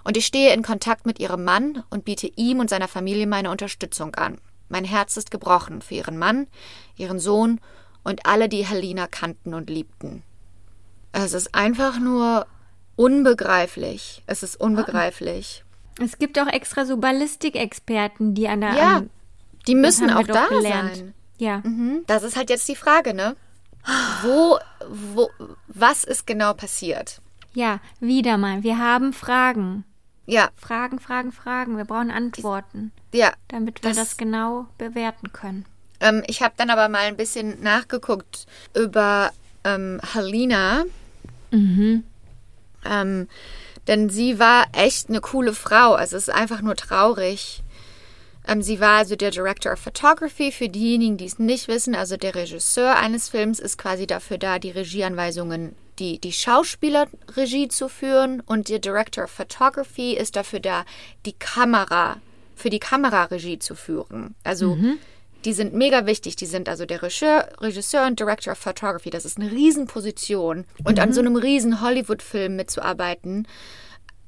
Und 0.03 0.17
ich 0.17 0.25
stehe 0.25 0.53
in 0.53 0.63
Kontakt 0.63 1.05
mit 1.05 1.19
ihrem 1.19 1.43
Mann 1.43 1.83
und 1.91 2.05
biete 2.05 2.27
ihm 2.35 2.59
und 2.59 2.69
seiner 2.69 2.87
Familie 2.87 3.27
meine 3.27 3.51
Unterstützung 3.51 4.15
an. 4.15 4.39
Mein 4.67 4.83
Herz 4.83 5.15
ist 5.17 5.31
gebrochen 5.31 5.81
für 5.81 5.95
ihren 5.95 6.17
Mann, 6.17 6.47
ihren 6.95 7.19
Sohn 7.19 7.59
und 8.03 8.25
alle, 8.25 8.49
die 8.49 8.65
Helena 8.65 9.07
kannten 9.07 9.53
und 9.53 9.69
liebten. 9.69 10.23
Es 11.11 11.33
ist 11.33 11.53
einfach 11.53 11.99
nur 11.99 12.45
unbegreiflich. 12.95 14.23
Es 14.27 14.43
ist 14.43 14.55
unbegreiflich. 14.59 15.63
Es 15.99 16.17
gibt 16.17 16.39
auch 16.39 16.47
extra 16.47 16.85
so 16.85 16.97
Ballistikexperten, 16.97 18.33
die 18.33 18.47
an 18.47 18.61
der. 18.61 18.73
Ja, 18.73 18.95
an, 18.97 19.09
die 19.67 19.75
müssen 19.75 20.09
auch 20.09 20.25
da 20.25 20.47
gelernt. 20.47 20.95
sein. 20.95 21.13
Ja. 21.37 21.57
Mhm. 21.63 22.03
Das 22.07 22.23
ist 22.23 22.35
halt 22.37 22.49
jetzt 22.49 22.67
die 22.67 22.75
Frage, 22.75 23.13
ne? 23.13 23.35
Wo, 24.23 24.57
wo, 24.89 25.29
was 25.67 26.03
ist 26.03 26.25
genau 26.27 26.53
passiert? 26.53 27.21
Ja, 27.53 27.79
wieder 27.99 28.37
mal. 28.37 28.63
Wir 28.63 28.77
haben 28.77 29.11
Fragen. 29.11 29.83
Ja, 30.27 30.49
Fragen, 30.55 30.99
Fragen, 30.99 31.31
Fragen. 31.31 31.77
Wir 31.77 31.85
brauchen 31.85 32.11
Antworten, 32.11 32.91
ja. 33.13 33.33
damit 33.49 33.83
wir 33.83 33.89
Das- 33.89 33.97
das, 33.97 34.17
genau 34.17 34.67
bewerten 34.77 35.33
können. 35.33 35.65
Ähm, 36.01 36.23
ich 36.27 36.41
habe 36.41 36.55
dann 36.57 36.69
aber 36.69 36.89
mal 36.89 37.05
ein 37.05 37.15
bisschen 37.15 37.61
nachgeguckt 37.61 38.47
über 38.75 39.31
ähm, 39.63 40.01
Helena. 40.13 40.83
Ähm, 42.83 43.27
denn 43.87 44.09
sie 44.09 44.39
war 44.39 44.65
echt 44.73 45.09
eine 45.09 45.21
coole 45.21 45.53
Frau. 45.53 45.93
Also 45.93 46.17
es 46.17 46.27
ist 46.27 46.33
einfach 46.33 46.61
nur 46.61 46.75
traurig. 46.75 47.63
Ähm, 48.47 48.61
sie 48.61 48.79
war 48.79 48.97
also 48.97 49.15
der 49.15 49.31
Director 49.31 49.73
of 49.73 49.79
Photography. 49.79 50.51
Für 50.51 50.69
diejenigen, 50.69 51.17
die 51.17 51.25
es 51.25 51.39
nicht 51.39 51.67
wissen, 51.67 51.95
also 51.95 52.17
der 52.17 52.35
Regisseur 52.35 52.95
eines 52.95 53.29
Films 53.29 53.59
ist 53.59 53.77
quasi 53.77 54.07
dafür 54.07 54.37
da, 54.37 54.59
die 54.59 54.71
Regieanweisungen, 54.71 55.75
die, 55.99 56.19
die 56.19 56.33
Schauspielerregie 56.33 57.67
zu 57.67 57.87
führen. 57.87 58.41
Und 58.41 58.69
der 58.69 58.79
Director 58.79 59.25
of 59.25 59.31
Photography 59.31 60.13
ist 60.13 60.35
dafür 60.35 60.59
da, 60.59 60.85
die 61.25 61.33
Kamera, 61.33 62.17
für 62.55 62.71
die 62.71 62.79
Kameraregie 62.79 63.59
zu 63.59 63.75
führen. 63.75 64.35
Also 64.43 64.75
die 65.45 65.53
sind 65.53 65.73
mega 65.73 66.05
wichtig. 66.05 66.35
Die 66.35 66.45
sind 66.45 66.69
also 66.69 66.85
der 66.85 67.01
Regisseur, 67.01 67.49
Regisseur 67.59 68.07
und 68.07 68.19
Director 68.19 68.53
of 68.53 68.59
Photography. 68.59 69.09
Das 69.09 69.25
ist 69.25 69.37
eine 69.37 69.51
Riesenposition. 69.51 70.65
Und 70.83 70.99
an 70.99 71.13
so 71.13 71.21
einem 71.21 71.35
riesen 71.35 71.81
Hollywood-Film 71.81 72.55
mitzuarbeiten, 72.55 73.47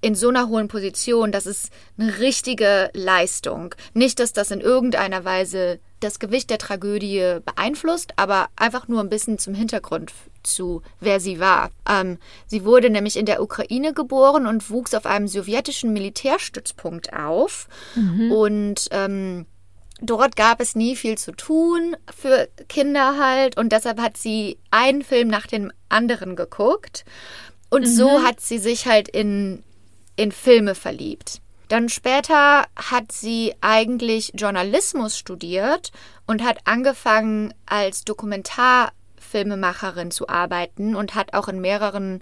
in 0.02 0.16
so 0.16 0.28
einer 0.28 0.50
hohen 0.50 0.68
Position, 0.68 1.32
das 1.32 1.46
ist 1.46 1.72
eine 1.98 2.20
richtige 2.20 2.90
Leistung. 2.94 3.74
Nicht, 3.94 4.20
dass 4.20 4.34
das 4.34 4.52
in 4.52 4.60
irgendeiner 4.60 5.24
Weise 5.24 5.80
das 6.02 6.20
Gewicht 6.20 6.50
der 6.50 6.58
Tragödie 6.58 7.38
beeinflusst, 7.46 8.12
aber 8.18 8.48
einfach 8.58 8.90
nur 8.90 9.00
ein 9.00 9.10
bisschen 9.10 9.40
zum 9.40 9.54
Hintergrund 9.54 10.12
zu, 10.44 10.82
wer 11.00 11.22
sie 11.22 11.40
war. 11.40 11.72
Ähm, 11.90 12.18
sie 12.48 12.66
wurde 12.66 12.90
nämlich 12.90 13.16
in 13.16 13.26
der 13.26 13.42
Ukraine 13.42 13.94
geboren 13.94 14.46
und 14.46 14.70
wuchs 14.70 14.94
auf 14.94 15.06
einem 15.06 15.30
sowjetischen 15.30 15.94
Militärstützpunkt 15.94 17.14
auf. 17.14 17.70
Und 18.30 18.90
ähm, 18.92 19.46
dort 20.04 20.36
gab 20.36 20.60
es 20.60 20.76
nie 20.76 20.96
viel 20.96 21.18
zu 21.18 21.32
tun 21.32 21.96
für 22.16 22.48
Kinder 22.70 23.18
halt. 23.18 23.58
Und 23.58 23.72
deshalb 23.72 24.00
hat 24.00 24.18
sie 24.18 24.60
einen 24.72 25.02
Film 25.02 25.28
nach 25.28 25.48
dem 25.48 25.72
anderen 25.90 26.36
geguckt. 26.36 27.06
Und 27.70 27.88
so 27.88 28.22
hat 28.22 28.40
sie 28.40 28.60
sich 28.60 28.86
halt 28.86 29.08
in, 29.08 29.64
in 30.16 30.32
Filme 30.32 30.76
verliebt. 30.76 31.42
Dann 31.70 31.90
später 31.90 32.68
hat 32.76 33.12
sie 33.12 33.56
eigentlich 33.62 34.34
Journalismus 34.36 35.18
studiert 35.18 35.92
und 36.28 36.44
hat 36.44 36.60
angefangen 36.66 37.52
als 37.66 38.04
Dokumentarfilmemacherin 38.04 40.12
zu 40.12 40.30
arbeiten 40.30 40.96
und 40.96 41.16
hat 41.16 41.34
auch 41.34 41.48
in 41.48 41.62
mehreren, 41.62 42.22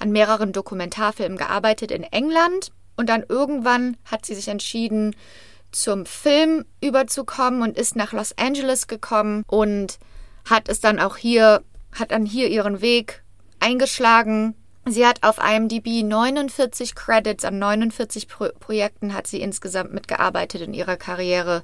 an 0.00 0.10
mehreren 0.10 0.52
Dokumentarfilmen 0.52 1.38
gearbeitet 1.38 1.92
in 1.92 2.02
England. 2.02 2.72
Und 2.96 3.08
dann 3.08 3.22
irgendwann 3.28 3.96
hat 4.04 4.26
sie 4.26 4.34
sich 4.34 4.48
entschieden, 4.48 5.14
zum 5.72 6.06
Film 6.06 6.64
überzukommen 6.80 7.62
und 7.62 7.78
ist 7.78 7.96
nach 7.96 8.12
Los 8.12 8.36
Angeles 8.36 8.86
gekommen 8.86 9.44
und 9.46 9.98
hat 10.48 10.68
es 10.68 10.80
dann 10.80 10.98
auch 10.98 11.16
hier, 11.16 11.62
hat 11.92 12.10
dann 12.10 12.26
hier 12.26 12.48
ihren 12.48 12.80
Weg 12.80 13.22
eingeschlagen. 13.60 14.54
Sie 14.86 15.06
hat 15.06 15.22
auf 15.22 15.38
IMDb 15.38 16.02
49 16.02 16.94
Credits 16.94 17.44
an 17.44 17.58
49 17.58 18.28
Pro 18.28 18.48
Projekten 18.58 19.14
hat 19.14 19.26
sie 19.26 19.40
insgesamt 19.40 19.92
mitgearbeitet 19.92 20.62
in 20.62 20.74
ihrer 20.74 20.96
Karriere. 20.96 21.62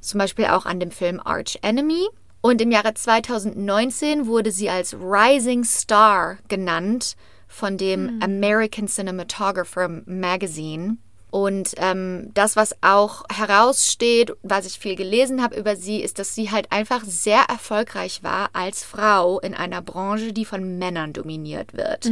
Zum 0.00 0.18
Beispiel 0.18 0.46
auch 0.46 0.66
an 0.66 0.80
dem 0.80 0.90
Film 0.90 1.20
Arch 1.24 1.58
Enemy. 1.62 2.08
Und 2.40 2.60
im 2.60 2.72
Jahre 2.72 2.92
2019 2.92 4.26
wurde 4.26 4.50
sie 4.50 4.68
als 4.68 4.94
Rising 4.94 5.62
Star 5.62 6.38
genannt 6.48 7.14
von 7.46 7.78
dem 7.78 8.20
American 8.20 8.88
Cinematographer 8.88 10.02
Magazine. 10.06 10.96
Und 11.32 11.72
ähm, 11.78 12.30
das, 12.34 12.56
was 12.56 12.76
auch 12.82 13.24
heraussteht, 13.34 14.34
was 14.42 14.66
ich 14.66 14.78
viel 14.78 14.96
gelesen 14.96 15.42
habe 15.42 15.56
über 15.56 15.76
sie, 15.76 16.02
ist, 16.02 16.18
dass 16.18 16.34
sie 16.34 16.50
halt 16.50 16.70
einfach 16.70 17.02
sehr 17.06 17.40
erfolgreich 17.48 18.22
war 18.22 18.50
als 18.52 18.84
Frau 18.84 19.40
in 19.40 19.54
einer 19.54 19.80
Branche, 19.80 20.34
die 20.34 20.44
von 20.44 20.76
Männern 20.78 21.14
dominiert 21.14 21.72
wird. 21.72 22.04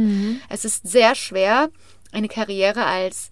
Es 0.49 0.65
ist 0.65 0.87
sehr 0.89 1.13
schwer, 1.13 1.69
eine 2.11 2.29
Karriere 2.29 2.83
als 2.83 3.29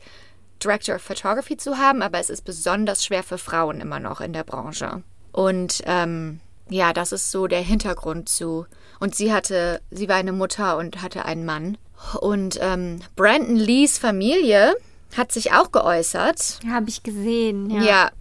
Director 0.63 0.97
of 0.97 1.01
Photography 1.01 1.57
zu 1.57 1.79
haben, 1.79 2.03
aber 2.03 2.19
es 2.19 2.29
ist 2.29 2.45
besonders 2.45 3.03
schwer 3.03 3.23
für 3.23 3.39
Frauen 3.39 3.81
immer 3.81 3.99
noch 3.99 4.21
in 4.21 4.31
der 4.31 4.43
Branche. 4.43 5.01
Und 5.31 5.81
ähm, 5.87 6.39
ja, 6.69 6.93
das 6.93 7.11
ist 7.11 7.31
so 7.31 7.47
der 7.47 7.61
Hintergrund 7.61 8.29
zu. 8.29 8.67
Und 8.99 9.15
sie 9.15 9.33
hatte, 9.33 9.81
sie 9.89 10.07
war 10.07 10.17
eine 10.17 10.33
Mutter 10.33 10.77
und 10.77 11.01
hatte 11.01 11.25
einen 11.25 11.45
Mann. 11.45 11.79
Und 12.21 12.59
ähm, 12.61 12.99
Brandon 13.15 13.55
Lees 13.55 13.97
Familie 13.97 14.75
hat 15.17 15.31
sich 15.31 15.53
auch 15.53 15.71
geäußert. 15.71 16.59
Habe 16.69 16.89
ich 16.89 17.03
gesehen, 17.03 17.69
ja. 17.69 17.81
Ja. 17.81 18.11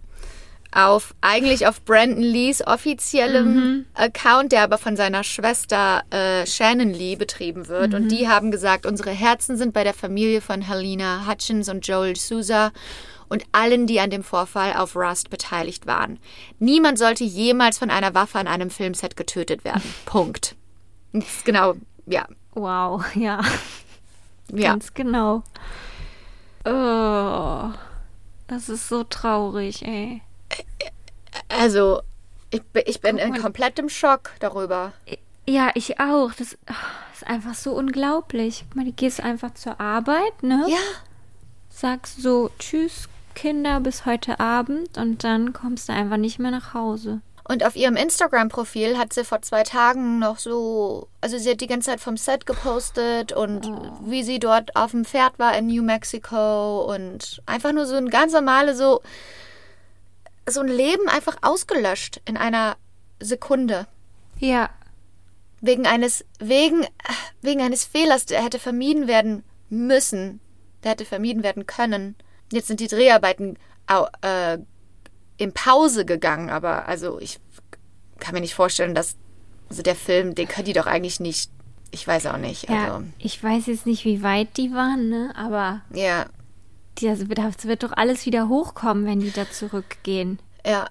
Auf, 0.71 1.15
eigentlich 1.21 1.65
auf 1.65 1.83
Brandon 1.83 2.21
Lees 2.21 2.61
offiziellem 2.65 3.85
Account, 3.95 4.51
der 4.51 4.61
aber 4.61 4.77
von 4.77 4.95
seiner 4.95 5.23
Schwester 5.23 6.03
äh, 6.11 6.45
Shannon 6.45 6.91
Lee 6.91 7.15
betrieben 7.15 7.67
wird. 7.67 7.95
Und 7.95 8.09
die 8.09 8.27
haben 8.27 8.51
gesagt, 8.51 8.85
unsere 8.85 9.09
Herzen 9.09 9.57
sind 9.57 9.73
bei 9.73 9.83
der 9.83 9.95
Familie 9.95 10.41
von 10.41 10.61
Helena 10.61 11.25
Hutchins 11.27 11.69
und 11.69 11.87
Joel 11.87 12.15
Sousa 12.15 12.71
und 13.29 13.45
allen, 13.51 13.87
die 13.87 13.99
an 13.99 14.09
dem 14.09 14.23
Vorfall 14.23 14.73
auf 14.73 14.95
Rust 14.95 15.29
beteiligt 15.29 15.87
waren. 15.87 16.19
Niemand 16.59 16.97
sollte 16.99 17.23
jemals 17.23 17.77
von 17.77 17.89
einer 17.89 18.13
Waffe 18.13 18.39
an 18.39 18.47
einem 18.47 18.69
Filmset 18.69 19.15
getötet 19.15 19.63
werden. 19.63 19.83
Punkt. 20.05 20.55
Genau, 21.45 21.75
ja. 22.05 22.27
Wow, 22.53 23.03
ja. 23.15 23.41
Ja. 24.51 24.71
Ganz 24.71 24.93
genau. 24.93 25.43
Oh, 26.71 27.71
das 28.47 28.69
ist 28.69 28.87
so 28.89 29.03
traurig, 29.03 29.85
ey. 29.85 30.21
Also, 31.49 32.01
ich, 32.51 32.61
bin- 32.63 32.83
ich 32.85 33.01
bin 33.01 33.15
Guck 33.17 33.25
in 33.25 33.29
mal. 33.31 33.39
komplettem 33.39 33.89
Schock 33.89 34.31
darüber. 34.39 34.93
Ja, 35.47 35.71
ich 35.73 35.99
auch. 35.99 36.31
Das 36.33 36.57
ah, 36.67 36.73
ist 37.13 37.25
einfach 37.27 37.55
so 37.55 37.73
unglaublich. 37.73 38.65
Guck 38.67 38.75
mal, 38.75 38.85
du 38.85 38.91
gehst 38.91 39.21
einfach 39.21 39.53
zur 39.53 39.79
Arbeit, 39.79 40.43
ne? 40.43 40.65
Ja. 40.69 40.77
Sagst 41.69 42.21
so, 42.21 42.49
tschüss, 42.59 43.07
Kinder, 43.35 43.79
bis 43.79 44.05
heute 44.05 44.39
Abend 44.39 44.97
und 44.97 45.23
dann 45.23 45.53
kommst 45.53 45.89
du 45.89 45.93
einfach 45.93 46.17
nicht 46.17 46.39
mehr 46.39 46.51
nach 46.51 46.73
Hause. 46.73 47.21
Und 47.49 47.65
auf 47.65 47.75
ihrem 47.75 47.95
Instagram-Profil 47.95 48.97
hat 48.97 49.11
sie 49.11 49.25
vor 49.25 49.41
zwei 49.41 49.63
Tagen 49.63 50.19
noch 50.19 50.37
so, 50.37 51.09
also 51.19 51.37
sie 51.37 51.49
hat 51.49 51.61
die 51.61 51.67
ganze 51.67 51.89
Zeit 51.89 51.99
vom 51.99 52.15
Set 52.15 52.45
gepostet 52.45 53.33
und 53.33 53.65
wie 54.05 54.23
sie 54.23 54.39
dort 54.39 54.75
auf 54.75 54.91
dem 54.91 55.03
Pferd 55.03 55.39
war 55.39 55.57
in 55.57 55.67
New 55.67 55.81
Mexico 55.81 56.85
und 56.93 57.41
einfach 57.47 57.73
nur 57.73 57.87
so 57.87 57.95
ein 57.95 58.09
ganz 58.09 58.33
normale, 58.33 58.75
so, 58.75 59.01
so 60.47 60.59
ein 60.61 60.67
Leben 60.67 61.09
einfach 61.09 61.37
ausgelöscht 61.41 62.21
in 62.25 62.37
einer 62.37 62.77
Sekunde. 63.19 63.87
Ja, 64.37 64.69
Wegen 65.61 65.85
eines, 65.85 66.25
wegen, 66.39 66.85
wegen 67.41 67.61
eines 67.61 67.83
Fehlers, 67.83 68.25
der 68.25 68.43
hätte 68.43 68.59
vermieden 68.59 69.07
werden 69.07 69.43
müssen. 69.69 70.39
Der 70.83 70.91
hätte 70.91 71.05
vermieden 71.05 71.43
werden 71.43 71.65
können. 71.65 72.15
Jetzt 72.51 72.67
sind 72.67 72.79
die 72.79 72.87
Dreharbeiten 72.87 73.57
au, 73.87 74.07
äh, 74.21 74.59
in 75.39 75.53
Pause 75.53 76.05
gegangen, 76.05 76.49
aber 76.49 76.87
also 76.87 77.19
ich 77.19 77.39
kann 78.19 78.35
mir 78.35 78.41
nicht 78.41 78.53
vorstellen, 78.53 78.93
dass 78.93 79.15
also 79.69 79.81
der 79.81 79.95
Film, 79.95 80.35
den 80.35 80.47
können 80.47 80.65
die 80.65 80.73
doch 80.73 80.87
eigentlich 80.87 81.19
nicht. 81.19 81.49
Ich 81.91 82.07
weiß 82.07 82.27
auch 82.27 82.37
nicht. 82.37 82.69
ja. 82.69 82.95
Also, 82.95 83.05
Ich 83.17 83.43
weiß 83.43 83.65
jetzt 83.67 83.85
nicht, 83.85 84.05
wie 84.05 84.21
weit 84.21 84.57
die 84.57 84.73
waren, 84.73 85.09
ne? 85.09 85.31
Aber 85.35 85.81
ja, 85.93 86.25
das 87.01 87.29
wird, 87.29 87.83
doch 87.83 87.93
alles 87.93 88.25
wieder 88.25 88.49
hochkommen, 88.49 89.05
wenn 89.05 89.19
die 89.21 89.31
da 89.31 89.49
zurückgehen. 89.49 90.39
ja. 90.65 90.87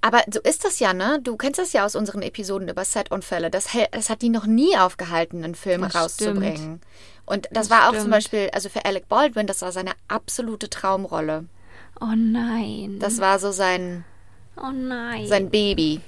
Aber 0.00 0.20
so 0.30 0.38
ist 0.38 0.66
das 0.66 0.80
ja, 0.80 0.92
ne? 0.92 1.18
Du 1.22 1.38
kennst 1.38 1.58
das 1.58 1.72
ja 1.72 1.86
aus 1.86 1.94
unseren 1.96 2.20
Episoden 2.20 2.68
über 2.68 2.84
Set-Unfälle. 2.84 3.50
Das, 3.50 3.68
das 3.90 4.10
hat 4.10 4.20
die 4.20 4.28
noch 4.28 4.44
nie 4.44 4.76
aufgehalten, 4.76 5.42
einen 5.42 5.54
Film 5.54 5.80
Das 5.80 5.94
rauszubringen. 5.94 6.82
Und 7.24 7.46
das, 7.52 7.68
Das 7.68 7.70
war 7.70 7.84
auch 7.84 7.92
zum 7.92 8.00
stimmt. 8.00 8.10
Beispiel, 8.10 8.50
also 8.52 8.68
für 8.68 8.84
Alec 8.84 9.08
Baldwin, 9.08 9.46
das 9.46 9.62
war 9.62 9.72
seine 9.72 9.92
absolute 10.08 10.68
Traumrolle. 10.68 11.46
Oh 12.00 12.12
nein. 12.16 12.98
Das 13.00 13.20
war 13.20 13.38
so 13.38 13.50
sein, 13.52 14.04
oh 14.56 14.70
nein. 14.72 15.26
sein 15.26 15.50
Baby. 15.50 16.00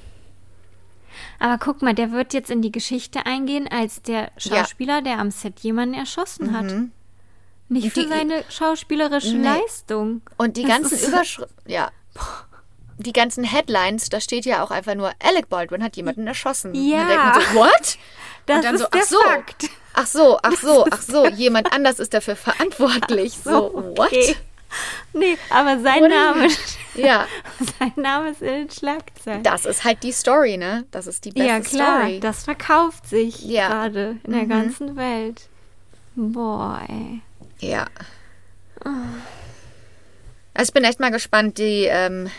Aber 1.38 1.59
guck 1.59 1.83
mal, 1.83 1.94
der 1.94 2.12
wird 2.12 2.35
jetzt 2.35 2.51
in 2.51 2.62
die 2.62 2.72
Geschichte 2.72 3.25
eingehen 3.27 3.68
als 3.70 4.03
der 4.03 4.31
Schauspieler, 4.37 5.03
der 5.03 5.18
am 5.18 5.31
Set 5.31 5.61
jemanden 5.61 5.94
erschossen 5.94 6.57
hat. 6.57 6.66
Nicht 7.68 7.92
für 7.92 8.03
Die- 8.03 8.09
seine 8.09 8.44
schauspielerische 8.49 9.37
Nee. 9.37 9.49
Leistung. 9.61 10.22
Und 10.37 10.57
die 10.57 10.62
Das 10.62 10.70
ganzen 10.70 11.09
Überschriften, 11.09 11.70
ja. 11.70 11.90
Die 12.99 13.12
ganzen 13.12 13.44
Headlines, 13.44 14.09
da 14.09 14.20
steht 14.20 14.46
ja 14.46 14.62
auch 14.64 14.70
einfach 14.70 14.94
nur, 14.94 15.11
Alec 15.22 15.49
Baldwin 15.49 15.83
hat 15.83 15.96
jemanden 15.96 16.27
erschossen. 16.27 16.75
Ja. 16.75 17.03
Und 17.03 17.09
dann 17.09 17.09
denkt 17.09 17.25
man 17.25 17.42
so, 17.55 17.61
what? 17.61 17.99
Das 18.46 18.57
Und 18.57 18.64
dann 18.64 18.75
ist 18.77 18.81
so, 18.81 18.87
der 18.88 19.01
ach 19.01 19.07
so, 19.07 19.20
Fakt. 19.20 19.70
ach 19.94 20.07
so, 20.07 20.38
ach 20.42 20.53
so, 20.57 20.87
ach 20.90 21.03
so, 21.03 21.27
jemand 21.29 21.72
anders 21.72 21.99
ist 21.99 22.14
dafür 22.14 22.37
verantwortlich. 22.37 23.37
So, 23.44 23.92
what? 23.96 24.37
Nee, 25.12 25.39
aber 25.51 25.79
sein 25.81 26.03
What? 26.03 26.11
Name, 26.11 26.49
Ja, 26.95 27.27
sein 27.79 27.93
Name 27.97 28.31
ist 28.31 28.43
in 28.43 28.49
den 28.49 28.71
Schlagzeilen. 28.71 29.43
das 29.43 29.65
ist 29.65 29.85
halt 29.85 30.03
die 30.03 30.12
Story, 30.12 30.57
ne? 30.59 30.85
Das 30.91 31.07
ist 31.07 31.25
die 31.25 31.31
beste 31.31 31.49
ja, 31.49 31.61
klar, 31.61 32.01
Story. 32.03 32.21
das 32.21 32.45
verkauft 32.45 33.07
sich 33.09 33.43
Ja. 33.45 33.69
Mhm. 33.69 33.73
gerade 33.73 34.17
in 34.25 34.33
der 34.33 34.47
ganzen 34.47 34.97
Welt. 34.97 35.49
Boah, 36.17 36.81
ey. 36.89 37.21
Ja. 37.61 37.87
Also 40.55 40.69
ich 40.71 40.73
bin 40.73 40.85
echt 40.85 41.01
mal 41.01 41.11
gespannt. 41.11 41.59
Die, 41.59 41.85
ähm, 41.85 42.31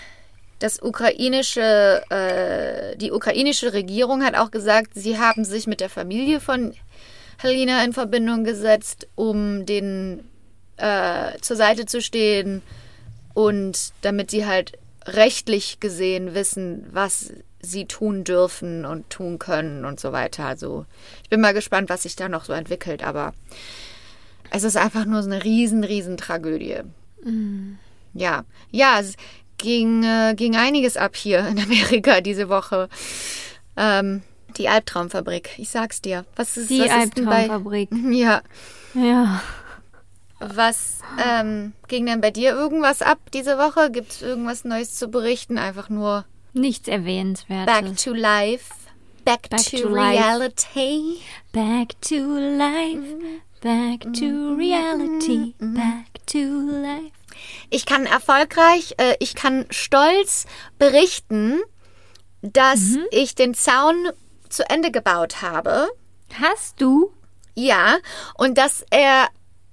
das 0.59 0.81
ukrainische, 0.81 2.01
äh, 2.09 2.95
die 2.97 3.11
ukrainische 3.11 3.73
Regierung 3.73 4.23
hat 4.23 4.35
auch 4.35 4.49
gesagt, 4.51 4.91
sie 4.95 5.19
haben 5.19 5.45
sich 5.45 5.67
mit 5.67 5.81
der 5.81 5.89
Familie 5.89 6.39
von 6.39 6.73
Helena 7.37 7.83
in 7.83 7.93
Verbindung 7.93 8.43
gesetzt, 8.43 9.07
um 9.15 9.65
den 9.67 10.27
äh, 10.77 11.37
zur 11.41 11.55
Seite 11.57 11.85
zu 11.85 12.01
stehen 12.01 12.61
und 13.33 13.93
damit 14.01 14.31
sie 14.31 14.45
halt 14.45 14.77
rechtlich 15.05 15.79
gesehen 15.79 16.33
wissen, 16.33 16.85
was 16.91 17.33
sie 17.61 17.85
tun 17.85 18.23
dürfen 18.23 18.85
und 18.85 19.09
tun 19.09 19.39
können 19.39 19.85
und 19.85 19.99
so 19.99 20.11
weiter. 20.11 20.45
Also 20.45 20.85
ich 21.23 21.29
bin 21.29 21.41
mal 21.41 21.53
gespannt, 21.53 21.89
was 21.89 22.03
sich 22.03 22.15
da 22.15 22.29
noch 22.29 22.45
so 22.45 22.53
entwickelt, 22.53 23.03
aber 23.03 23.33
es 24.51 24.63
ist 24.63 24.77
einfach 24.77 25.05
nur 25.05 25.23
so 25.23 25.29
eine 25.29 25.43
riesen, 25.43 25.83
riesen 25.83 26.17
Tragödie. 26.17 26.81
Ja, 28.13 28.45
ja, 28.71 28.99
es 28.99 29.15
ging, 29.57 30.03
äh, 30.03 30.33
ging 30.35 30.55
einiges 30.55 30.97
ab 30.97 31.15
hier 31.15 31.39
in 31.47 31.59
Amerika 31.59 32.21
diese 32.21 32.47
Woche. 32.49 32.89
Ähm, 33.75 34.21
die 34.57 34.69
Albtraumfabrik, 34.69 35.49
ich 35.57 35.69
sag's 35.69 36.01
dir. 36.01 36.25
Was 36.35 36.57
ist, 36.57 36.69
Die 36.69 36.79
was 36.79 37.05
ist 37.05 37.17
denn 37.17 37.25
bei, 37.25 37.49
Albtraumfabrik. 37.49 37.89
Ja, 38.11 38.41
Ja. 38.93 39.41
Was 40.39 40.99
ähm, 41.23 41.73
ging 41.87 42.05
denn 42.05 42.21
bei 42.21 42.31
dir 42.31 42.51
irgendwas 42.51 43.01
ab 43.01 43.19
diese 43.33 43.57
Woche? 43.57 43.91
Gibt's 43.91 44.21
irgendwas 44.21 44.63
Neues 44.65 44.95
zu 44.95 45.07
berichten? 45.09 45.57
Einfach 45.57 45.89
nur 45.89 46.25
Nichts 46.53 46.85
back 46.85 46.95
Erwähnenswertes. 46.99 48.03
to 48.03 48.13
life. 48.13 48.73
Back, 49.25 49.49
Back 49.49 49.59
to, 49.65 49.77
to 49.77 49.89
life. 49.89 50.19
reality. 50.19 51.17
Back 51.51 51.99
to 52.01 52.15
life, 52.37 53.43
back 53.61 54.13
to 54.13 54.55
reality, 54.55 55.53
back 55.59 56.25
to 56.27 56.37
life. 56.37 57.11
Ich 57.69 57.85
kann 57.85 58.05
erfolgreich, 58.05 58.95
äh, 58.97 59.15
ich 59.19 59.35
kann 59.35 59.65
stolz 59.69 60.45
berichten, 60.79 61.59
dass 62.41 62.97
ich 63.11 63.35
den 63.35 63.53
Zaun 63.53 64.07
zu 64.47 64.67
Ende 64.69 64.91
gebaut 64.91 65.41
habe. 65.41 65.89
Hast 66.41 66.79
du? 66.81 67.11
Ja, 67.53 67.97
und 68.37 68.57
dass 68.57 68.85
er 68.91 69.27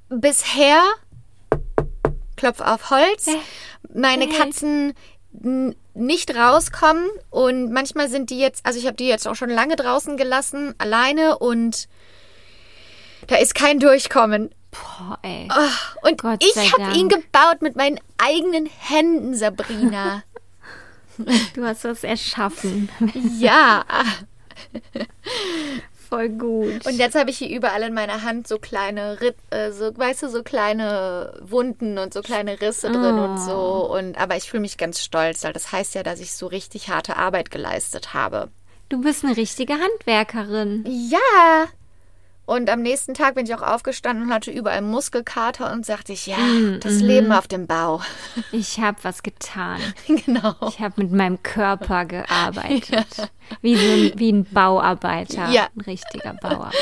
bisher, 0.09 0.83
Klopf 2.37 2.61
auf 2.61 2.91
Holz, 2.91 3.29
meine 3.95 4.27
Hey. 4.27 4.39
Katzen 4.39 4.95
nicht 5.95 6.35
rauskommen 6.35 7.09
und 7.31 7.73
manchmal 7.73 8.09
sind 8.09 8.31
die 8.31 8.39
jetzt, 8.39 8.65
also 8.65 8.79
ich 8.79 8.87
habe 8.87 8.97
die 8.97 9.09
jetzt 9.09 9.27
auch 9.27 9.35
schon 9.35 9.51
lange 9.51 9.77
draußen 9.77 10.17
gelassen, 10.17 10.75
alleine 10.79 11.39
und 11.39 11.89
da 13.27 13.37
ist 13.37 13.55
kein 13.55 13.81
Durchkommen. 13.81 14.55
Boah, 14.71 15.19
ey. 15.23 15.49
Und 16.03 16.21
Gott 16.21 16.45
ich 16.45 16.73
habe 16.73 16.97
ihn 16.97 17.09
gebaut 17.09 17.63
mit 17.63 17.77
meinen 17.77 17.99
eigenen 18.19 18.67
Händen, 18.67 19.35
Sabrina. 19.35 20.23
Du 21.55 21.65
hast 21.65 21.85
was 21.85 22.03
erschaffen. 22.03 22.89
ja. 23.39 23.85
Voll 26.15 26.29
gut. 26.29 26.87
Und 26.87 26.97
jetzt 26.97 27.17
habe 27.17 27.31
ich 27.31 27.39
hier 27.39 27.49
überall 27.49 27.83
in 27.83 27.95
meiner 27.95 28.23
Hand 28.23 28.47
so 28.47 28.59
kleine, 28.59 29.21
Ritt, 29.21 29.37
äh, 29.51 29.73
so, 29.73 29.97
weißt 29.97 30.23
du, 30.23 30.29
so 30.29 30.43
kleine 30.43 31.39
Wunden 31.43 31.99
und 31.99 32.15
so 32.15 32.23
kleine 32.23 32.61
Risse 32.61 32.91
drin 32.91 33.19
und 33.19 33.39
so. 33.39 33.91
Und, 33.93 34.17
aber 34.19 34.37
ich 34.37 34.49
fühle 34.49 34.61
mich 34.61 34.79
ganz 34.79 35.01
stolz, 35.01 35.43
weil 35.45 35.53
das 35.53 35.73
heißt 35.73 35.95
ja, 35.95 36.03
dass 36.03 36.21
ich 36.21 36.33
so 36.33 36.47
richtig 36.47 36.89
harte 36.89 37.17
Arbeit 37.17 37.51
geleistet 37.51 38.15
habe. 38.15 38.51
du 38.89 39.01
bist 39.01 39.25
eine 39.25 39.37
richtige 39.37 39.75
Handwerkerin. 39.75 40.85
Ja. 40.87 41.67
Und 42.47 42.69
am 42.69 42.83
nächsten 42.83 43.15
Tag 43.15 43.37
bin 43.37 43.47
ich 43.47 43.55
auch 43.55 43.63
aufgestanden 43.63 44.27
und 44.27 44.35
hatte 44.35 44.51
überall 44.51 44.83
Muskelkater 44.83 45.73
und 45.73 45.87
sagte 45.87 46.13
ich, 46.13 46.27
ja, 46.27 46.37
das 46.81 47.01
Leben 47.01 47.33
auf 47.33 47.49
dem 47.49 47.67
Bau. 47.67 48.01
Ich 48.53 48.79
habe 48.81 48.99
was 49.03 49.23
getan. 49.23 49.81
genau. 50.07 50.55
Ich 50.69 50.81
habe 50.81 51.03
mit 51.03 51.13
meinem 51.13 51.43
Körper 51.43 52.05
gearbeitet. 52.05 53.07
Wie, 53.63 53.77
so 53.77 53.93
ein, 53.93 54.13
wie 54.19 54.33
ein 54.33 54.45
Bauarbeiter. 54.45 55.49
Ja. 55.51 55.69
Ein 55.77 55.81
richtiger 55.83 56.35
Bauarbeiter. 56.35 56.77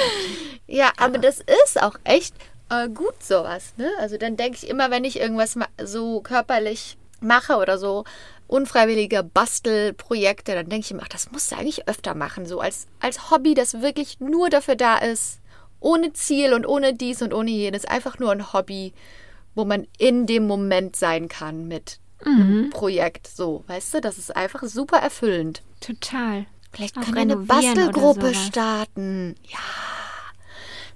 Ja, 0.66 0.92
aber 0.96 1.18
das 1.18 1.40
ist 1.64 1.82
auch 1.82 1.96
echt 2.04 2.34
äh, 2.70 2.88
gut 2.88 3.22
sowas. 3.22 3.74
Ne? 3.76 3.90
Also 3.98 4.16
dann 4.16 4.36
denke 4.36 4.58
ich 4.62 4.68
immer, 4.68 4.90
wenn 4.90 5.04
ich 5.04 5.20
irgendwas 5.20 5.56
so 5.82 6.20
körperlich 6.20 6.96
mache 7.20 7.56
oder 7.56 7.78
so 7.78 8.04
unfreiwillige 8.46 9.22
Bastelprojekte, 9.22 10.54
dann 10.54 10.68
denke 10.68 10.84
ich 10.84 10.90
immer, 10.90 11.02
ach, 11.04 11.08
das 11.08 11.30
musst 11.32 11.52
du 11.52 11.56
eigentlich 11.56 11.88
öfter 11.88 12.14
machen. 12.14 12.46
So 12.46 12.60
als, 12.60 12.86
als 13.00 13.30
Hobby, 13.30 13.54
das 13.54 13.80
wirklich 13.80 14.20
nur 14.20 14.50
dafür 14.50 14.76
da 14.76 14.98
ist, 14.98 15.40
ohne 15.82 16.12
Ziel 16.12 16.54
und 16.54 16.66
ohne 16.66 16.94
dies 16.94 17.22
und 17.22 17.34
ohne 17.34 17.50
jenes. 17.50 17.84
Einfach 17.84 18.18
nur 18.18 18.30
ein 18.32 18.52
Hobby, 18.52 18.92
wo 19.54 19.64
man 19.64 19.86
in 19.98 20.26
dem 20.26 20.46
Moment 20.46 20.96
sein 20.96 21.28
kann 21.28 21.68
mit 21.68 21.98
einem 22.24 22.70
Projekt. 22.70 23.26
So, 23.26 23.64
weißt 23.66 23.94
du, 23.94 24.00
das 24.00 24.16
ist 24.18 24.34
einfach 24.36 24.62
super 24.62 24.98
erfüllend. 24.98 25.62
Total. 25.80 26.46
Vielleicht 26.72 26.96
Auch 26.96 27.02
können 27.02 27.16
wir 27.16 27.22
eine 27.22 27.36
Bastelgruppe 27.36 28.32
starten. 28.34 29.34
Ja. 29.48 29.58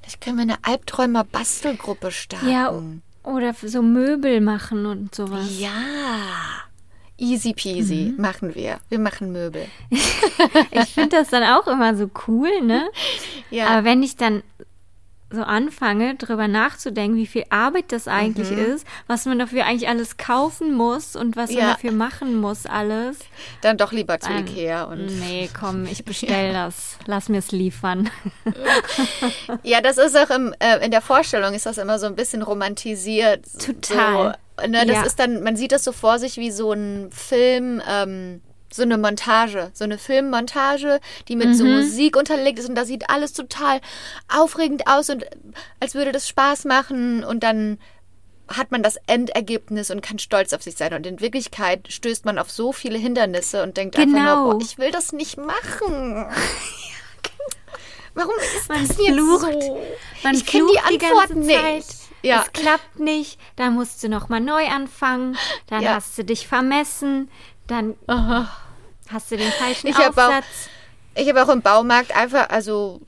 Vielleicht 0.01 0.21
können 0.21 0.37
wir 0.37 0.43
eine 0.43 0.59
Albträumer-Bastelgruppe 0.63 2.11
starten. 2.13 2.49
Ja, 2.49 2.73
oder 3.25 3.55
so 3.55 3.83
Möbel 3.83 4.41
machen 4.41 4.87
und 4.87 5.15
sowas. 5.15 5.59
Ja. 5.59 5.73
Easy 7.19 7.55
peasy 7.55 8.13
Mhm. 8.15 8.21
machen 8.21 8.55
wir. 8.55 8.79
Wir 8.89 8.99
machen 8.99 9.33
Möbel. 9.33 9.67
Ich 10.71 10.91
finde 10.91 11.17
das 11.17 11.29
dann 11.31 11.43
auch 11.43 11.67
immer 11.67 11.97
so 11.97 12.09
cool, 12.29 12.61
ne? 12.63 12.89
Ja. 13.51 13.67
Aber 13.69 13.85
wenn 13.85 14.03
ich 14.03 14.17
dann 14.17 14.43
so 15.31 15.43
anfange, 15.43 16.15
drüber 16.15 16.47
nachzudenken, 16.47 17.17
wie 17.17 17.27
viel 17.27 17.45
Arbeit 17.51 17.87
das 17.91 18.07
eigentlich 18.07 18.51
Mhm. 18.53 18.59
ist, 18.75 18.87
was 19.09 19.25
man 19.27 19.39
dafür 19.41 19.67
eigentlich 19.67 19.89
alles 19.89 20.17
kaufen 20.19 20.73
muss 20.73 21.17
und 21.17 21.35
was 21.37 21.53
Ja. 21.53 21.63
man 21.63 21.71
dafür 21.73 21.91
machen 21.93 22.37
muss, 22.37 22.65
alles. 22.67 23.19
Dann 23.61 23.77
doch 23.77 23.91
lieber 23.93 24.21
zu 24.21 24.29
dann- 24.29 24.47
Ikea. 24.47 24.85
Und 24.85 25.07
Nee, 25.07 25.51
komm, 25.61 25.85
ich 25.87 26.05
bestell 26.05 26.53
das. 26.53 26.97
Lass 27.07 27.29
mir 27.29 27.39
es 27.39 27.51
liefern. 27.51 28.09
ja, 29.63 29.81
das 29.81 29.99
ist 29.99 30.17
auch 30.17 30.31
im, 30.31 30.55
äh, 30.61 30.85
in 30.85 30.91
der 30.91 31.01
Vorstellung 31.03 31.55
ist 31.55 31.67
das 31.67 31.79
immer 31.79 31.99
so 31.99 32.07
ein 32.07 32.15
bisschen 32.15 32.43
romantisiert. 32.43 33.45
Total. 33.59 34.37
So, 34.61 34.67
ne, 34.69 34.87
das 34.87 34.97
Ja. 34.97 35.03
ist 35.03 35.19
dann, 35.19 35.43
man 35.43 35.57
sieht 35.57 35.73
das 35.73 35.85
so 35.85 35.93
vor 35.93 36.19
sich 36.19 36.37
wie 36.37 36.51
so 36.51 36.73
ein 36.73 37.11
Film, 37.11 37.83
ähm, 37.89 38.41
so 38.73 38.83
eine 38.83 38.99
Montage, 38.99 39.71
so 39.75 39.85
eine 39.85 39.99
Filmmontage, 39.99 41.01
die 41.29 41.37
mit 41.37 41.55
so 41.57 41.65
Mhm. 41.65 41.77
Musik 41.77 42.17
unterlegt 42.17 42.59
ist 42.59 42.69
und 42.69 42.75
da 42.75 42.85
sieht 42.85 43.09
alles 43.11 43.33
total 43.33 43.81
aufregend 44.29 44.87
aus 44.87 45.09
und 45.11 45.25
als 45.81 45.95
würde 45.95 46.13
das 46.13 46.29
Spaß 46.29 46.65
machen 46.65 47.25
und 47.25 47.43
dann 47.43 47.79
hat 48.49 48.71
man 48.71 48.83
das 48.83 48.97
Endergebnis 49.09 49.91
und 49.91 50.03
kann 50.03 50.21
stolz 50.21 50.53
auf 50.53 50.63
sich 50.63 50.77
sein. 50.77 50.95
Und 50.95 51.05
in 51.05 51.21
Wirklichkeit 51.21 51.93
stößt 51.93 52.25
man 52.25 52.39
auf 52.39 52.49
so 52.49 52.73
viele 52.73 52.97
Hindernisse 52.97 53.63
und 53.65 53.77
denkt 53.77 53.97
einfach 53.97 54.17
Genau. 54.17 54.45
nur, 54.45 54.55
boah, 54.55 54.61
ich 54.63 54.79
will 54.79 54.93
das 54.93 55.13
nicht 55.13 55.37
machen. 55.37 56.27
Warum 58.15 58.35
ist 58.57 58.69
Man 58.69 58.87
das 58.87 58.97
jetzt 58.99 59.15
flucht. 59.15 59.63
so? 59.63 59.81
Man 60.23 60.35
ich 60.35 60.47
kenne 60.47 60.67
die 60.69 60.97
die 60.97 61.05
Antworten 61.05 61.45
Zeit. 61.45 61.75
nicht. 61.75 61.89
Ja. 62.23 62.45
Es 62.47 62.53
klappt 62.53 62.99
nicht, 62.99 63.39
dann 63.57 63.75
musst 63.75 64.03
du 64.03 64.09
nochmal 64.09 64.41
neu 64.41 64.67
anfangen, 64.69 65.37
dann 65.69 65.83
Ja. 65.83 65.95
hast 65.97 66.17
du 66.17 66.25
dich 66.25 66.49
vermessen, 66.49 67.31
dann 67.67 67.95
hast 69.09 69.31
du 69.31 69.37
den 69.37 69.51
falschen 69.53 69.89
Ich 69.89 69.97
hab 69.97 70.17
auch- 70.19 70.25
Aufsatz. 70.25 70.45
Ich 71.15 71.29
habe 71.29 71.43
auch 71.43 71.49
im 71.49 71.63
Baumarkt 71.63 72.15
einfach, 72.15 72.51
also 72.51 73.01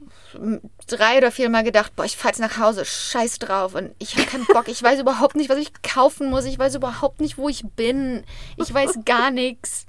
drei 0.87 1.18
oder 1.18 1.31
vier 1.31 1.51
Mal 1.51 1.62
gedacht, 1.64 1.94
boah, 1.97 2.05
ich 2.05 2.16
fahr 2.16 2.31
jetzt 2.31 2.40
nach 2.40 2.59
Hause, 2.59 2.85
scheiß 2.85 3.38
drauf. 3.38 3.75
Und 3.75 3.94
ich 3.99 4.14
habe 4.16 4.27
keinen 4.27 4.47
Bock, 4.47 4.68
ich 4.68 4.83
weiß 4.83 5.01
überhaupt 5.01 5.37
nicht, 5.37 5.51
was 5.51 5.59
ich 5.59 5.73
kaufen 5.83 6.31
muss. 6.31 6.44
Ich 6.47 6.59
weiß 6.59 6.75
überhaupt 6.75 7.21
nicht, 7.21 7.37
wo 7.37 7.49
ich 7.49 7.64
bin. 7.77 8.25
Ich 8.57 8.73
weiß 8.73 9.01
gar 9.05 9.31
nichts. 9.33 9.85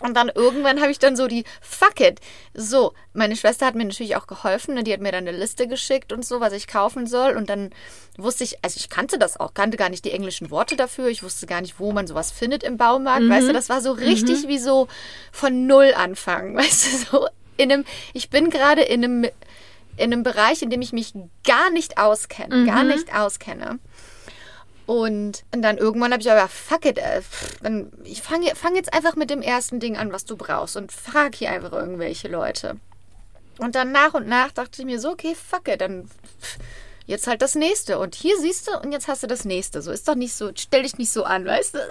Und 0.00 0.16
dann 0.16 0.28
irgendwann 0.28 0.80
habe 0.80 0.90
ich 0.90 0.98
dann 0.98 1.14
so 1.14 1.28
die 1.28 1.44
Fuck 1.60 2.00
it. 2.00 2.20
So, 2.52 2.94
meine 3.12 3.36
Schwester 3.36 3.64
hat 3.64 3.76
mir 3.76 3.84
natürlich 3.84 4.16
auch 4.16 4.26
geholfen. 4.26 4.74
Ne? 4.74 4.82
Die 4.82 4.92
hat 4.92 5.00
mir 5.00 5.12
dann 5.12 5.26
eine 5.26 5.36
Liste 5.36 5.68
geschickt 5.68 6.12
und 6.12 6.26
so, 6.26 6.40
was 6.40 6.52
ich 6.52 6.66
kaufen 6.66 7.06
soll. 7.06 7.36
Und 7.36 7.48
dann 7.48 7.70
wusste 8.18 8.42
ich, 8.42 8.58
also 8.64 8.76
ich 8.76 8.88
kannte 8.90 9.18
das 9.18 9.38
auch, 9.38 9.54
kannte 9.54 9.76
gar 9.76 9.88
nicht 9.90 10.04
die 10.04 10.10
englischen 10.10 10.50
Worte 10.50 10.74
dafür. 10.76 11.06
Ich 11.08 11.22
wusste 11.22 11.46
gar 11.46 11.60
nicht, 11.60 11.78
wo 11.78 11.92
man 11.92 12.08
sowas 12.08 12.32
findet 12.32 12.64
im 12.64 12.76
Baumarkt. 12.76 13.22
Weißt 13.30 13.48
du, 13.48 13.52
das 13.52 13.68
war 13.68 13.80
so 13.80 13.92
richtig 13.92 14.48
wie 14.48 14.58
so 14.58 14.88
von 15.30 15.66
Null 15.66 15.94
anfangen. 15.96 16.56
Weißt 16.56 16.86
du, 16.86 16.96
so 17.18 17.28
in 17.56 17.70
einem, 17.70 17.84
ich 18.12 18.30
bin 18.30 18.50
gerade 18.50 18.82
in 18.82 19.04
einem, 19.04 19.24
in 19.96 20.12
einem 20.12 20.24
Bereich, 20.24 20.60
in 20.62 20.70
dem 20.70 20.82
ich 20.82 20.92
mich 20.92 21.12
gar 21.46 21.70
nicht 21.70 21.98
auskenne, 21.98 22.64
gar 22.66 22.82
nicht 22.82 23.14
auskenne. 23.14 23.78
Und, 24.86 25.44
und 25.52 25.62
dann 25.62 25.78
irgendwann 25.78 26.12
habe 26.12 26.20
ich 26.20 26.30
aber, 26.30 26.48
fuck 26.48 26.84
it, 26.84 26.98
äh, 26.98 27.22
dann, 27.62 27.90
ich 28.04 28.22
fange 28.22 28.54
fang 28.54 28.76
jetzt 28.76 28.92
einfach 28.92 29.16
mit 29.16 29.30
dem 29.30 29.40
ersten 29.40 29.80
Ding 29.80 29.96
an, 29.96 30.12
was 30.12 30.26
du 30.26 30.36
brauchst 30.36 30.76
und 30.76 30.92
frag 30.92 31.34
hier 31.34 31.50
einfach 31.50 31.72
irgendwelche 31.72 32.28
Leute. 32.28 32.76
Und 33.58 33.74
dann 33.74 33.92
nach 33.92 34.14
und 34.14 34.28
nach 34.28 34.52
dachte 34.52 34.82
ich 34.82 34.86
mir 34.86 35.00
so, 35.00 35.10
okay, 35.10 35.34
fuck 35.34 35.68
it, 35.68 35.80
dann 35.80 36.10
jetzt 37.06 37.26
halt 37.26 37.42
das 37.42 37.54
nächste. 37.54 37.98
Und 37.98 38.14
hier 38.14 38.38
siehst 38.38 38.68
du 38.68 38.78
und 38.78 38.92
jetzt 38.92 39.08
hast 39.08 39.22
du 39.22 39.26
das 39.26 39.44
nächste. 39.44 39.80
So 39.82 39.90
ist 39.90 40.08
doch 40.08 40.14
nicht 40.14 40.34
so, 40.34 40.50
stell 40.54 40.82
dich 40.82 40.98
nicht 40.98 41.12
so 41.12 41.24
an, 41.24 41.44
weißt 41.44 41.74
du? 41.74 41.78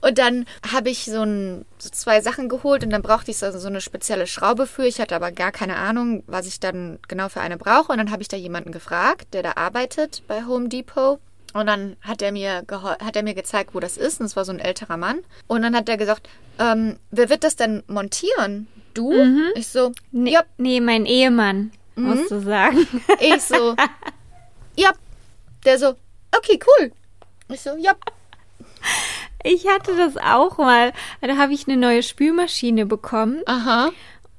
Und 0.00 0.16
dann 0.16 0.46
habe 0.72 0.88
ich 0.88 1.04
so, 1.04 1.22
ein, 1.22 1.66
so 1.76 1.90
zwei 1.90 2.22
Sachen 2.22 2.48
geholt 2.48 2.82
und 2.82 2.90
dann 2.90 3.02
brauchte 3.02 3.30
ich 3.30 3.36
so, 3.36 3.50
so 3.58 3.68
eine 3.68 3.82
spezielle 3.82 4.26
Schraube 4.26 4.66
für. 4.66 4.86
Ich 4.86 4.98
hatte 4.98 5.14
aber 5.14 5.30
gar 5.30 5.52
keine 5.52 5.76
Ahnung, 5.76 6.22
was 6.26 6.46
ich 6.46 6.58
dann 6.58 6.98
genau 7.06 7.28
für 7.28 7.42
eine 7.42 7.58
brauche. 7.58 7.92
Und 7.92 7.98
dann 7.98 8.10
habe 8.10 8.22
ich 8.22 8.28
da 8.28 8.38
jemanden 8.38 8.72
gefragt, 8.72 9.34
der 9.34 9.42
da 9.42 9.52
arbeitet 9.56 10.22
bei 10.26 10.46
Home 10.46 10.70
Depot. 10.70 11.20
Und 11.56 11.66
dann 11.66 11.96
hat 12.02 12.22
er 12.22 12.32
mir 12.32 12.64
hat 12.70 13.16
er 13.16 13.22
mir 13.22 13.34
gezeigt, 13.34 13.74
wo 13.74 13.80
das 13.80 13.96
ist. 13.96 14.20
Und 14.20 14.26
es 14.26 14.36
war 14.36 14.44
so 14.44 14.52
ein 14.52 14.58
älterer 14.58 14.96
Mann. 14.96 15.20
Und 15.46 15.62
dann 15.62 15.74
hat 15.76 15.88
er 15.88 15.96
gesagt, 15.96 16.28
ähm, 16.58 16.98
wer 17.10 17.28
wird 17.28 17.44
das 17.44 17.56
denn 17.56 17.82
montieren? 17.86 18.66
Du? 18.94 19.12
Ich 19.54 19.68
so, 19.68 19.92
Nee, 20.10 20.32
ja, 20.32 20.42
nee, 20.56 20.80
mein 20.80 21.04
Ehemann, 21.06 21.70
Mhm. 21.96 22.04
musst 22.04 22.30
du 22.30 22.40
sagen. 22.40 22.86
ich 23.20 23.42
so, 23.42 23.74
ja. 24.76 24.90
Der 25.64 25.78
so, 25.78 25.94
okay, 26.36 26.58
cool. 26.66 26.92
Ich 27.48 27.60
so, 27.60 27.76
ja. 27.76 27.92
Ich 29.42 29.66
hatte 29.68 29.96
das 29.96 30.16
auch 30.16 30.58
mal. 30.58 30.92
Da 31.20 31.36
habe 31.36 31.52
ich 31.52 31.68
eine 31.68 31.76
neue 31.76 32.02
Spülmaschine 32.02 32.86
bekommen. 32.86 33.42
Aha. 33.46 33.90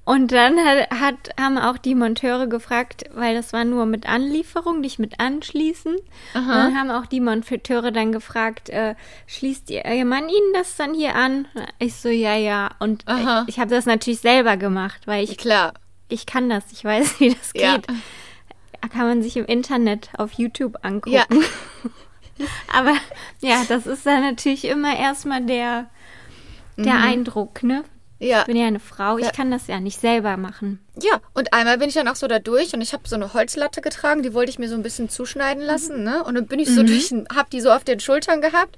Und 0.07 0.31
dann 0.31 0.57
hat, 0.59 0.89
hat, 0.91 1.15
haben 1.37 1.57
auch 1.57 1.77
die 1.77 1.93
Monteure 1.93 2.47
gefragt, 2.47 3.03
weil 3.13 3.35
das 3.35 3.51
war 3.51 3.65
nur 3.65 3.85
mit 3.85 4.07
Anlieferung, 4.07 4.79
nicht 4.79 4.99
mit 4.99 5.19
Anschließen. 5.19 5.95
Und 6.33 6.47
dann 6.47 6.77
haben 6.77 6.89
auch 6.91 7.07
die 7.07 7.19
Monteure 7.19 7.91
dann 7.91 8.13
gefragt, 8.13 8.69
äh, 8.69 8.95
schließt 9.27 9.69
ihr, 9.69 9.83
ihr 9.83 10.05
Mann 10.05 10.29
Ihnen 10.29 10.53
das 10.53 10.77
dann 10.77 10.93
hier 10.93 11.13
an? 11.15 11.45
Ich 11.79 11.95
so, 11.95 12.07
ja, 12.07 12.35
ja. 12.35 12.69
Und 12.79 13.05
Aha. 13.05 13.43
ich 13.47 13.59
habe 13.59 13.69
das 13.69 13.85
natürlich 13.85 14.21
selber 14.21 14.55
gemacht, 14.55 15.01
weil 15.07 15.25
ich, 15.25 15.37
Klar. 15.37 15.73
ich 16.07 16.25
kann 16.25 16.47
das, 16.49 16.63
ich 16.71 16.85
weiß, 16.85 17.19
wie 17.19 17.33
das 17.33 17.51
Ja. 17.53 17.75
geht. 17.75 17.87
Da 18.81 18.87
kann 18.87 19.07
man 19.07 19.21
sich 19.21 19.35
im 19.35 19.45
Internet 19.45 20.09
auf 20.17 20.31
YouTube 20.33 20.77
angucken. 20.83 21.17
Ja. 21.17 21.25
Aber 22.73 22.93
ja, 23.41 23.63
das 23.67 23.85
ist 23.85 24.05
dann 24.05 24.21
natürlich 24.21 24.63
immer 24.63 24.97
erstmal 24.97 25.41
der, 25.43 25.89
der 26.77 26.93
Mhm. 26.93 27.03
Eindruck, 27.03 27.61
ne? 27.63 27.83
Ja. 28.19 28.39
Ich 28.41 28.45
bin 28.45 28.57
ja 28.57 28.65
eine 28.67 28.79
Frau, 28.79 29.17
ich 29.17 29.25
Ja. 29.25 29.31
kann 29.31 29.51
das 29.51 29.67
ja 29.67 29.79
nicht 29.79 29.99
selber 29.99 30.37
machen. 30.37 30.79
Ja, 31.01 31.19
und 31.33 31.53
einmal 31.53 31.77
bin 31.77 31.89
ich 31.89 31.95
dann 31.95 32.07
auch 32.07 32.15
so 32.15 32.27
da 32.27 32.39
durch 32.39 32.73
und 32.73 32.81
ich 32.81 32.93
habe 32.93 33.07
so 33.07 33.15
eine 33.15 33.33
Holzlatte 33.33 33.81
getragen, 33.81 34.23
die 34.23 34.33
wollte 34.33 34.49
ich 34.49 34.57
mir 34.59 34.69
so 34.69 34.75
ein 34.75 34.83
bisschen 34.83 35.09
zuschneiden 35.09 35.63
lassen, 35.63 36.03
ne? 36.03 36.23
Und 36.23 36.35
dann 36.35 36.47
bin 36.47 36.59
ich 36.59 36.73
so 36.73 36.81
durch, 36.83 37.13
hab 37.35 37.49
die 37.51 37.61
so 37.61 37.71
auf 37.71 37.83
den 37.83 37.99
Schultern 37.99 38.41
gehabt 38.41 38.75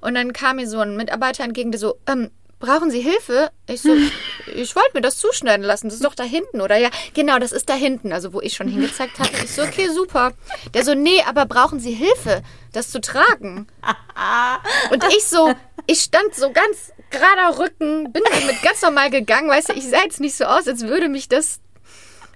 und 0.00 0.14
dann 0.14 0.32
kam 0.32 0.56
mir 0.56 0.68
so 0.68 0.78
ein 0.78 0.96
Mitarbeiter 0.96 1.42
entgegen, 1.42 1.72
der 1.72 1.80
so, 1.80 1.96
ähm, 2.06 2.30
brauchen 2.60 2.90
Sie 2.90 3.00
Hilfe? 3.00 3.50
Ich 3.66 3.82
so, 3.82 3.90
ich 4.54 4.74
wollte 4.76 4.90
mir 4.94 5.00
das 5.02 5.18
zuschneiden 5.18 5.66
lassen, 5.66 5.88
das 5.88 5.96
ist 5.96 6.04
doch 6.04 6.14
da 6.14 6.22
hinten, 6.22 6.60
oder? 6.60 6.76
Ja, 6.76 6.90
genau, 7.12 7.38
das 7.40 7.50
ist 7.52 7.68
da 7.68 7.74
hinten, 7.74 8.12
also 8.12 8.32
wo 8.32 8.40
ich 8.40 8.54
schon 8.54 8.68
hingezeigt 8.68 9.18
hatte. 9.18 9.44
Ich 9.44 9.50
so, 9.52 9.62
okay, 9.62 9.88
super. 9.88 10.32
Der 10.74 10.84
so, 10.84 10.94
nee, 10.94 11.22
aber 11.26 11.44
brauchen 11.46 11.80
Sie 11.80 11.92
Hilfe, 11.92 12.42
das 12.72 12.90
zu 12.90 13.00
tragen? 13.00 13.66
Und 14.90 15.04
ich 15.16 15.26
so, 15.26 15.52
ich 15.86 16.00
stand 16.00 16.34
so 16.34 16.50
ganz 16.52 16.92
gerader 17.16 17.58
Rücken, 17.58 18.12
bin 18.12 18.22
damit 18.30 18.62
ganz 18.62 18.82
normal 18.82 19.10
gegangen, 19.10 19.48
weißt 19.48 19.70
du, 19.70 19.72
ich 19.74 19.88
sah 19.88 20.02
jetzt 20.02 20.20
nicht 20.20 20.36
so 20.36 20.44
aus, 20.44 20.68
als 20.68 20.82
würde 20.82 21.08
mich 21.08 21.28
das 21.28 21.60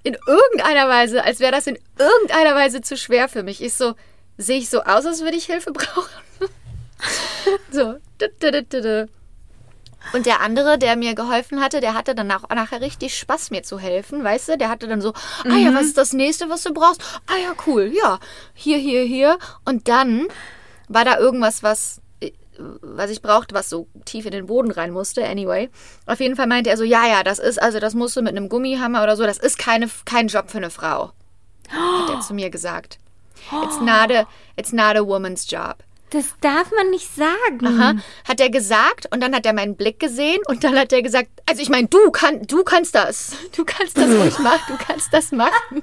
in 0.02 0.16
irgendeiner 0.26 0.88
Weise, 0.88 1.24
als 1.24 1.40
wäre 1.40 1.52
das 1.52 1.66
in 1.66 1.78
irgendeiner 1.98 2.54
Weise 2.54 2.80
zu 2.80 2.96
schwer 2.96 3.28
für 3.28 3.42
mich. 3.42 3.62
Ich 3.62 3.74
so, 3.74 3.94
sehe 4.38 4.58
ich 4.58 4.70
so 4.70 4.82
aus, 4.82 5.04
als 5.04 5.20
würde 5.20 5.36
ich 5.36 5.44
Hilfe 5.46 5.72
brauchen? 5.72 6.08
so. 7.70 7.96
Und 10.14 10.24
der 10.24 10.40
andere, 10.40 10.78
der 10.78 10.96
mir 10.96 11.14
geholfen 11.14 11.60
hatte, 11.60 11.80
der 11.80 11.92
hatte 11.94 12.14
dann 12.14 12.30
auch 12.32 12.48
nachher 12.48 12.80
richtig 12.80 13.16
Spaß, 13.18 13.50
mir 13.50 13.62
zu 13.62 13.78
helfen, 13.78 14.24
weißt 14.24 14.48
du? 14.48 14.58
Der 14.58 14.70
hatte 14.70 14.88
dann 14.88 15.02
so, 15.02 15.12
ah 15.44 15.56
ja, 15.56 15.74
was 15.74 15.86
ist 15.86 15.98
das 15.98 16.14
nächste, 16.14 16.48
was 16.48 16.62
du 16.62 16.72
brauchst? 16.72 17.02
Ah 17.26 17.36
ja, 17.36 17.52
cool, 17.66 17.92
ja, 17.94 18.18
hier, 18.54 18.78
hier, 18.78 19.02
hier. 19.02 19.38
Und 19.66 19.88
dann 19.88 20.28
war 20.88 21.04
da 21.04 21.18
irgendwas, 21.18 21.62
was, 21.62 21.99
was 22.82 23.10
ich 23.10 23.22
brauchte, 23.22 23.54
was 23.54 23.68
so 23.68 23.88
tief 24.04 24.26
in 24.26 24.32
den 24.32 24.46
Boden 24.46 24.70
rein 24.70 24.90
musste, 24.90 25.26
anyway. 25.26 25.70
Auf 26.06 26.20
jeden 26.20 26.36
Fall 26.36 26.46
meinte 26.46 26.70
er 26.70 26.76
so, 26.76 26.84
ja, 26.84 27.06
ja, 27.06 27.22
das 27.22 27.38
ist, 27.38 27.60
also 27.60 27.78
das 27.80 27.94
musst 27.94 28.16
du 28.16 28.22
mit 28.22 28.36
einem 28.36 28.48
Gummihammer 28.48 29.02
oder 29.02 29.16
so, 29.16 29.24
das 29.24 29.38
ist 29.38 29.58
keine, 29.58 29.88
kein 30.04 30.28
Job 30.28 30.50
für 30.50 30.58
eine 30.58 30.70
Frau. 30.70 31.12
Hat 31.68 32.10
er 32.10 32.20
zu 32.20 32.34
mir 32.34 32.50
gesagt. 32.50 32.98
It's 33.64 33.76
not 33.80 34.10
a, 34.10 34.26
it's 34.56 34.72
not 34.72 34.96
a 34.96 35.06
woman's 35.06 35.50
job. 35.50 35.76
Das 36.10 36.34
darf 36.40 36.72
man 36.72 36.90
nicht 36.90 37.08
sagen. 37.14 37.64
Aha, 37.64 37.94
hat 38.28 38.40
er 38.40 38.50
gesagt 38.50 39.06
und 39.12 39.20
dann 39.22 39.34
hat 39.34 39.46
er 39.46 39.52
meinen 39.52 39.76
Blick 39.76 40.00
gesehen 40.00 40.40
und 40.48 40.64
dann 40.64 40.76
hat 40.76 40.92
er 40.92 41.02
gesagt, 41.02 41.28
also 41.48 41.62
ich 41.62 41.68
meine, 41.68 41.86
du, 41.86 42.10
kann, 42.10 42.42
du 42.46 42.64
kannst 42.64 42.94
das. 42.94 43.32
Du 43.56 43.64
kannst 43.64 43.96
das 43.96 44.08
ruhig 44.08 44.38
machen, 44.40 44.76
du 44.76 44.84
kannst 44.84 45.12
das 45.12 45.32
machen. 45.32 45.82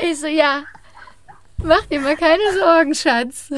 Ich 0.00 0.18
so, 0.20 0.26
ja, 0.26 0.62
mach 1.62 1.84
dir 1.86 2.00
mal 2.00 2.16
keine 2.16 2.42
Sorgen, 2.58 2.94
Schatz. 2.94 3.50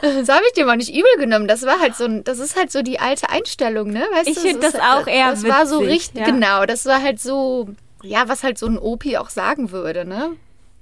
Das 0.00 0.28
habe 0.28 0.44
ich 0.46 0.52
dir 0.54 0.64
mal 0.64 0.76
nicht 0.76 0.90
übel 0.94 1.16
genommen. 1.18 1.48
Das 1.48 1.66
war 1.66 1.80
halt 1.80 1.96
so 1.96 2.06
das 2.20 2.38
ist 2.38 2.56
halt 2.56 2.70
so 2.70 2.82
die 2.82 3.00
alte 3.00 3.30
Einstellung, 3.30 3.90
ne? 3.90 4.06
Weißt 4.12 4.28
Ich 4.28 4.34
du, 4.36 4.40
find 4.42 4.62
ist- 4.62 4.74
das 4.74 4.80
auch 4.80 5.06
eher 5.08 5.30
Das 5.30 5.42
war 5.44 5.66
so 5.66 5.80
witzig, 5.80 5.92
richtig, 5.94 6.20
ja. 6.20 6.26
genau, 6.26 6.66
das 6.66 6.84
war 6.86 7.02
halt 7.02 7.20
so, 7.20 7.68
ja, 8.02 8.28
was 8.28 8.44
halt 8.44 8.58
so 8.58 8.66
ein 8.66 8.78
Opi 8.78 9.16
auch 9.16 9.28
sagen 9.30 9.72
würde, 9.72 10.04
ne? 10.04 10.36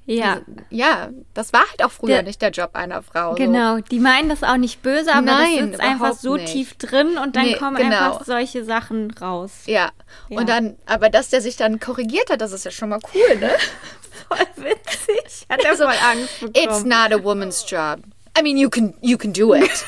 Ja, 0.09 0.41
Ja, 0.71 1.09
das 1.35 1.53
war 1.53 1.63
halt 1.69 1.83
auch 1.85 1.91
früher 1.91 2.09
Der- 2.15 2.23
nicht 2.23 2.41
der 2.41 2.51
Job 2.51 2.71
einer 2.75 3.03
Frau. 3.03 3.31
so. 3.31 3.35
genau. 3.37 3.79
Die 3.79 3.99
meinen 3.99 4.29
das 4.29 4.43
auch 4.45 4.57
nicht 4.57 4.81
böse, 4.83 5.11
aber 5.13 5.23
Nein, 5.23 5.57
das 5.57 5.65
sitzt 5.67 5.81
einfach 5.81 6.13
so 6.15 6.37
nicht. 6.37 6.53
tief 6.53 6.75
drin 6.75 7.19
und 7.19 7.35
dann 7.37 7.45
Nee, 7.47 7.57
kommen 7.57 7.77
genau. 7.77 7.97
einfach 8.13 8.25
solche 8.25 8.65
Sachen 8.65 9.11
raus. 9.11 9.51
Ja. 9.67 9.91
Ja. 10.29 10.39
Und 10.39 10.49
dann, 10.49 10.77
aber 10.87 11.11
dass 11.11 11.31
der 11.31 11.41
sich 11.41 11.57
dann 11.57 11.81
korrigiert 11.81 12.31
hat, 12.31 12.41
das 12.41 12.53
ist 12.53 12.65
ja 12.65 12.71
schon 12.71 12.89
mal 12.91 13.01
cool, 13.15 13.37
ne? 13.39 13.51
Voll 14.29 14.47
witzig. 14.65 15.47
Hat 15.49 15.63
er 15.65 15.77
voll 15.77 15.87
Angst 15.87 16.41
bekommen. 16.41 16.55
It's 16.57 16.85
not 16.85 17.13
a 17.13 17.23
woman's 17.23 17.65
job. 17.69 17.99
I 18.39 18.43
mean, 18.43 18.57
you 18.57 18.69
can, 18.71 18.95
you 19.01 19.17
can 19.19 19.33
do 19.33 19.55
it. 19.55 19.71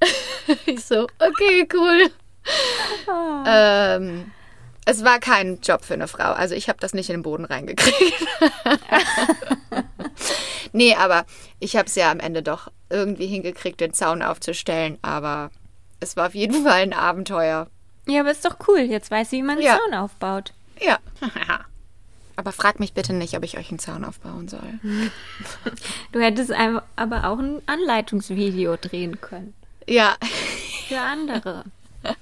ich 0.66 0.84
so, 0.84 1.06
okay, 1.18 1.66
cool. 1.72 2.10
Ähm, 3.46 4.32
es 4.84 5.04
war 5.04 5.18
kein 5.20 5.60
Job 5.60 5.84
für 5.84 5.94
eine 5.94 6.08
Frau. 6.08 6.32
Also 6.32 6.54
ich 6.54 6.68
habe 6.68 6.78
das 6.80 6.94
nicht 6.94 7.08
in 7.10 7.16
den 7.16 7.22
Boden 7.22 7.44
reingekriegt. 7.44 8.26
nee, 10.72 10.94
aber 10.94 11.24
ich 11.60 11.76
habe 11.76 11.86
es 11.86 11.94
ja 11.94 12.10
am 12.10 12.20
Ende 12.20 12.42
doch 12.42 12.70
irgendwie 12.90 13.26
hingekriegt, 13.26 13.80
den 13.80 13.92
Zaun 13.92 14.22
aufzustellen. 14.22 14.98
Aber 15.02 15.50
es 16.00 16.16
war 16.16 16.26
auf 16.28 16.34
jeden 16.34 16.64
Fall 16.64 16.82
ein 16.82 16.92
Abenteuer. 16.92 17.68
Ja, 18.08 18.20
aber 18.20 18.32
ist 18.32 18.44
doch 18.44 18.56
cool. 18.66 18.80
Jetzt 18.80 19.10
weiß 19.10 19.30
sie, 19.30 19.38
wie 19.38 19.42
man 19.42 19.58
einen 19.58 19.66
Ja. 19.66 19.78
Zaun 19.78 19.94
aufbaut. 19.94 20.52
Ja. 20.80 20.98
Aber 22.34 22.50
frag 22.50 22.80
mich 22.80 22.94
bitte 22.94 23.12
nicht, 23.12 23.36
ob 23.36 23.44
ich 23.44 23.58
euch 23.58 23.68
einen 23.68 23.78
Zaun 23.78 24.06
aufbauen 24.06 24.48
soll. 24.48 24.80
Du 26.12 26.18
hättest 26.18 26.50
aber 26.50 27.28
auch 27.28 27.38
ein 27.38 27.60
Anleitungsvideo 27.66 28.76
drehen 28.80 29.20
können. 29.20 29.52
Ja. 29.86 30.16
Für 30.88 30.98
andere. 30.98 31.64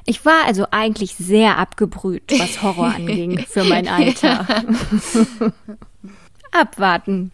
Ich 0.06 0.26
war 0.26 0.46
also 0.46 0.66
eigentlich 0.72 1.16
sehr 1.16 1.58
abgebrüht, 1.58 2.32
was 2.40 2.64
Horror 2.64 2.96
anging, 2.96 3.40
für 3.40 3.64
mein 3.64 3.88
Alter. 3.88 4.48
Abwarten. 6.52 7.32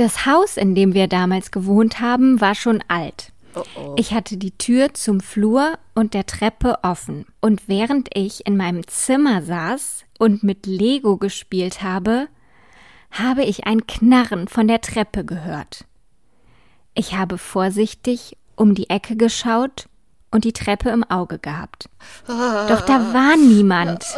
Das 0.00 0.24
Haus, 0.24 0.56
in 0.56 0.74
dem 0.74 0.94
wir 0.94 1.08
damals 1.08 1.50
gewohnt 1.50 2.00
haben, 2.00 2.40
war 2.40 2.54
schon 2.54 2.82
alt. 2.88 3.34
Oh 3.54 3.62
oh. 3.76 3.94
Ich 3.98 4.14
hatte 4.14 4.38
die 4.38 4.56
Tür 4.56 4.94
zum 4.94 5.20
Flur 5.20 5.78
und 5.94 6.14
der 6.14 6.24
Treppe 6.24 6.78
offen. 6.82 7.26
Und 7.42 7.68
während 7.68 8.08
ich 8.16 8.46
in 8.46 8.56
meinem 8.56 8.86
Zimmer 8.86 9.42
saß 9.42 10.06
und 10.18 10.42
mit 10.42 10.64
Lego 10.64 11.18
gespielt 11.18 11.82
habe, 11.82 12.28
habe 13.10 13.44
ich 13.44 13.66
ein 13.66 13.86
Knarren 13.86 14.48
von 14.48 14.68
der 14.68 14.80
Treppe 14.80 15.22
gehört. 15.22 15.84
Ich 16.94 17.14
habe 17.14 17.36
vorsichtig 17.36 18.38
um 18.56 18.74
die 18.74 18.88
Ecke 18.88 19.16
geschaut 19.16 19.86
und 20.30 20.44
die 20.44 20.52
Treppe 20.52 20.90
im 20.90 21.02
Auge 21.04 21.38
gehabt. 21.38 21.88
Doch 22.26 22.80
da 22.82 23.12
war 23.12 23.36
niemand. 23.36 24.04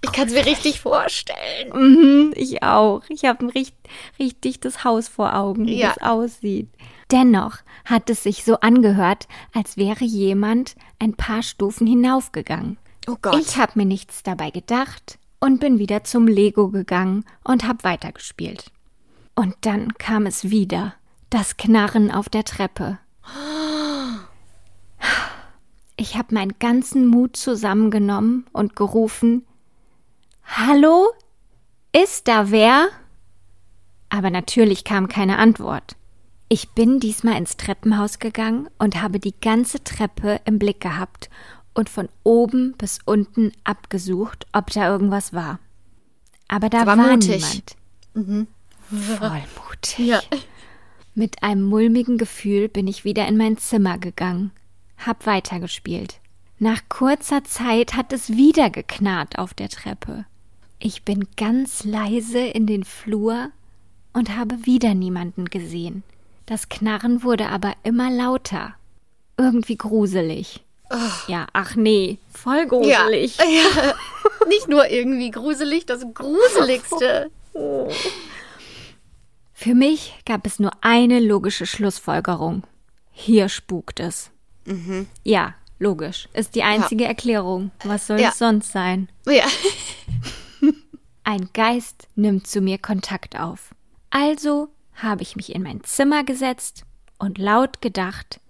Ich 0.00 0.12
kann 0.12 0.28
es 0.28 0.32
mir 0.34 0.46
richtig 0.46 0.80
vorstellen. 0.80 1.72
Mhm, 1.74 2.32
ich 2.36 2.62
auch. 2.62 3.02
Ich 3.08 3.24
habe 3.24 3.46
richtig, 3.52 3.74
richtig 4.18 4.60
das 4.60 4.84
Haus 4.84 5.08
vor 5.08 5.34
Augen, 5.34 5.66
wie 5.66 5.80
Ja. 5.80 5.88
das 5.88 5.98
aussieht. 6.08 6.68
Dennoch 7.10 7.56
hat 7.84 8.08
es 8.08 8.22
sich 8.22 8.44
so 8.44 8.60
angehört, 8.60 9.26
als 9.54 9.76
wäre 9.76 10.04
jemand 10.04 10.76
ein 11.00 11.14
paar 11.14 11.42
Stufen 11.42 11.86
hinaufgegangen. 11.86 12.78
Oh 13.08 13.16
Gott. 13.20 13.40
Ich 13.40 13.56
habe 13.56 13.72
mir 13.74 13.86
nichts 13.86 14.22
dabei 14.22 14.50
gedacht 14.50 15.18
und 15.40 15.58
bin 15.58 15.80
wieder 15.80 16.04
zum 16.04 16.28
Lego 16.28 16.68
gegangen 16.68 17.24
und 17.42 17.66
habe 17.66 17.82
weitergespielt. 17.82 18.70
Und 19.34 19.54
dann 19.62 19.94
kam 19.94 20.26
es 20.26 20.50
wieder, 20.50 20.94
das 21.30 21.56
Knarren 21.56 22.12
auf 22.12 22.28
der 22.28 22.44
Treppe. 22.44 22.98
Ich 26.00 26.16
habe 26.16 26.32
meinen 26.32 26.54
ganzen 26.60 27.06
Mut 27.08 27.36
zusammengenommen 27.36 28.46
und 28.52 28.76
gerufen 28.76 29.44
Hallo? 30.44 31.08
Ist 31.92 32.28
da 32.28 32.50
wer? 32.50 32.88
Aber 34.08 34.30
natürlich 34.30 34.84
kam 34.84 35.08
keine 35.08 35.38
Antwort. 35.38 35.96
Ich 36.48 36.70
bin 36.70 37.00
diesmal 37.00 37.36
ins 37.36 37.56
Treppenhaus 37.56 38.20
gegangen 38.20 38.68
und 38.78 39.02
habe 39.02 39.18
die 39.18 39.34
ganze 39.38 39.82
Treppe 39.84 40.40
im 40.44 40.58
Blick 40.58 40.80
gehabt 40.80 41.28
und 41.74 41.90
von 41.90 42.08
oben 42.22 42.74
bis 42.78 43.00
unten 43.04 43.52
abgesucht, 43.64 44.46
ob 44.52 44.70
da 44.70 44.88
irgendwas 44.88 45.34
war. 45.34 45.58
Aber 46.46 46.70
da 46.70 46.82
Aber 46.82 46.96
war 46.96 47.12
mutig. 47.12 47.64
niemand. 48.14 48.56
Voll 49.18 49.42
mutig. 49.66 49.98
Ja. 49.98 50.20
Mit 51.14 51.42
einem 51.42 51.64
mulmigen 51.64 52.16
Gefühl 52.16 52.68
bin 52.68 52.86
ich 52.86 53.04
wieder 53.04 53.26
in 53.26 53.36
mein 53.36 53.58
Zimmer 53.58 53.98
gegangen, 53.98 54.52
hab 54.98 55.26
weitergespielt. 55.26 56.20
Nach 56.58 56.80
kurzer 56.88 57.44
Zeit 57.44 57.94
hat 57.94 58.12
es 58.12 58.30
wieder 58.30 58.70
geknarrt 58.70 59.38
auf 59.38 59.54
der 59.54 59.68
Treppe. 59.68 60.24
Ich 60.80 61.04
bin 61.04 61.26
ganz 61.36 61.84
leise 61.84 62.40
in 62.40 62.66
den 62.66 62.84
Flur 62.84 63.50
und 64.12 64.36
habe 64.36 64.66
wieder 64.66 64.94
niemanden 64.94 65.46
gesehen. 65.46 66.02
Das 66.46 66.68
Knarren 66.68 67.22
wurde 67.22 67.48
aber 67.48 67.74
immer 67.84 68.10
lauter. 68.10 68.74
Irgendwie 69.36 69.76
gruselig. 69.76 70.64
Ja, 71.26 71.46
ach 71.52 71.76
nee, 71.76 72.18
voll 72.32 72.66
gruselig. 72.66 73.36
Ja. 73.36 73.44
ja. 73.44 73.94
Nicht 74.48 74.68
nur 74.68 74.88
irgendwie 74.88 75.30
gruselig, 75.30 75.84
das 75.84 76.04
Gruseligste. 76.14 77.30
Für 79.52 79.74
mich 79.74 80.14
gab 80.24 80.46
es 80.46 80.58
nur 80.58 80.70
eine 80.80 81.20
logische 81.20 81.66
Schlussfolgerung. 81.66 82.62
Hier 83.10 83.48
spukt 83.48 84.00
es. 84.00 84.30
Ja, 85.24 85.54
logisch. 85.78 86.28
Ist 86.34 86.54
die 86.54 86.62
einzige 86.62 87.04
Erklärung. 87.04 87.70
Was 87.84 88.06
soll 88.06 88.20
Ja. 88.20 88.30
es 88.30 88.38
sonst 88.38 88.72
sein? 88.72 89.08
Ja. 89.26 89.44
Ein 91.24 91.50
Geist 91.52 92.08
nimmt 92.16 92.46
zu 92.46 92.60
mir 92.60 92.78
Kontakt 92.78 93.38
auf. 93.38 93.74
Also 94.10 94.68
habe 94.94 95.22
ich 95.22 95.36
mich 95.36 95.54
in 95.54 95.62
mein 95.62 95.84
Zimmer 95.84 96.24
gesetzt 96.24 96.84
und 97.18 97.38
laut 97.38 97.82
gedacht, 97.82 98.40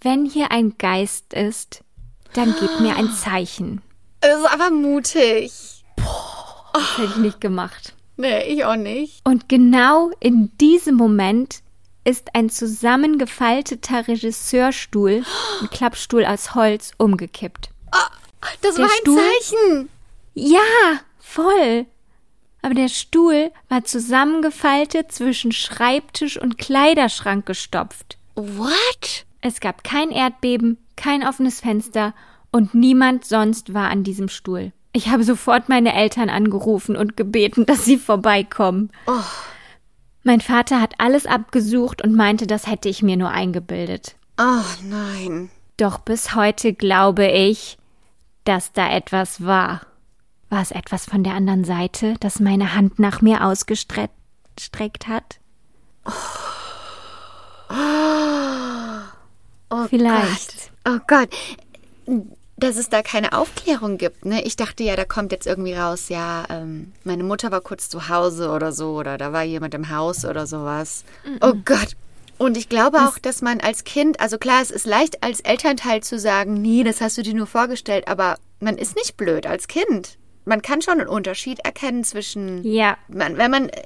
wenn 0.00 0.26
hier 0.26 0.50
ein 0.50 0.76
Geist 0.78 1.32
ist, 1.32 1.84
dann 2.34 2.54
gib 2.58 2.80
mir 2.80 2.96
ein 2.96 3.10
Zeichen. 3.12 3.82
Das 4.20 4.40
ist 4.40 4.46
aber 4.52 4.70
mutig. 4.70 5.52
Das 5.96 6.98
hätte 6.98 7.08
ich 7.10 7.16
nicht 7.16 7.40
gemacht. 7.40 7.94
Nee, 8.16 8.42
ich 8.44 8.64
auch 8.64 8.76
nicht. 8.76 9.20
Und 9.24 9.48
genau 9.48 10.10
in 10.20 10.50
diesem 10.58 10.96
Moment 10.96 11.62
ist 12.04 12.34
ein 12.34 12.50
zusammengefalteter 12.50 14.08
Regisseurstuhl, 14.08 15.24
ein 15.60 15.70
Klappstuhl 15.70 16.24
aus 16.24 16.54
Holz, 16.54 16.92
umgekippt. 16.98 17.70
Das 18.60 18.74
Der 18.74 18.84
war 18.84 18.90
ein 18.90 19.00
Stuhl? 19.00 19.18
Zeichen. 19.18 19.88
Ja, 20.34 20.60
voll. 21.18 21.86
Aber 22.62 22.74
der 22.74 22.88
Stuhl 22.88 23.50
war 23.68 23.84
zusammengefaltet 23.84 25.12
zwischen 25.12 25.52
Schreibtisch 25.52 26.40
und 26.40 26.58
Kleiderschrank 26.58 27.46
gestopft. 27.46 28.18
What? 28.34 29.26
Es 29.40 29.60
gab 29.60 29.82
kein 29.84 30.10
Erdbeben, 30.10 30.78
kein 30.96 31.26
offenes 31.26 31.60
Fenster 31.60 32.14
und 32.52 32.74
niemand 32.74 33.24
sonst 33.24 33.74
war 33.74 33.90
an 33.90 34.04
diesem 34.04 34.28
Stuhl. 34.28 34.72
Ich 34.92 35.08
habe 35.08 35.24
sofort 35.24 35.68
meine 35.68 35.94
Eltern 35.94 36.28
angerufen 36.28 36.96
und 36.96 37.16
gebeten, 37.16 37.66
dass 37.66 37.84
sie 37.84 37.96
vorbeikommen. 37.96 38.90
Mein 40.24 40.40
Vater 40.40 40.80
hat 40.80 40.94
alles 40.98 41.26
abgesucht 41.26 42.02
und 42.02 42.14
meinte, 42.14 42.46
das 42.46 42.66
hätte 42.66 42.88
ich 42.88 43.02
mir 43.02 43.16
nur 43.16 43.30
eingebildet. 43.30 44.16
Oh 44.38 44.62
nein. 44.82 45.50
Doch 45.76 45.98
bis 45.98 46.34
heute 46.34 46.72
glaube 46.74 47.26
ich, 47.26 47.76
dass 48.44 48.72
da 48.72 48.90
etwas 48.90 49.44
war. 49.44 49.82
War 50.48 50.62
es 50.62 50.70
etwas 50.70 51.06
von 51.06 51.24
der 51.24 51.34
anderen 51.34 51.64
Seite, 51.64 52.14
das 52.20 52.38
meine 52.38 52.74
Hand 52.74 52.98
nach 52.98 53.20
mir 53.20 53.44
ausgestreckt 53.44 54.14
gestreckt 54.54 55.08
hat? 55.08 55.40
Oh 59.70 59.86
Vielleicht. 59.88 60.70
Gott. 60.84 60.94
Oh 60.94 60.98
Gott. 61.06 61.30
Dass 62.56 62.76
es 62.76 62.88
da 62.90 63.02
keine 63.02 63.32
Aufklärung 63.32 63.96
gibt, 63.98 64.24
ne? 64.24 64.44
Ich 64.44 64.56
dachte 64.56 64.82
ja, 64.84 64.94
da 64.94 65.04
kommt 65.04 65.32
jetzt 65.32 65.46
irgendwie 65.46 65.72
raus, 65.74 66.08
ja, 66.10 66.44
ähm, 66.50 66.92
meine 67.02 67.24
Mutter 67.24 67.50
war 67.50 67.60
kurz 67.60 67.88
zu 67.88 68.08
Hause 68.08 68.50
oder 68.50 68.72
so, 68.72 68.90
oder 68.92 69.16
da 69.18 69.32
war 69.32 69.42
jemand 69.42 69.74
im 69.74 69.88
Haus 69.88 70.24
oder 70.24 70.46
sowas. 70.46 71.04
Oh 71.40 71.54
Gott. 71.64 71.96
Und 72.38 72.56
ich 72.56 72.68
glaube 72.68 72.98
auch, 72.98 73.18
dass 73.18 73.40
man 73.40 73.60
als 73.60 73.84
Kind, 73.84 74.20
also 74.20 74.36
klar, 74.36 74.60
es 74.62 74.70
ist 74.70 74.86
leicht 74.86 75.22
als 75.22 75.40
Elternteil 75.40 76.02
zu 76.02 76.18
sagen, 76.18 76.54
nee, 76.54 76.82
das 76.84 77.00
hast 77.00 77.16
du 77.18 77.22
dir 77.22 77.34
nur 77.34 77.46
vorgestellt, 77.46 78.06
aber 78.08 78.36
man 78.60 78.76
ist 78.78 78.96
nicht 78.96 79.16
blöd 79.16 79.46
als 79.46 79.66
Kind. 79.68 80.18
Man 80.44 80.60
kann 80.60 80.82
schon 80.82 80.98
einen 81.00 81.08
Unterschied 81.08 81.60
erkennen 81.60 82.02
zwischen, 82.02 82.64
Ja. 82.64 82.96
man, 83.08 83.36
wenn 83.38 83.50
man 83.52 83.68
äh, 83.68 83.82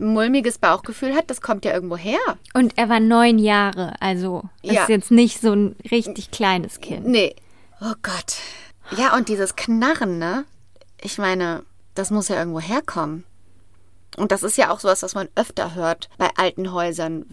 ein 0.00 0.06
mulmiges 0.14 0.56
Bauchgefühl 0.58 1.14
hat, 1.14 1.28
das 1.30 1.42
kommt 1.42 1.64
ja 1.66 1.72
irgendwo 1.74 1.96
her. 1.98 2.18
Und 2.54 2.72
er 2.78 2.88
war 2.88 3.00
neun 3.00 3.38
Jahre, 3.38 3.92
also 4.00 4.44
Ja. 4.62 4.82
ist 4.82 4.88
jetzt 4.88 5.10
nicht 5.10 5.40
so 5.42 5.52
ein 5.52 5.76
richtig 5.90 6.30
kleines 6.30 6.80
Kind. 6.80 7.06
Nee. 7.06 7.34
Oh 7.80 7.94
Gott. 8.02 8.36
Ja, 8.96 9.14
und 9.16 9.28
dieses 9.28 9.56
Knarren, 9.56 10.18
ne? 10.18 10.44
Ich 11.00 11.18
meine, 11.18 11.62
das 11.94 12.10
muss 12.10 12.28
ja 12.28 12.36
irgendwo 12.36 12.60
herkommen. 12.60 13.24
Und 14.16 14.32
das 14.32 14.42
ist 14.42 14.58
ja 14.58 14.70
auch 14.70 14.80
sowas, 14.80 15.02
was 15.02 15.14
man 15.14 15.28
öfter 15.34 15.74
hört 15.74 16.08
bei 16.18 16.28
alten 16.36 16.72
Häusern, 16.72 17.26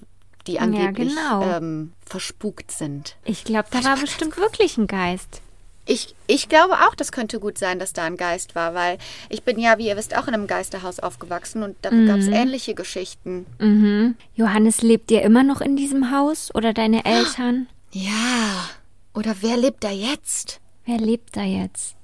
die 0.46 0.60
angeblich 0.60 1.16
genau. 1.16 1.42
ähm, 1.44 1.94
verspukt 2.06 2.72
sind. 2.72 3.18
Ich 3.26 3.44
glaube, 3.44 3.68
da 3.72 3.84
war 3.84 3.98
bestimmt 3.98 4.38
wirklich 4.38 4.78
ein 4.78 4.88
Geist. 4.88 5.42
Ich, 5.86 6.16
ich 6.28 6.50
glaube 6.50 6.74
auch, 6.74 6.96
das 6.96 7.14
könnte 7.14 7.40
gut 7.40 7.58
sein, 7.58 7.80
dass 7.80 7.94
da 7.94 8.04
ein 8.04 8.18
Geist 8.18 8.56
war, 8.56 8.74
weil 8.74 8.98
ich 9.30 9.44
bin 9.44 9.58
ja, 9.58 9.78
wie 9.78 9.88
ihr 9.88 9.96
wisst, 9.96 10.18
auch 10.18 10.28
in 10.28 10.34
einem 10.34 10.48
Geisterhaus 10.48 11.00
aufgewachsen 11.00 11.64
und 11.64 11.78
da 11.82 11.90
gab 11.90 12.18
es 12.18 12.28
ähnliche 12.28 12.76
Geschichten. 12.76 13.46
Mhm. 13.60 14.16
Johannes, 14.36 14.82
lebt 14.82 15.12
ihr 15.12 15.22
immer 15.22 15.44
noch 15.44 15.62
in 15.62 15.78
diesem 15.78 16.12
Haus 16.12 16.54
oder 16.54 16.74
deine 16.74 17.06
Eltern? 17.06 17.68
Ja. 17.92 18.70
Oder 19.18 19.38
wer 19.42 19.58
lebt 19.58 19.84
da 19.84 19.90
jetzt? 19.90 20.62
Wer 20.86 21.00
lebt 21.00 21.36
da 21.36 21.42
jetzt? 21.42 21.96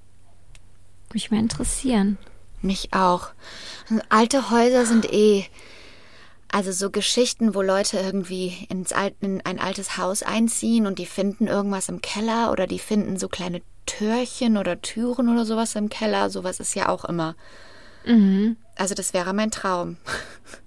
Mich 1.13 1.29
mal 1.29 1.39
interessieren. 1.39 2.17
Mich 2.63 2.91
auch. 2.91 3.29
Alte 4.09 4.49
Häuser 4.49 4.87
sind 4.87 5.13
eh. 5.13 5.45
Also 6.51 6.71
so 6.71 6.89
Geschichten, 6.89 7.53
wo 7.53 7.61
Leute 7.61 7.99
irgendwie 7.99 8.65
ins 8.67 8.93
Al 8.93 9.13
in 9.21 9.41
ein 9.45 9.59
altes 9.59 9.95
Haus 9.99 10.23
einziehen 10.23 10.87
und 10.87 10.97
die 10.97 11.05
finden 11.05 11.45
irgendwas 11.45 11.87
im 11.87 12.01
Keller 12.01 12.51
oder 12.51 12.65
die 12.65 12.79
finden 12.79 13.19
so 13.19 13.27
kleine 13.27 13.61
Türchen 13.85 14.57
oder 14.57 14.81
Türen 14.81 15.29
oder 15.29 15.45
sowas 15.45 15.75
im 15.75 15.89
Keller. 15.89 16.31
Sowas 16.31 16.59
ist 16.59 16.73
ja 16.73 16.89
auch 16.89 17.05
immer. 17.05 17.35
Also 18.75 18.95
das 18.95 19.13
wäre 19.13 19.35
mein 19.35 19.51
Traum. 19.51 19.97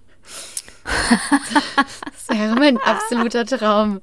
das 0.87 2.29
wäre 2.39 2.55
mein 2.55 2.79
absoluter 2.79 3.45
Traum. 3.47 4.01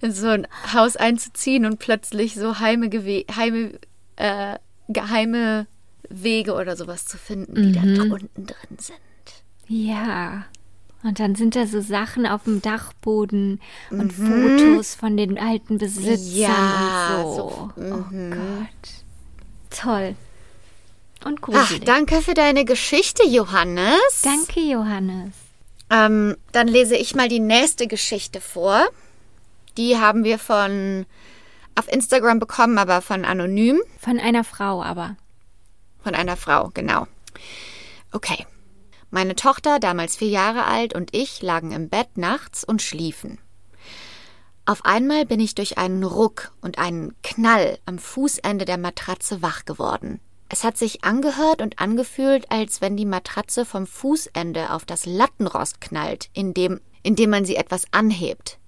In 0.00 0.12
so 0.12 0.28
ein 0.28 0.46
Haus 0.72 0.96
einzuziehen 0.96 1.66
und 1.66 1.78
plötzlich 1.78 2.34
so 2.34 2.58
heime, 2.58 2.88
heime 3.36 3.78
äh, 4.16 4.58
geheime 4.88 5.66
Wege 6.08 6.54
oder 6.54 6.76
sowas 6.76 7.04
zu 7.06 7.18
finden, 7.18 7.54
die 7.54 7.72
da 7.72 7.82
unten 7.82 8.46
drin 8.46 8.78
sind. 8.78 8.96
Ja. 9.68 10.44
Und 11.02 11.18
dann 11.20 11.34
sind 11.34 11.56
da 11.56 11.66
so 11.66 11.80
Sachen 11.80 12.26
auf 12.26 12.44
dem 12.44 12.60
Dachboden 12.60 13.60
und 13.90 14.12
Fotos 14.12 14.94
von 14.94 15.16
den 15.16 15.38
alten 15.38 15.78
Besitzern 15.78 16.34
Ja, 16.34 17.16
und 17.22 17.36
so. 17.36 17.70
so- 17.76 17.92
Oh 17.94 18.04
Gott. 18.10 18.90
Toll. 19.70 20.14
Und 21.24 21.38
Ach, 21.38 21.42
gruselig. 21.42 21.84
danke 21.84 22.20
für 22.22 22.34
deine 22.34 22.64
Geschichte, 22.64 23.26
Johannes. 23.26 24.22
Danke, 24.22 24.60
Johannes. 24.60 25.32
Ähm, 25.90 26.36
dann 26.52 26.68
lese 26.68 26.96
ich 26.96 27.14
mal 27.14 27.28
die 27.28 27.40
nächste 27.40 27.86
Geschichte 27.86 28.40
vor. 28.40 28.88
Die 29.76 29.98
haben 29.98 30.24
wir 30.24 30.38
von 30.38 31.06
auf 31.74 31.90
Instagram 31.90 32.38
bekommen, 32.38 32.78
aber 32.78 33.02
von 33.02 33.24
anonym. 33.24 33.80
Von 33.98 34.18
einer 34.18 34.44
Frau 34.44 34.82
aber. 34.82 35.16
Von 36.02 36.14
einer 36.14 36.36
Frau, 36.36 36.70
genau. 36.72 37.06
Okay. 38.12 38.46
Meine 39.10 39.34
Tochter, 39.34 39.80
damals 39.80 40.16
vier 40.16 40.28
Jahre 40.28 40.66
alt, 40.66 40.94
und 40.94 41.14
ich 41.16 41.42
lagen 41.42 41.72
im 41.72 41.88
Bett 41.88 42.16
nachts 42.16 42.62
und 42.62 42.80
schliefen. 42.80 43.38
Auf 44.66 44.84
einmal 44.84 45.26
bin 45.26 45.40
ich 45.40 45.56
durch 45.56 45.78
einen 45.78 46.04
Ruck 46.04 46.52
und 46.60 46.78
einen 46.78 47.20
Knall 47.22 47.78
am 47.86 47.98
Fußende 47.98 48.64
der 48.64 48.78
Matratze 48.78 49.42
wach 49.42 49.64
geworden. 49.64 50.20
Es 50.52 50.64
hat 50.64 50.76
sich 50.76 51.04
angehört 51.04 51.62
und 51.62 51.78
angefühlt, 51.78 52.50
als 52.50 52.80
wenn 52.80 52.96
die 52.96 53.06
Matratze 53.06 53.64
vom 53.64 53.86
Fußende 53.86 54.72
auf 54.72 54.84
das 54.84 55.06
Lattenrost 55.06 55.80
knallt, 55.80 56.28
in 56.34 56.54
dem 56.54 56.80
indem 57.02 57.30
man 57.30 57.44
sie 57.44 57.56
etwas 57.56 57.84
anhebt. 57.92 58.58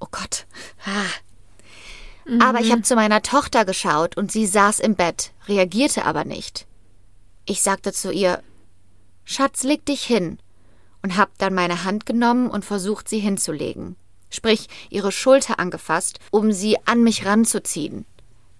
Oh 0.00 0.06
Gott. 0.10 0.46
Ah. 0.84 2.38
Aber 2.40 2.60
ich 2.60 2.70
habe 2.70 2.82
zu 2.82 2.94
meiner 2.94 3.22
Tochter 3.22 3.64
geschaut 3.64 4.16
und 4.16 4.32
sie 4.32 4.46
saß 4.46 4.80
im 4.80 4.94
Bett, 4.94 5.32
reagierte 5.46 6.04
aber 6.04 6.24
nicht. 6.24 6.66
Ich 7.44 7.62
sagte 7.62 7.92
zu 7.92 8.10
ihr, 8.10 8.42
Schatz, 9.24 9.62
leg 9.62 9.84
dich 9.84 10.04
hin, 10.04 10.38
und 11.02 11.18
hab 11.18 11.36
dann 11.38 11.54
meine 11.54 11.84
Hand 11.84 12.06
genommen 12.06 12.48
und 12.48 12.64
versucht, 12.64 13.08
sie 13.08 13.18
hinzulegen. 13.18 13.96
Sprich, 14.30 14.68
ihre 14.88 15.12
Schulter 15.12 15.58
angefasst, 15.58 16.18
um 16.30 16.50
sie 16.50 16.78
an 16.86 17.02
mich 17.02 17.26
ranzuziehen. 17.26 18.06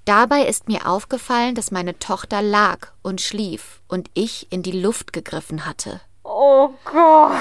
Dabei 0.05 0.46
ist 0.46 0.68
mir 0.68 0.86
aufgefallen, 0.86 1.55
dass 1.55 1.70
meine 1.70 1.98
Tochter 1.98 2.42
lag 2.42 2.88
und 3.02 3.20
schlief 3.20 3.80
und 3.88 4.11
ich 4.14 4.46
in 4.50 4.62
die 4.62 4.78
Luft 4.78 5.12
gegriffen 5.12 5.64
hatte. 5.64 6.00
Oh 6.24 6.70
Gott. 6.84 7.32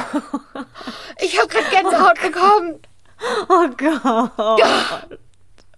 Ich 1.22 1.38
habe 1.40 1.48
gerade 1.50 1.70
Gänsehaut 1.70 2.22
bekommen. 2.22 2.80
Oh 3.50 3.68
Gott. 3.78 5.20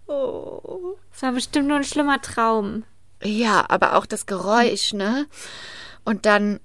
Oh. 0.07 0.95
Das 1.11 1.21
war 1.23 1.31
bestimmt 1.31 1.67
nur 1.67 1.77
ein 1.77 1.83
schlimmer 1.83 2.21
Traum. 2.21 2.83
Ja, 3.23 3.65
aber 3.69 3.95
auch 3.95 4.05
das 4.05 4.25
Geräusch, 4.25 4.93
ne? 4.93 5.25
Und 6.03 6.25
dann 6.25 6.59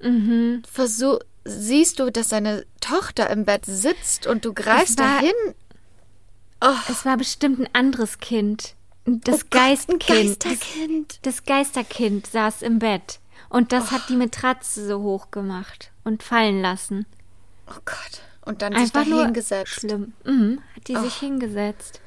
Mhm. 0.00 0.62
versuch, 0.70 1.20
siehst 1.44 2.00
du, 2.00 2.10
dass 2.10 2.28
deine 2.28 2.66
Tochter 2.80 3.30
im 3.30 3.44
Bett 3.44 3.66
sitzt 3.66 4.26
und 4.26 4.44
du 4.44 4.52
greifst 4.52 4.98
war- 4.98 5.20
dahin. 5.20 5.54
Es 6.88 7.04
war 7.04 7.16
bestimmt 7.16 7.60
ein 7.60 7.68
anderes 7.72 8.18
Kind. 8.18 8.74
Das 9.04 9.42
Oh 9.42 9.46
Geistkind. 9.50 10.06
Geisterkind. 10.06 11.18
Das, 11.22 11.36
das 11.36 11.44
Geisterkind 11.44 12.26
saß 12.26 12.62
im 12.62 12.78
Bett. 12.78 13.18
Und 13.48 13.72
das 13.72 13.90
hat 13.90 14.08
die 14.08 14.16
Matratze 14.16 14.86
so 14.86 15.02
hoch 15.02 15.30
gemacht 15.30 15.90
und 16.04 16.22
fallen 16.22 16.62
lassen. 16.62 17.06
Oh 17.68 17.80
Gott. 17.84 18.22
Und 18.44 18.62
dann 18.62 18.72
sich 18.72 18.82
Einfach 18.82 19.04
da 19.04 19.08
nur 19.10 19.24
hingesetzt. 19.24 19.72
schlimm. 19.72 20.14
Mhm. 20.24 20.60
Hat 20.74 20.88
die 20.88 20.96
sich 20.96 21.14
hingesetzt. 21.16 22.00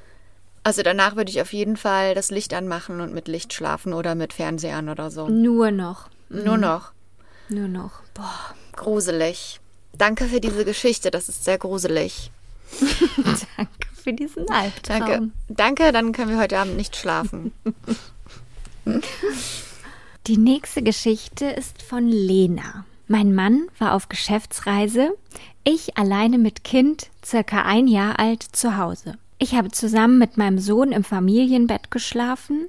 Also 0.64 0.82
danach 0.82 1.16
würde 1.16 1.30
ich 1.30 1.42
auf 1.42 1.54
jeden 1.54 1.78
Fall 1.78 2.16
das 2.16 2.32
Licht 2.32 2.54
anmachen 2.54 3.00
und 3.00 3.14
mit 3.14 3.28
Licht 3.28 3.54
schlafen 3.54 3.94
oder 3.94 4.16
mit 4.16 4.34
Fernsehern 4.34 4.90
oder 4.90 5.12
so. 5.12 5.28
Nur 5.30 5.72
noch. 5.72 6.10
Nur 6.30 6.58
noch. 6.58 6.92
Nur 7.50 7.68
noch. 7.68 8.02
Boah. 8.16 8.56
Gruselig. 8.76 9.60
Danke 9.94 10.26
für 10.26 10.42
diese 10.42 10.66
Geschichte, 10.66 11.12
das 11.12 11.30
ist 11.30 11.44
sehr 11.44 11.58
gruselig. 11.58 12.32
Danke 13.58 13.88
für 14.06 14.14
diesen 14.14 14.48
Albtraum. 14.52 15.00
Danke. 15.00 15.32
Danke, 15.50 15.92
dann 15.92 16.12
können 16.12 16.30
wir 16.30 16.38
heute 16.38 16.60
Abend 16.60 16.78
nicht 16.78 16.96
schlafen. 16.96 17.52
Die 20.28 20.38
nächste 20.38 20.84
Geschichte 20.84 21.46
ist 21.46 21.82
von 21.82 22.08
Lena. 22.08 22.86
Mein 23.08 23.34
Mann 23.34 23.68
war 23.80 23.96
auf 23.96 24.08
Geschäftsreise, 24.08 25.10
ich 25.64 25.98
alleine 25.98 26.38
mit 26.38 26.64
Kind, 26.64 27.10
circa 27.24 27.64
ein 27.64 27.88
Jahr 27.88 28.20
alt, 28.20 28.44
zu 28.44 28.78
Hause. 28.78 29.18
Ich 29.40 29.56
habe 29.56 29.72
zusammen 29.72 30.20
mit 30.20 30.38
meinem 30.38 30.60
Sohn 30.60 30.92
im 30.92 31.04
Familienbett 31.04 31.90
geschlafen. 31.90 32.68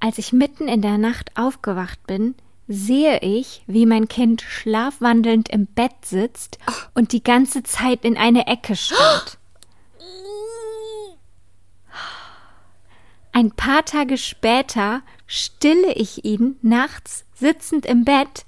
Als 0.00 0.18
ich 0.18 0.32
mitten 0.32 0.66
in 0.66 0.82
der 0.82 0.98
Nacht 0.98 1.30
aufgewacht 1.36 2.04
bin, 2.08 2.34
sehe 2.66 3.20
ich, 3.20 3.62
wie 3.68 3.86
mein 3.86 4.08
Kind 4.08 4.42
schlafwandelnd 4.42 5.48
im 5.48 5.66
Bett 5.66 5.94
sitzt 6.04 6.58
und 6.92 7.12
die 7.12 7.22
ganze 7.22 7.62
Zeit 7.62 8.04
in 8.04 8.16
eine 8.16 8.48
Ecke 8.48 8.74
starrt. 8.74 9.38
Ein 13.36 13.50
paar 13.50 13.84
Tage 13.84 14.16
später 14.16 15.02
stille 15.26 15.92
ich 15.92 16.24
ihn 16.24 16.56
nachts 16.62 17.26
sitzend 17.34 17.84
im 17.84 18.02
Bett 18.02 18.46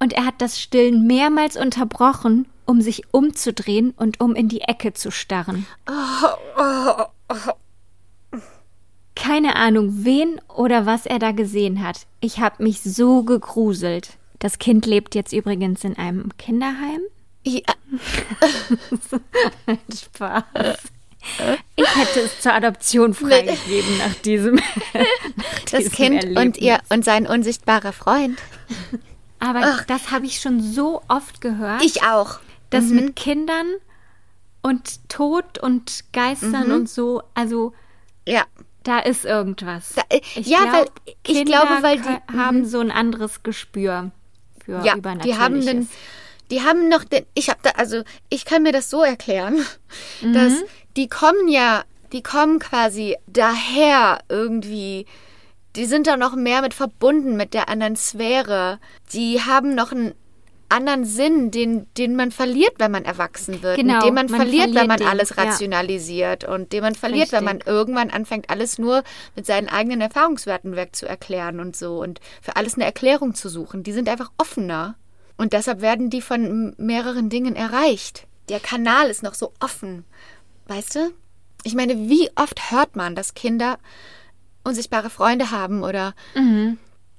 und 0.00 0.14
er 0.14 0.26
hat 0.26 0.34
das 0.38 0.60
Stillen 0.60 1.06
mehrmals 1.06 1.56
unterbrochen, 1.56 2.48
um 2.64 2.80
sich 2.80 3.04
umzudrehen 3.12 3.94
und 3.96 4.20
um 4.20 4.34
in 4.34 4.48
die 4.48 4.62
Ecke 4.62 4.94
zu 4.94 5.12
starren. 5.12 5.64
Keine 9.14 9.54
Ahnung, 9.54 10.04
wen 10.04 10.40
oder 10.52 10.86
was 10.86 11.06
er 11.06 11.20
da 11.20 11.30
gesehen 11.30 11.80
hat. 11.80 12.08
Ich 12.18 12.40
habe 12.40 12.64
mich 12.64 12.80
so 12.80 13.22
gegruselt. 13.22 14.18
Das 14.40 14.58
Kind 14.58 14.86
lebt 14.86 15.14
jetzt 15.14 15.32
übrigens 15.32 15.84
in 15.84 15.96
einem 15.96 16.36
Kinderheim. 16.36 17.02
Ja, 17.44 17.62
Spaß. 19.94 20.42
Ich 21.76 21.96
hätte 21.96 22.20
es 22.20 22.40
zur 22.40 22.52
Adoption 22.54 23.14
freigegeben 23.14 23.98
nach 23.98 24.14
diesem. 24.24 24.54
nach 24.94 25.60
das 25.70 25.80
diesem 25.80 25.92
Kind 25.92 26.24
und 26.24 26.32
Erlebnis. 26.36 26.58
ihr 26.58 26.78
und 26.88 27.04
sein 27.04 27.26
unsichtbarer 27.26 27.92
Freund. 27.92 28.38
Aber 29.38 29.84
das 29.86 30.10
habe 30.10 30.26
ich 30.26 30.40
schon 30.40 30.60
so 30.60 31.02
oft 31.08 31.40
gehört, 31.40 31.84
Ich 31.84 32.02
auch. 32.04 32.38
dass 32.70 32.84
mit 32.86 33.16
Kindern 33.16 33.66
und 34.62 35.08
Tod 35.08 35.58
und 35.58 36.04
Geistern 36.12 36.72
und 36.72 36.88
so, 36.88 37.22
also 37.34 37.72
Ja. 38.26 38.44
da 38.82 38.98
ist 39.00 39.24
irgendwas. 39.24 39.92
Da- 39.94 40.02
äh, 40.08 40.20
ja, 40.40 40.58
weil- 40.72 40.86
ich 41.04 41.22
Kinder 41.22 41.44
glaube, 41.66 41.82
weil 41.82 42.00
die- 42.00 42.36
haben 42.36 42.64
so 42.64 42.80
ein 42.80 42.90
anderes 42.90 43.42
Gespür 43.42 44.10
für 44.64 44.82
Ja, 44.84 44.96
Übernatürliches. 44.96 45.36
die 45.36 45.42
haben 45.42 45.60
den, 45.66 45.88
die 46.50 46.62
haben 46.62 46.88
noch 46.88 47.04
den, 47.04 47.26
ich 47.34 47.48
habe 47.50 47.60
da, 47.62 47.70
also 47.70 48.02
ich 48.30 48.44
kann 48.46 48.62
mir 48.62 48.72
das 48.72 48.88
so 48.90 49.02
erklären, 49.02 49.64
Mhm. 50.22 50.32
dass 50.32 50.54
die 50.96 51.08
kommen 51.08 51.48
ja, 51.48 51.84
die 52.12 52.22
kommen 52.22 52.58
quasi 52.58 53.16
daher 53.26 54.20
irgendwie, 54.28 55.06
die 55.74 55.84
sind 55.84 56.06
da 56.06 56.16
noch 56.16 56.34
mehr 56.34 56.62
mit 56.62 56.74
verbunden 56.74 57.36
mit 57.36 57.54
der 57.54 57.68
anderen 57.68 57.96
Sphäre. 57.96 58.78
Die 59.12 59.40
haben 59.40 59.74
noch 59.74 59.92
einen 59.92 60.14
anderen 60.68 61.04
Sinn, 61.04 61.50
den, 61.50 61.86
den 61.94 62.16
man 62.16 62.32
verliert, 62.32 62.74
wenn 62.78 62.90
man 62.90 63.04
erwachsen 63.04 63.62
wird. 63.62 63.76
Genau, 63.76 64.00
den 64.00 64.14
man, 64.14 64.26
man 64.26 64.40
verliert, 64.40 64.68
wenn 64.68 64.72
verliert 64.72 64.88
man 64.88 64.98
den, 64.98 65.08
alles 65.08 65.30
ja. 65.30 65.44
rationalisiert 65.44 66.44
und 66.44 66.72
den 66.72 66.82
man 66.82 66.94
verliert, 66.94 67.32
wenn 67.32 67.44
man 67.44 67.56
Richtig. 67.56 67.72
irgendwann 67.72 68.10
anfängt, 68.10 68.50
alles 68.50 68.78
nur 68.78 69.02
mit 69.36 69.46
seinen 69.46 69.68
eigenen 69.68 70.00
Erfahrungswerten 70.00 70.74
wegzuerklären 70.74 71.60
und 71.60 71.76
so 71.76 72.02
und 72.02 72.20
für 72.40 72.56
alles 72.56 72.74
eine 72.74 72.84
Erklärung 72.84 73.34
zu 73.34 73.48
suchen. 73.48 73.82
Die 73.82 73.92
sind 73.92 74.08
einfach 74.08 74.30
offener. 74.38 74.96
Und 75.38 75.52
deshalb 75.52 75.82
werden 75.82 76.08
die 76.08 76.22
von 76.22 76.74
mehreren 76.78 77.28
Dingen 77.28 77.56
erreicht. 77.56 78.26
Der 78.48 78.58
Kanal 78.58 79.10
ist 79.10 79.22
noch 79.22 79.34
so 79.34 79.52
offen. 79.60 80.06
Weißt 80.66 80.94
du? 80.96 81.12
Ich 81.64 81.74
meine, 81.74 82.08
wie 82.08 82.30
oft 82.36 82.70
hört 82.70 82.96
man, 82.96 83.14
dass 83.14 83.34
Kinder 83.34 83.78
unsichtbare 84.64 85.10
Freunde 85.10 85.50
haben 85.50 85.82
oder 85.82 86.14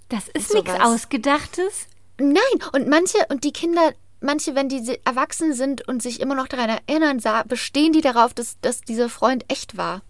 Das 0.09 0.27
ist 0.29 0.53
nichts 0.53 0.69
Ausgedachtes. 0.85 1.87
Nein, 2.19 2.37
und 2.73 2.87
manche, 2.87 3.17
und 3.29 3.43
die 3.43 3.51
Kinder, 3.53 3.93
manche, 4.21 4.55
wenn 4.55 4.69
die 4.69 4.83
se- 4.83 4.99
erwachsen 5.05 5.53
sind 5.53 5.87
und 5.87 6.01
sich 6.01 6.19
immer 6.19 6.33
noch 6.35 6.47
daran 6.47 6.69
erinnern, 6.69 7.19
sa- 7.19 7.43
bestehen 7.43 7.93
die 7.93 8.01
darauf, 8.01 8.33
dass, 8.33 8.57
dass 8.61 8.81
dieser 8.81 9.09
Freund 9.09 9.45
echt 9.49 9.77
war. 9.77 10.01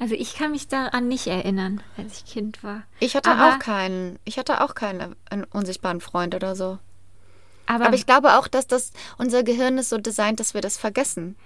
Also 0.00 0.14
ich 0.14 0.34
kann 0.34 0.50
mich 0.50 0.66
daran 0.68 1.06
nicht 1.08 1.26
erinnern, 1.28 1.80
als 1.96 2.18
ich 2.18 2.24
Kind 2.26 2.62
war. 2.64 2.82
Ich 3.00 3.14
hatte 3.16 3.30
aber, 3.30 3.54
auch 3.54 3.58
keinen, 3.60 4.18
ich 4.24 4.38
hatte 4.38 4.60
auch 4.60 4.74
keinen 4.74 5.14
einen 5.30 5.44
unsichtbaren 5.44 6.00
Freund 6.00 6.34
oder 6.34 6.54
so. 6.56 6.78
Aber, 7.66 7.86
Aber 7.86 7.94
ich 7.94 8.06
glaube 8.06 8.34
auch, 8.38 8.46
dass 8.48 8.66
das 8.66 8.92
unser 9.18 9.42
Gehirn 9.42 9.78
ist 9.78 9.88
so 9.90 9.98
designt, 9.98 10.40
dass 10.40 10.54
wir 10.54 10.60
das 10.60 10.76
vergessen. 10.76 11.36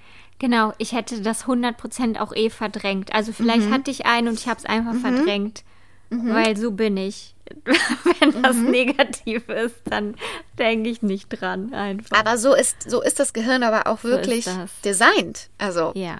genau, 0.40 0.72
ich 0.78 0.92
hätte 0.92 1.20
das 1.20 1.46
100% 1.46 2.18
auch 2.20 2.32
eh 2.34 2.48
verdrängt. 2.50 3.12
Also 3.14 3.32
vielleicht 3.32 3.68
Mhm. 3.68 3.74
hatte 3.74 3.90
ich 3.90 4.06
einen 4.06 4.28
und 4.28 4.38
ich 4.38 4.46
habe 4.48 4.58
es 4.58 4.64
einfach 4.66 4.94
verdrängt. 4.94 5.64
Weil 6.10 6.56
so 6.56 6.70
bin 6.70 6.96
ich. 6.96 7.34
Wenn 8.20 8.42
das 8.42 8.56
Mhm. 8.56 8.70
negativ 8.70 9.48
ist, 9.48 9.76
dann 9.84 10.14
denke 10.58 10.88
ich 10.90 11.02
nicht 11.02 11.28
dran 11.28 11.74
einfach. 11.74 12.18
Aber 12.18 12.38
so 12.38 12.54
ist, 12.54 12.88
so 12.88 13.02
ist 13.02 13.18
das 13.20 13.32
Gehirn 13.32 13.62
aber 13.62 13.86
auch 13.86 14.04
wirklich 14.04 14.44
das. 14.46 14.70
designt. 14.84 15.48
Also 15.58 15.92
Ja. 15.94 16.18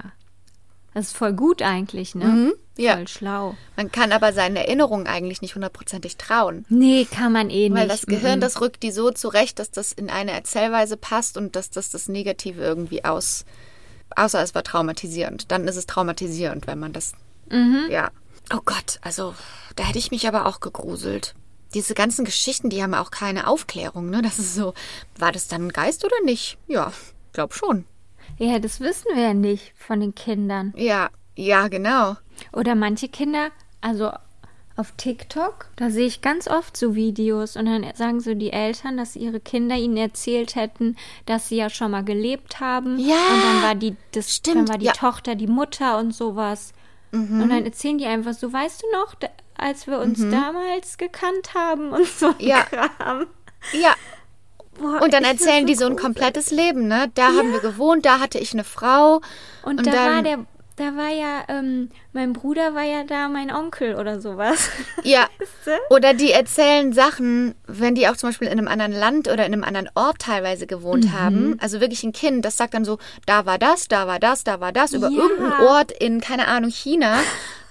Das 0.99 1.07
ist 1.07 1.17
voll 1.17 1.33
gut 1.33 1.63
eigentlich, 1.63 2.17
ne? 2.17 2.25
Mhm, 2.25 2.55
ja. 2.77 2.97
Voll 2.97 3.07
schlau. 3.07 3.57
man 3.77 3.93
kann 3.93 4.11
aber 4.11 4.33
seinen 4.33 4.57
Erinnerungen 4.57 5.07
eigentlich 5.07 5.43
nicht 5.43 5.55
hundertprozentig 5.55 6.17
trauen. 6.17 6.67
Nee, 6.69 7.05
kann 7.09 7.31
man 7.31 7.51
eh 7.51 7.69
nicht. 7.69 7.81
Weil 7.81 7.87
das 7.87 8.07
Gehirn, 8.07 8.41
das 8.41 8.61
rückt 8.61 8.83
die 8.83 8.91
so 8.91 9.13
zurecht, 9.13 9.61
dass 9.61 9.71
das 9.71 9.93
in 9.93 10.11
eine 10.11 10.33
Erzählweise 10.33 10.97
passt 10.97 11.37
und 11.37 11.55
dass 11.55 11.71
das 11.71 11.91
das 11.91 12.09
Negative 12.09 12.61
irgendwie 12.61 13.05
aus. 13.05 13.45
Außer 14.17 14.43
es 14.43 14.57
war 14.57 14.65
traumatisierend. 14.65 15.53
Dann 15.53 15.69
ist 15.69 15.77
es 15.77 15.87
traumatisierend, 15.87 16.67
wenn 16.67 16.81
man 16.81 16.93
das. 16.93 17.13
Mhm. 17.49 17.85
Ja. 17.91 18.11
Oh 18.53 18.63
Gott, 18.65 18.99
also 19.03 19.37
da 19.77 19.85
hätte 19.85 20.01
ich 20.01 20.11
mich 20.11 20.27
aber 20.27 20.47
auch 20.47 20.59
gegruselt. 20.59 21.37
Diese 21.75 21.95
ganzen 21.95 22.25
Geschichten, 22.25 22.71
die 22.71 22.83
haben 22.83 22.95
auch 22.95 23.13
keine 23.13 23.47
Aufklärung, 23.47 24.11
ne? 24.11 24.21
Das 24.21 24.41
ist 24.41 24.57
so, 24.57 24.75
war 25.17 25.31
das 25.31 25.47
dann 25.47 25.67
ein 25.69 25.73
Geist 25.73 26.05
oder 26.05 26.21
nicht? 26.25 26.59
Ja, 26.67 26.93
glaub 27.33 27.55
schon. 27.55 27.85
Ja, 28.39 28.59
das 28.59 28.81
wissen 28.81 29.09
wir 29.15 29.23
ja 29.23 29.35
nicht 29.35 29.73
von 29.77 30.01
den 30.01 30.15
Kindern. 30.15 30.73
Ja, 30.77 31.11
ja, 31.37 31.69
genau. 31.69 32.17
Oder 32.53 32.75
manche 32.75 33.09
Kinder, 33.09 33.51
also 33.81 34.11
auf 34.77 34.93
TikTok, 34.97 35.67
da 35.75 35.91
sehe 35.91 36.07
ich 36.07 36.21
ganz 36.23 36.47
oft 36.47 36.77
so 36.77 36.95
Videos 36.95 37.57
und 37.57 37.67
dann 37.67 37.85
sagen 37.95 38.21
so 38.21 38.35
die 38.35 38.53
Eltern, 38.53 38.97
dass 38.97 39.17
ihre 39.17 39.41
Kinder 39.41 39.75
ihnen 39.75 39.97
erzählt 39.97 40.55
hätten, 40.55 40.97
dass 41.27 41.49
sie 41.49 41.57
ja 41.57 41.69
schon 41.69 41.91
mal 41.91 42.05
gelebt 42.05 42.61
haben. 42.61 42.97
Ja, 42.99 43.17
Und 43.17 43.43
dann 43.43 43.63
war 43.63 43.75
die, 43.75 43.97
das, 44.13 44.33
stimmt, 44.37 44.57
dann 44.57 44.69
war 44.69 44.79
die 44.79 44.87
ja. 44.87 44.93
Mhm. 44.93 44.97
Tochter 44.99 45.35
die 45.35 45.49
Mutter 45.49 45.99
und 45.99 46.13
sowas. 46.15 46.73
Und 47.11 47.49
dann 47.49 47.65
erzählen 47.65 47.97
die 47.99 48.05
einfach 48.05 48.35
so, 48.35 48.53
weißt 48.53 48.83
du 48.83 48.87
noch, 48.93 49.15
als 49.57 49.87
wir 49.87 49.99
uns 49.99 50.21
damals 50.31 50.99
gekannt 50.99 51.55
haben 51.55 51.91
und 51.91 52.07
so 52.07 52.29
Mhm. 52.29 52.35
Ja. 52.39 52.63
Kram. 52.65 53.27
Ja, 53.73 53.95
Boah, 54.79 55.03
Und 55.03 55.13
dann 55.13 55.25
erzählen 55.25 55.67
die 55.67 55.75
so 55.75 55.87
ein 55.87 55.97
komplettes 55.97 56.51
Leben, 56.51 56.87
ne? 56.89 57.11
Da 57.15 57.27
haben 57.29 57.53
wir 57.53 57.61
gewohnt, 57.61 58.05
da 58.07 58.21
hatte 58.21 58.39
ich 58.39 58.53
eine 58.53 58.65
Frau. 58.65 59.21
Und, 59.63 59.79
Und 59.79 59.87
da 59.87 59.91
dann- 59.93 60.15
war 60.15 60.23
der, 60.23 60.39
da 60.77 60.97
war 60.97 61.09
ja, 61.09 61.43
ähm, 61.49 61.91
mein 62.13 62.33
Bruder 62.33 62.73
war 62.75 62.85
ja 62.85 63.03
da 63.03 63.29
mein 63.29 63.53
Onkel 63.53 63.97
oder 63.97 64.21
sowas. 64.21 64.71
Ja. 65.03 65.27
Oder 65.91 66.15
die 66.15 66.31
erzählen 66.33 66.93
Sachen, 66.93 67.55
wenn 67.67 67.95
die 67.95 68.09
auch 68.09 68.17
zum 68.17 68.29
Beispiel 68.29 68.47
in 68.49 68.59
einem 68.59 68.69
anderen 68.69 68.93
Land 68.93 69.27
oder 69.29 69.45
in 69.47 69.53
einem 69.53 69.65
anderen 69.65 69.89
Ort 69.95 70.19
teilweise 70.21 70.67
gewohnt 70.67 71.07
Mhm. 71.07 71.13
haben. 71.21 71.57
Also 71.61 71.81
wirklich 71.81 72.03
ein 72.05 72.13
Kind, 72.13 72.45
das 72.45 72.57
sagt 72.57 72.75
dann 72.75 72.85
so, 72.85 72.99
da 73.27 73.47
war 73.47 73.59
das, 73.59 73.89
da 73.89 74.07
war 74.07 74.19
das, 74.21 74.45
da 74.45 74.61
war 74.61 74.73
das, 74.73 74.93
über 74.93 75.09
Ja. 75.09 75.23
irgendeinen 75.23 75.67
Ort 75.67 75.91
in, 75.93 76.21
keine 76.21 76.47
Ahnung, 76.49 76.71
China. 76.71 77.19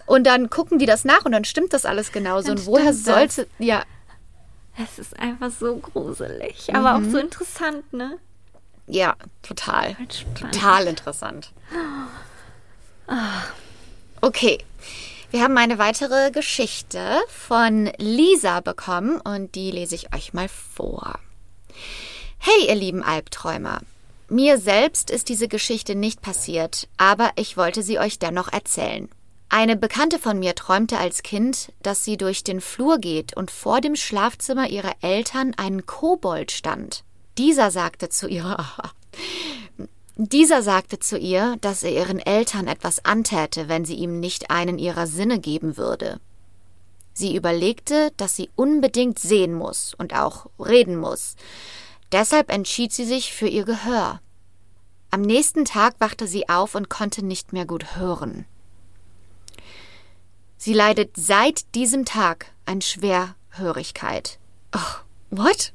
Und 0.05 0.26
dann 0.26 0.49
gucken 0.49 0.80
die 0.80 0.86
das 0.86 1.03
nach 1.05 1.26
und 1.26 1.32
dann 1.34 1.43
stimmt 1.45 1.74
das 1.74 1.86
alles 1.86 2.12
genauso. 2.12 2.47
Dann 2.49 2.58
und 2.60 2.66
woher 2.66 2.93
sollte. 2.93 3.47
Ja, 3.60 3.84
Es 4.80 5.00
ist 5.00 5.18
einfach 5.20 5.50
so 5.52 5.78
gruselig, 5.78 6.74
aber 6.76 6.96
auch 6.96 7.00
Mhm. 7.00 7.12
so 7.12 7.18
interessant, 7.18 7.92
ne? 7.94 8.18
ja, 8.88 9.16
total. 9.42 9.98
Halt. 9.98 10.26
Total 10.40 10.88
interessant. 10.88 11.52
Okay. 14.22 14.60
Wir 15.30 15.44
haben 15.44 15.58
eine 15.58 15.78
weitere 15.78 16.32
Geschichte 16.32 17.20
von 17.28 17.92
Lisa 17.98 18.62
bekommen 18.62 19.20
und 19.20 19.56
die 19.56 19.72
lese 19.72 19.96
ich 19.96 20.14
euch 20.16 20.34
mal 20.34 20.48
vor. 20.48 21.20
Hey, 22.38 22.68
ihr 22.70 22.76
lieben 22.76 23.04
Albträumer. 23.04 23.82
Mir 24.30 24.58
selbst 24.58 25.10
ist 25.10 25.28
diese 25.28 25.50
Geschichte 25.50 25.96
nicht 25.96 26.22
passiert, 26.22 26.88
aber 26.98 27.32
ich 27.36 27.58
wollte 27.58 27.84
sie 27.84 28.00
euch 28.00 28.20
dennoch 28.20 28.52
erzählen. 28.54 29.10
Eine 29.50 29.78
Bekannte 29.78 30.20
von 30.20 30.39
mir 30.39 30.56
träumte 30.56 30.98
als 30.98 31.24
Kind, 31.24 31.72
dass 31.82 32.04
sie 32.04 32.18
durch 32.18 32.43
den 32.43 32.60
Flur 32.60 32.98
geht 33.00 33.36
und 33.36 33.50
vor 33.50 33.80
dem 33.80 33.95
Schlafzimmer 33.95 34.70
ihrer 34.70 34.95
Eltern 35.02 35.54
ein 35.56 35.86
Kobold 35.86 36.52
stand. 36.52 37.04
Dieser 37.38 37.72
sagte 37.72 38.10
zu 38.10 38.28
ihr, 38.28 38.58
dieser 40.18 40.62
sagte 40.62 41.00
zu 41.00 41.18
ihr, 41.18 41.56
dass 41.62 41.84
er 41.84 41.91
ihren 41.91 42.20
Eltern 42.20 42.68
etwas 42.68 43.06
antäte, 43.06 43.70
wenn 43.70 43.86
sie 43.86 43.95
ihm 43.95 44.20
nicht 44.20 44.52
einen 44.52 44.80
ihrer 44.80 45.08
Sinne 45.08 45.39
geben 45.39 45.78
würde. 45.78 46.20
Sie 47.14 47.36
überlegte, 47.36 48.12
dass 48.18 48.36
sie 48.36 48.50
unbedingt 48.56 49.18
sehen 49.18 49.54
muss 49.54 49.93
und 49.98 50.14
auch 50.14 50.48
reden 50.60 50.98
muss. 50.98 51.36
Deshalb 52.12 52.52
entschied 52.52 52.91
sie 52.91 53.06
sich 53.06 53.34
für 53.34 53.48
ihr 53.48 53.64
Gehör. 53.64 54.22
Am 55.10 55.22
nächsten 55.22 55.66
Tag 55.66 55.95
wachte 56.00 56.28
sie 56.28 56.50
auf 56.50 56.76
und 56.76 56.89
konnte 56.89 57.26
nicht 57.26 57.54
mehr 57.54 57.66
gut 57.66 57.95
hören. 57.95 58.45
Sie 60.58 60.74
leidet 60.74 61.12
seit 61.16 61.74
diesem 61.76 62.03
Tag 62.03 62.47
an 62.66 62.82
Schwerhörigkeit. 62.82 64.39
Oh, 64.76 65.01
what? 65.30 65.72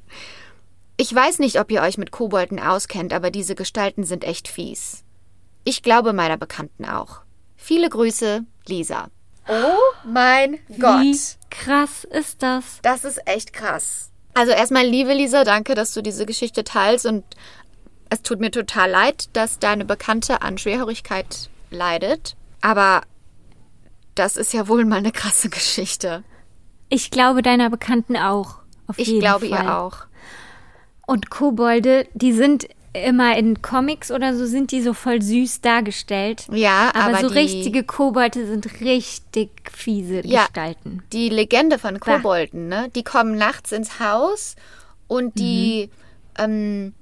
Ich 0.97 1.15
weiß 1.15 1.39
nicht, 1.39 1.59
ob 1.59 1.71
ihr 1.71 1.83
euch 1.83 1.99
mit 1.99 2.11
Kobolden 2.11 2.61
auskennt, 2.61 3.13
aber 3.13 3.31
diese 3.31 3.55
Gestalten 3.55 4.05
sind 4.05 4.25
echt 4.25 4.49
fies. 4.49 5.05
Ich 5.65 5.83
glaube 5.83 6.13
meiner 6.13 6.37
Bekannten 6.37 6.85
auch. 6.85 7.23
Viele 7.57 7.89
Grüße, 7.89 8.45
Lisa. 8.67 9.09
Oh 9.49 9.79
mein 10.05 10.59
Wie 10.69 11.17
krass 11.51 12.05
ist 12.05 12.43
das? 12.43 12.79
Das 12.83 13.05
ist 13.05 13.21
echt 13.27 13.53
krass. 13.53 14.11
Also 14.35 14.53
erstmal, 14.53 14.87
liebe 14.87 15.13
Lisa, 15.13 15.45
danke, 15.45 15.75
dass 15.75 15.93
du 15.93 16.03
diese 16.03 16.27
Geschichte 16.27 16.65
teilst 16.65 17.07
und 17.07 17.25
es 18.09 18.23
tut 18.23 18.41
mir 18.41 18.51
total 18.51 18.91
leid, 18.91 19.29
dass 19.33 19.59
deine 19.59 19.85
Bekannte 19.85 20.43
an 20.43 20.59
Schwerhörigkeit 20.59 21.49
leidet. 21.71 22.37
Aber 22.61 23.03
das 24.15 24.37
ist 24.37 24.53
ja 24.53 24.69
wohl 24.69 24.85
mal 24.85 24.97
eine 24.97 25.13
krasse 25.13 25.49
Geschichte. 25.49 26.23
Ich 26.89 27.11
glaube 27.11 27.43
deiner 27.43 27.71
Bekannten 27.71 28.17
auch. 28.17 28.57
Auf 28.87 28.99
Ich 28.99 29.07
jeden 29.09 29.21
glaube 29.21 29.49
Fall. 29.49 29.65
ihr 29.65 29.79
auch. 29.79 29.99
Und 31.07 31.31
Kobolde, 31.31 32.07
die 32.15 32.33
sind 32.33 32.69
immer 32.95 33.37
in 33.39 33.63
Comics 33.63 34.11
oder 34.11 34.37
so, 34.37 34.45
sind 34.45 34.71
die 34.71 34.83
so 34.83 34.93
voll 34.93 35.23
süß 35.23 35.63
dargestellt. 35.63 36.45
Ja, 36.53 36.91
Aber, 36.95 37.17
aber, 37.17 37.21
so 37.23 37.29
die, 37.29 37.39
richtige 37.39 37.85
Kobolde 37.85 38.47
sind 38.47 38.81
richtig 38.83 39.49
fiese 39.73 40.21
Ja. 40.27 40.43
Gestalten. 40.43 41.03
die 41.13 41.31
Legende 41.31 41.79
von 41.79 41.99
Kobolden, 42.01 42.69
ne? 42.69 42.91
Die 42.95 43.03
kommen 43.03 43.37
nachts 43.37 43.73
ins 43.73 43.99
Haus 43.99 44.57
und 45.09 45.39
die 45.39 45.89
ähm, 46.39 46.93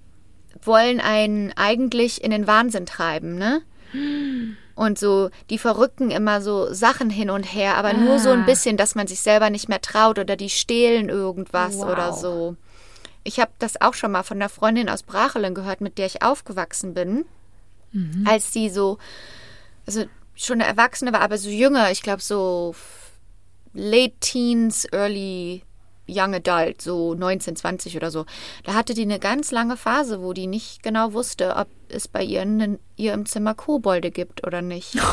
wollen 0.63 1.01
einen 1.01 1.53
eigentlich 1.57 2.23
in 2.23 2.31
den 2.31 2.47
Wahnsinn 2.47 2.87
treiben, 2.87 3.35
ne? 3.37 3.63
Und 4.81 4.99
so, 4.99 5.29
die 5.51 5.59
verrücken 5.59 6.11
immer 6.11 6.41
so 6.41 6.73
Sachen 6.73 7.11
hin 7.11 7.29
und 7.29 7.43
her, 7.43 7.77
aber 7.77 7.93
nur 7.93 8.19
so 8.19 8.31
ein 8.31 8.41
Ah. 8.41 8.47
bisschen, 8.47 8.79
dass 8.79 8.95
man 8.95 9.07
sich 9.07 9.21
selber 9.21 9.51
nicht 9.51 9.69
mehr 9.69 9.83
traut 9.83 10.19
oder 10.19 10.37
die 10.37 10.49
stehlen 10.49 11.11
irgendwas 11.11 11.77
Wow. 11.77 11.91
oder 11.93 12.13
so. 12.15 12.57
Ich 13.23 13.39
habe 13.41 13.51
das 13.59 13.79
auch 13.83 13.93
schon 13.93 14.11
mal 14.11 14.23
von 14.23 14.39
einer 14.39 14.49
Freundin 14.49 14.89
aus 14.89 15.03
Brachelen 15.03 15.55
gehört, 15.55 15.83
mit 15.83 15.99
der 15.99 16.07
ich 16.07 16.23
aufgewachsen 16.23 16.95
bin, 16.95 17.27
als 18.25 18.55
sie 18.55 18.71
so, 18.71 18.97
also 19.87 20.05
schon 20.35 20.63
eine 20.63 20.71
Erwachsene 20.71 21.13
war, 21.13 21.21
aber 21.21 21.37
so 21.37 21.51
jünger, 21.51 21.91
ich 21.91 22.01
glaube 22.03 22.23
so 22.23 22.75
late 23.75 24.15
teens, 24.21 24.87
early 24.93 25.63
young 26.09 26.35
adult, 26.35 26.81
so 26.81 27.13
19, 27.15 27.55
20 27.55 27.97
oder 27.99 28.11
so. 28.11 28.25
Da 28.65 28.73
hatte 28.73 28.95
die 28.95 29.03
eine 29.03 29.19
ganz 29.19 29.51
lange 29.51 29.77
Phase, 29.77 30.23
wo 30.23 30.33
die 30.33 30.47
nicht 30.47 30.83
genau 30.83 31.13
wusste, 31.13 31.55
ob 31.57 31.69
es 31.91 32.09
bei 32.09 32.23
ihr 32.23 32.43
in 32.43 32.79
ihr 32.97 33.13
im 33.15 33.27
Zimmer 33.27 33.55
Kobolde 33.55 34.11
gibt 34.11 34.47
oder 34.47 34.63
nicht. 34.63 34.97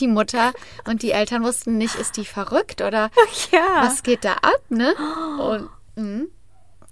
Die 0.00 0.08
Mutter 0.08 0.52
und 0.88 1.02
die 1.04 1.12
Eltern 1.12 1.44
wussten 1.44 1.78
nicht, 1.78 1.94
ist 1.94 2.16
die 2.16 2.24
verrückt 2.24 2.80
oder 2.80 3.10
Ja. 3.52 3.82
was 3.82 4.02
geht 4.02 4.24
da 4.24 4.32
ab, 4.32 4.60
ne? 4.70 4.92
Und 5.38 6.28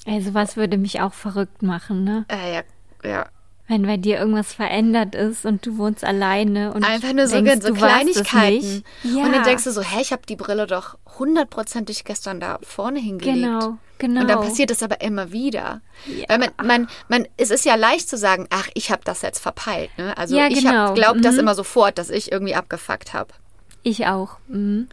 Also 0.06 0.34
was 0.34 0.56
würde 0.56 0.78
mich 0.78 1.00
auch 1.00 1.12
verrückt 1.12 1.62
machen, 1.62 2.04
ne? 2.04 2.24
äh, 2.28 2.54
ja, 2.54 2.62
ja. 3.02 3.26
Wenn 3.68 3.82
bei 3.82 3.96
dir 3.96 4.18
irgendwas 4.18 4.52
verändert 4.52 5.14
ist 5.16 5.44
und 5.44 5.66
du 5.66 5.76
wohnst 5.76 6.04
alleine 6.04 6.72
und 6.72 6.84
Einfach 6.84 7.12
nur 7.12 7.26
so, 7.26 7.40
denkst, 7.40 7.66
so 7.66 7.72
Kleinigkeiten. 7.74 8.84
Ja. 9.02 9.24
Und 9.24 9.32
dann 9.32 9.42
denkst 9.42 9.64
du 9.64 9.72
so, 9.72 9.82
hä, 9.82 10.00
ich 10.00 10.12
habe 10.12 10.22
die 10.28 10.36
Brille 10.36 10.66
doch 10.68 10.96
hundertprozentig 11.18 12.04
gestern 12.04 12.38
da 12.38 12.58
vorne 12.62 13.00
hingelegt. 13.00 13.36
Genau, 13.44 13.78
genau. 13.98 14.20
Und 14.20 14.28
dann 14.30 14.40
passiert 14.40 14.70
es 14.70 14.82
aber 14.84 15.00
immer 15.00 15.32
wieder. 15.32 15.80
Ja. 16.06 16.26
Weil 16.28 16.38
man, 16.38 16.50
man, 16.64 16.88
man, 17.08 17.26
es 17.36 17.50
ist 17.50 17.64
ja 17.64 17.74
leicht 17.74 18.08
zu 18.08 18.16
sagen, 18.16 18.46
ach, 18.50 18.68
ich 18.74 18.90
habe 18.92 19.02
das 19.04 19.22
jetzt 19.22 19.40
verpeilt. 19.40 19.90
Ne? 19.98 20.16
Also 20.16 20.36
Ja, 20.36 20.46
ich 20.46 20.60
genau. 20.60 20.70
hab, 20.88 20.94
glaub 20.94 21.20
das 21.20 21.34
Mhm. 21.34 21.40
immer 21.40 21.54
sofort, 21.56 21.98
dass 21.98 22.10
ich 22.10 22.30
irgendwie 22.30 22.54
abgefuckt 22.54 23.14
habe. 23.14 23.34
ich 23.82 24.06
auch. 24.06 24.38
Mhm. 24.48 24.88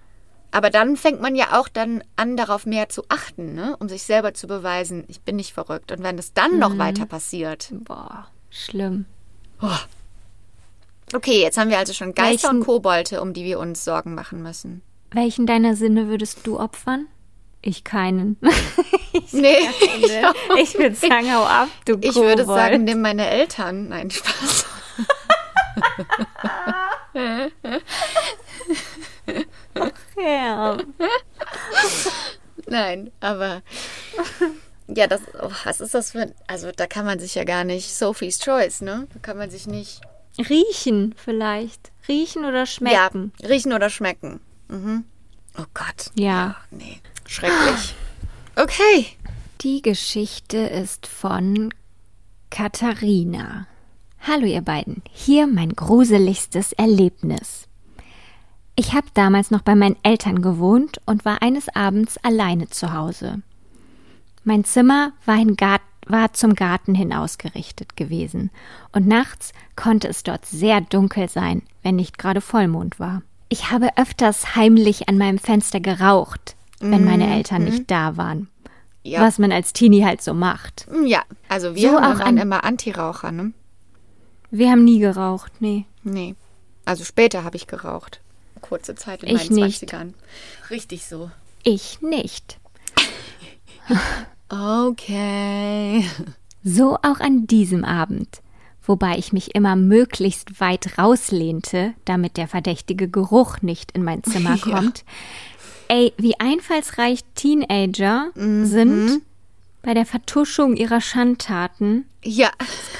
Aber 0.51 0.69
dann 0.69 0.97
fängt 0.97 1.19
man 1.19 1.35
ja 1.35 1.59
auch 1.59 1.67
dann 1.67 2.03
an, 2.15 2.37
darauf 2.37 2.67
mehr 2.67 2.87
zu 2.87 3.03
achten, 3.09 3.55
ne? 3.55 3.75
um 3.79 3.89
sich 3.89 4.03
selber 4.03 4.35
zu 4.35 4.45
beweisen, 4.45 5.03
ich 5.07 5.21
bin 5.21 5.35
nicht 5.35 5.51
verrückt. 5.51 5.91
Und 5.91 6.03
wenn 6.03 6.17
es 6.19 6.33
dann 6.33 6.53
Mhm. 6.53 6.59
noch 6.59 6.77
weiter 6.77 7.05
passiert. 7.07 7.69
Boah, 7.71 8.27
schlimm. 8.53 9.05
Okay, 11.13 11.41
jetzt 11.41 11.57
haben 11.57 11.69
wir 11.69 11.77
also 11.77 11.93
schon 11.93 12.13
Geister 12.13 12.49
Welchen- 12.49 12.59
und 12.59 12.65
Kobolde, 12.65 13.21
um 13.21 13.33
die 13.33 13.43
wir 13.43 13.59
uns 13.59 13.83
Sorgen 13.83 14.15
machen 14.15 14.41
müssen. 14.41 14.81
Welchen 15.11 15.45
deiner 15.45 15.75
Sinne 15.75 16.07
würdest 16.07 16.45
du 16.45 16.59
opfern? 16.59 17.07
Ich 17.61 17.83
keinen. 17.83 18.37
Nee, 19.31 19.57
ich 20.59 20.77
würde 20.77 20.95
sagen, 20.95 21.31
hau 21.33 21.43
ab, 21.43 21.69
du 21.85 21.97
ich 22.01 22.15
würde 22.15 22.45
sagen, 22.45 22.83
nimm 22.83 23.01
meine 23.01 23.29
Eltern. 23.29 23.89
Nein, 23.89 24.09
Spaß. 24.09 24.65
Ja. 30.17 30.77
Nein, 32.67 33.11
aber 33.19 33.61
ja, 34.87 35.07
das, 35.07 35.21
oh, 35.41 35.49
was 35.63 35.81
ist 35.81 35.93
das 35.93 36.11
für 36.11 36.33
also 36.47 36.71
da 36.71 36.87
kann 36.87 37.05
man 37.05 37.19
sich 37.19 37.35
ja 37.35 37.43
gar 37.43 37.63
nicht, 37.63 37.93
Sophie's 37.95 38.39
Choice, 38.39 38.81
ne? 38.81 39.07
Da 39.13 39.19
kann 39.19 39.37
man 39.37 39.49
sich 39.49 39.67
nicht, 39.67 40.01
Riechen 40.37 41.13
vielleicht. 41.17 41.91
Riechen 42.07 42.45
oder 42.45 42.65
schmecken. 42.65 43.31
ja, 43.39 43.47
riechen 43.47 43.73
oder 43.73 43.89
schmecken. 43.89 44.39
Mhm. 44.67 45.05
Oh 45.57 45.65
Gott. 45.73 46.11
Ja. 46.15 46.55
Nee, 46.71 46.99
schrecklich. 47.27 47.95
Okay. 48.55 49.07
Die 49.61 49.81
Geschichte 49.81 50.57
ist 50.57 51.07
von 51.07 51.73
Katharina. 52.49 53.67
Hallo 54.21 54.45
ihr 54.45 54.61
beiden, 54.61 55.03
hier 55.11 55.47
mein 55.47 55.69
gruseligstes 55.73 56.73
Erlebnis. 56.73 57.67
Ich 58.75 58.93
habe 58.93 59.07
damals 59.13 59.51
noch 59.51 59.61
bei 59.61 59.75
meinen 59.75 59.97
Eltern 60.01 60.41
gewohnt 60.41 60.99
und 61.05 61.25
war 61.25 61.41
eines 61.41 61.69
Abends 61.69 62.17
alleine 62.23 62.69
zu 62.69 62.93
Hause. 62.93 63.41
Mein 64.43 64.63
Zimmer 64.63 65.13
war, 65.25 65.37
in 65.39 65.55
Gart 65.55 65.81
war 66.05 66.33
zum 66.33 66.53
Garten 66.55 66.95
hin 66.95 67.13
ausgerichtet 67.13 67.95
gewesen 67.95 68.51
und 68.91 69.07
nachts 69.07 69.53
konnte 69.77 70.09
es 70.09 70.23
dort 70.23 70.45
sehr 70.45 70.81
dunkel 70.81 71.29
sein, 71.29 71.61
wenn 71.81 71.95
nicht 71.95 72.17
gerade 72.17 72.41
Vollmond 72.41 72.99
war. 72.99 73.21
Ich 73.47 73.71
habe 73.71 73.95
öfters 73.97 74.55
heimlich 74.55 75.07
an 75.07 75.17
meinem 75.17 75.37
Fenster 75.37 75.79
geraucht, 75.79 76.55
wenn 76.81 77.05
meine 77.05 77.33
Eltern 77.33 77.63
nicht 77.63 77.89
da 77.89 78.17
waren. 78.17 78.49
Ja. 79.03 79.21
Was 79.21 79.39
man 79.39 79.51
als 79.53 79.71
Teenie 79.73 80.03
halt 80.03 80.21
so 80.21 80.33
macht. 80.33 80.87
Ja, 81.05 81.23
also 81.47 81.75
wir 81.75 81.89
So 81.89 81.95
waren 81.95 82.21
an- 82.21 82.37
immer 82.37 82.63
Antiraucher, 82.65 83.31
ne? 83.31 83.53
Wir 84.51 84.69
haben 84.71 84.83
nie 84.83 84.99
geraucht, 84.99 85.51
nee. 85.59 85.85
Nee. 86.03 86.35
Also 86.85 87.03
später 87.05 87.43
habe 87.45 87.55
ich 87.55 87.67
geraucht. 87.67 88.19
Kurze 88.61 88.95
Zeit 88.95 89.23
in 89.23 89.35
Ich 89.35 89.49
meinen 89.49 89.63
nicht. 89.65 89.83
20ern. 89.83 90.13
Richtig 90.69 91.05
so. 91.05 91.31
Ich 91.63 92.01
nicht. 92.01 92.59
Okay. 94.49 96.05
So 96.63 96.95
auch 96.97 97.19
an 97.19 97.47
diesem 97.47 97.83
Abend, 97.83 98.41
wobei 98.85 99.17
ich 99.17 99.33
mich 99.33 99.55
immer 99.55 99.75
möglichst 99.75 100.59
weit 100.61 100.97
rauslehnte, 100.97 101.93
damit 102.05 102.37
der 102.37 102.47
verdächtige 102.47 103.09
Geruch 103.09 103.61
nicht 103.61 103.91
in 103.91 104.03
mein 104.03 104.23
Zimmer 104.23 104.55
Ja. 104.65 104.75
kommt. 104.79 105.03
Ey, 105.89 106.13
wie 106.17 106.39
einfallsreich 106.39 107.21
Teenager 107.35 108.27
Mhm. 108.35 108.65
sind 108.65 109.21
bei 109.81 109.93
der 109.93 110.05
Vertuschung 110.05 110.75
ihrer 110.77 111.01
Schandtaten. 111.01 112.05
Ja. 112.23 112.51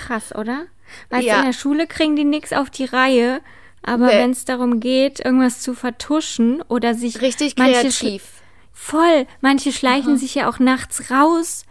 Krass, 0.05 0.35
oder? 0.35 0.65
Weißt 1.09 1.25
Ja. 1.25 1.39
in 1.39 1.45
der 1.45 1.53
Schule 1.53 1.87
kriegen 1.87 2.15
die 2.17 2.25
nix 2.25 2.51
auf 2.51 2.69
die 2.69 2.85
Reihe, 2.85 3.39
aber 3.83 4.07
Nee. 4.07 4.13
wenn 4.17 4.31
es 4.31 4.43
darum 4.45 4.79
geht, 4.81 5.23
irgendwas 5.23 5.61
zu 5.61 5.73
vertuschen 5.73 6.61
oder 6.67 6.93
sich 6.93 7.21
Richtig 7.21 7.55
kreativ. 7.55 8.42
Voll. 8.73 9.27
Manche 9.41 9.71
schleichen 9.71 10.17
sich 10.17 10.35
ja 10.35 10.49
auch 10.49 10.59
nachts 10.59 11.09
raus 11.09 11.63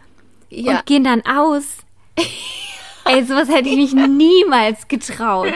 Ja. 0.49 0.71
und 0.79 0.85
gehen 0.85 1.03
dann 1.03 1.25
aus. 1.25 1.63
Ey, 3.05 3.23
sowas 3.25 3.49
hätte 3.49 3.69
ich 3.69 3.75
mich 3.75 3.93
niemals 3.93 4.87
getraut. 4.87 5.53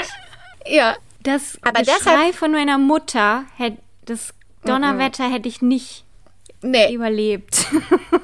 Ja. 0.66 0.96
Das 1.24 1.58
Aber 1.62 1.82
Geschrei 1.82 2.32
von 2.32 2.52
meiner 2.52 2.78
Mutter, 2.78 3.44
das 4.06 4.34
Donnerwetter 4.66 5.30
hätte 5.30 5.48
ich 5.50 5.62
nicht 5.62 6.04
Nee. 6.62 6.94
überlebt. 6.94 7.66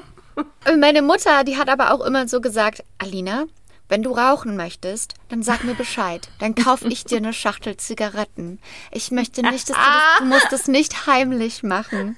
Meine 0.78 1.02
Mutter, 1.02 1.44
die 1.44 1.56
hat 1.58 1.68
aber 1.68 1.92
auch 1.92 2.00
immer 2.04 2.26
so 2.28 2.40
gesagt, 2.40 2.82
Alina, 2.98 3.44
wenn 3.88 4.02
du 4.02 4.12
rauchen 4.12 4.56
möchtest, 4.56 5.14
dann 5.28 5.42
sag 5.42 5.62
mir 5.64 5.74
Bescheid. 5.74 6.28
Dann 6.38 6.54
kaufe 6.54 6.88
ich 6.88 7.04
dir 7.04 7.18
eine 7.18 7.32
Schachtel 7.34 7.76
Zigaretten. 7.76 8.58
Ich 8.90 9.10
möchte 9.10 9.42
nicht, 9.42 9.68
dass 9.68 9.76
du 9.76 9.82
das, 9.82 10.18
du 10.20 10.24
musst 10.24 10.52
es 10.52 10.68
nicht 10.68 11.06
heimlich 11.06 11.62
machen. 11.62 12.16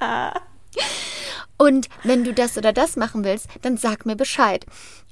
Und 1.58 1.88
wenn 2.04 2.24
du 2.24 2.32
das 2.32 2.56
oder 2.56 2.72
das 2.72 2.96
machen 2.96 3.24
willst, 3.24 3.48
dann 3.62 3.76
sag 3.76 4.06
mir 4.06 4.16
Bescheid. 4.16 4.64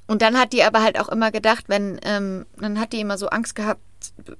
Und 0.07 0.21
dann 0.21 0.39
hat 0.39 0.53
die 0.53 0.63
aber 0.63 0.81
halt 0.81 0.99
auch 0.99 1.09
immer 1.09 1.31
gedacht, 1.31 1.65
wenn, 1.67 1.99
ähm, 2.03 2.45
dann 2.57 2.79
hat 2.79 2.93
die 2.93 3.01
immer 3.01 3.17
so 3.17 3.27
Angst 3.27 3.55
gehabt 3.55 3.81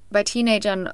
bei 0.10 0.24
Teenagern, 0.24 0.90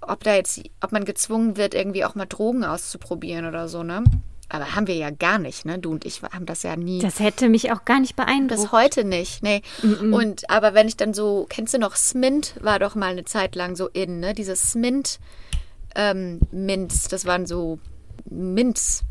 ob 0.00 0.24
da 0.24 0.34
jetzt, 0.34 0.60
ob 0.80 0.92
man 0.92 1.04
gezwungen 1.04 1.56
wird, 1.56 1.74
irgendwie 1.74 2.04
auch 2.04 2.14
mal 2.14 2.26
Drogen 2.26 2.64
auszuprobieren 2.64 3.46
oder 3.46 3.68
so, 3.68 3.82
ne? 3.82 4.02
Aber 4.50 4.74
haben 4.74 4.86
wir 4.86 4.94
ja 4.96 5.10
gar 5.10 5.38
nicht, 5.38 5.66
ne? 5.66 5.78
Du 5.78 5.90
und 5.90 6.06
ich 6.06 6.22
haben 6.22 6.46
das 6.46 6.62
ja 6.62 6.74
nie. 6.74 7.00
Das 7.00 7.20
hätte 7.20 7.48
mich 7.48 7.70
auch 7.70 7.84
gar 7.84 8.00
nicht 8.00 8.16
Bis 8.16 8.24
beeindruckt. 8.24 8.72
heute 8.72 9.04
nicht, 9.04 9.42
nee. 9.42 9.62
Und 10.10 10.50
aber 10.50 10.74
wenn 10.74 10.88
ich 10.88 10.96
dann 10.96 11.12
so, 11.12 11.46
kennst 11.48 11.74
du 11.74 11.78
noch 11.78 11.94
Smint 11.96 12.54
war 12.60 12.78
doch 12.78 12.94
mal 12.94 13.10
eine 13.10 13.24
Zeit 13.24 13.54
lang 13.54 13.76
so 13.76 13.88
in, 13.88 14.20
ne? 14.20 14.32
Diese 14.32 14.56
Smint 14.56 15.20
ähm, 15.94 16.40
Mints, 16.50 17.08
das 17.08 17.26
waren 17.26 17.46
so 17.46 17.78
Mints. 18.26 19.02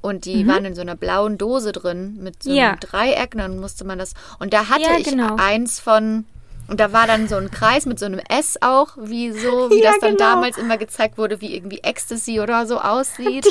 Und 0.00 0.26
die 0.26 0.46
waren 0.46 0.64
in 0.64 0.74
so 0.76 0.80
einer 0.80 0.94
blauen 0.94 1.38
Dose 1.38 1.72
drin 1.72 2.18
mit 2.20 2.42
so 2.42 2.50
einem 2.50 2.58
Ja. 2.58 2.76
Dreieck, 2.76 3.34
und 3.34 3.40
dann 3.40 3.58
musste 3.58 3.84
man 3.84 3.98
das. 3.98 4.14
Und 4.38 4.52
da 4.52 4.68
hatte 4.68 4.82
Ja, 4.82 4.96
ich 4.98 5.04
genau. 5.08 5.34
eins 5.36 5.80
von. 5.80 6.24
Und 6.68 6.80
da 6.80 6.92
war 6.92 7.06
dann 7.06 7.28
so 7.28 7.36
ein 7.36 7.50
Kreis 7.50 7.84
mit 7.86 7.98
so 7.98 8.04
einem 8.06 8.20
S 8.28 8.58
auch, 8.60 8.90
wie 9.00 9.32
so, 9.32 9.38
wie 9.70 9.82
Ja, 9.82 9.90
das 9.90 10.00
dann 10.00 10.16
genau. 10.16 10.34
damals 10.34 10.56
immer 10.58 10.76
gezeigt 10.76 11.16
wurde, 11.18 11.40
wie 11.40 11.54
irgendwie 11.56 11.78
Ecstasy 11.82 12.40
oder 12.40 12.66
so 12.66 12.78
aussieht. 12.78 13.46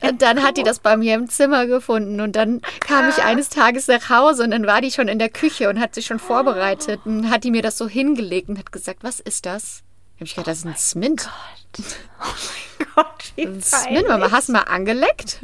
Und 0.00 0.22
dann 0.22 0.42
hat 0.42 0.56
die 0.56 0.62
das 0.62 0.78
bei 0.80 0.96
mir 0.96 1.14
im 1.14 1.28
Zimmer 1.28 1.66
gefunden 1.66 2.20
und 2.20 2.34
dann 2.34 2.60
kam 2.80 3.08
ich 3.10 3.22
eines 3.22 3.48
Tages 3.50 3.88
nach 3.88 4.08
Hause 4.08 4.42
und 4.44 4.50
dann 4.52 4.66
war 4.66 4.80
die 4.80 4.90
schon 4.90 5.06
in 5.08 5.18
der 5.18 5.28
Küche 5.28 5.68
und 5.68 5.78
hat 5.80 5.94
sich 5.94 6.06
schon 6.06 6.18
vorbereitet 6.18 7.00
und 7.04 7.30
hat 7.30 7.44
die 7.44 7.50
mir 7.50 7.62
das 7.62 7.76
so 7.78 7.86
hingelegt 7.88 8.48
und 8.48 8.58
hat 8.58 8.72
gesagt, 8.72 9.04
was 9.04 9.20
ist 9.20 9.44
das? 9.46 9.82
Ich 10.24 10.34
gedacht, 10.34 10.48
das 10.48 10.58
ist 10.58 10.66
ein 10.66 10.76
Smint. 10.76 11.28
Gott, 12.94 13.32
wie 13.36 13.46
Ein 13.46 13.62
Smint, 13.62 14.08
Mama, 14.08 14.30
hast 14.30 14.48
du 14.48 14.52
mal 14.52 14.62
angeleckt? 14.62 15.40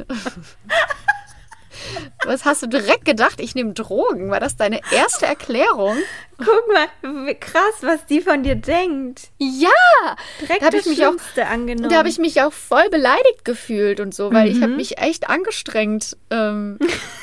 Was 2.25 2.45
hast 2.45 2.61
du 2.63 2.67
direkt 2.67 3.05
gedacht? 3.05 3.39
Ich 3.39 3.55
nehme 3.55 3.73
Drogen. 3.73 4.29
War 4.29 4.39
das 4.39 4.55
deine 4.55 4.79
erste 4.91 5.25
Erklärung? 5.25 5.97
Guck 6.37 6.63
mal, 6.73 7.35
krass, 7.35 7.73
was 7.81 8.05
die 8.05 8.21
von 8.21 8.43
dir 8.43 8.55
denkt. 8.55 9.29
Ja! 9.37 9.69
Direkt 10.39 10.61
Da 10.61 10.65
hab 10.67 10.73
das 10.73 10.85
ich 10.85 10.97
mich 10.97 11.05
auch 11.05 11.15
angenommen. 11.49 11.89
Da 11.89 11.97
habe 11.97 12.09
ich 12.09 12.19
mich 12.19 12.41
auch 12.41 12.53
voll 12.53 12.89
beleidigt 12.89 13.43
gefühlt 13.43 13.99
und 13.99 14.13
so, 14.13 14.31
weil 14.31 14.49
ich 14.49 14.61
habe 14.61 14.75
mich 14.75 14.97
echt 14.99 15.29
angestrengt, 15.29 16.17
ähm, 16.29 16.79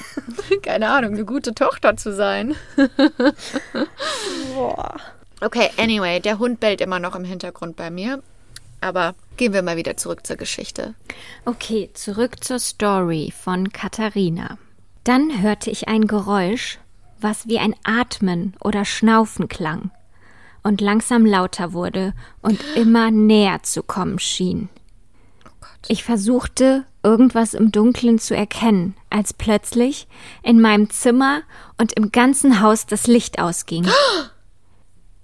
keine 0.63 0.91
Ahnung, 0.91 1.15
eine 1.15 1.25
gute 1.25 1.55
Tochter 1.55 1.97
zu 1.97 2.13
sein. 2.15 2.57
Boah. 4.55 4.97
Okay, 5.41 5.71
anyway, 5.77 6.21
der 6.21 6.39
Hund 6.39 6.61
bellt 6.61 6.81
immer 6.81 6.99
noch 6.99 7.15
im 7.15 7.25
Hintergrund 7.25 7.77
bei 7.77 7.91
mir. 7.91 8.23
Aber 8.81 9.15
gehen 9.37 9.53
wir 9.53 9.63
mal 9.63 9.77
wieder 9.77 9.97
zurück 9.97 10.27
zur 10.27 10.37
Geschichte. 10.37 10.95
Okay, 11.45 11.91
zurück 11.95 12.43
zur 12.45 12.59
Story 12.59 13.33
von 13.37 13.73
Katharina. 13.73 14.59
Dann 15.05 15.43
hörte 15.43 15.71
ich 15.71 15.89
ein 15.89 16.07
Geräusch, 16.07 16.79
was 17.21 17.49
wie 17.49 17.59
ein 17.59 17.75
Atmen 17.85 18.55
oder 18.61 18.85
Schnaufen 18.85 19.49
klang 19.49 19.91
und 20.63 20.81
langsam 20.81 21.25
lauter 21.25 21.73
wurde 21.73 22.15
und 22.43 22.63
immer 22.77 23.11
näher 23.11 23.63
zu 23.63 23.83
kommen 23.83 24.19
schien. 24.19 24.69
Ich 25.87 26.05
versuchte, 26.05 26.85
irgendwas 27.03 27.55
im 27.55 27.73
Dunkeln 27.73 28.19
zu 28.19 28.37
erkennen, 28.37 28.95
als 29.11 29.33
plötzlich 29.33 30.09
in 30.43 30.61
meinem 30.61 30.91
Zimmer 30.91 31.43
und 31.79 31.93
im 31.93 32.13
ganzen 32.13 32.61
Haus 32.61 32.87
das 32.87 33.07
Licht 33.07 33.39
ausging. 33.39 33.87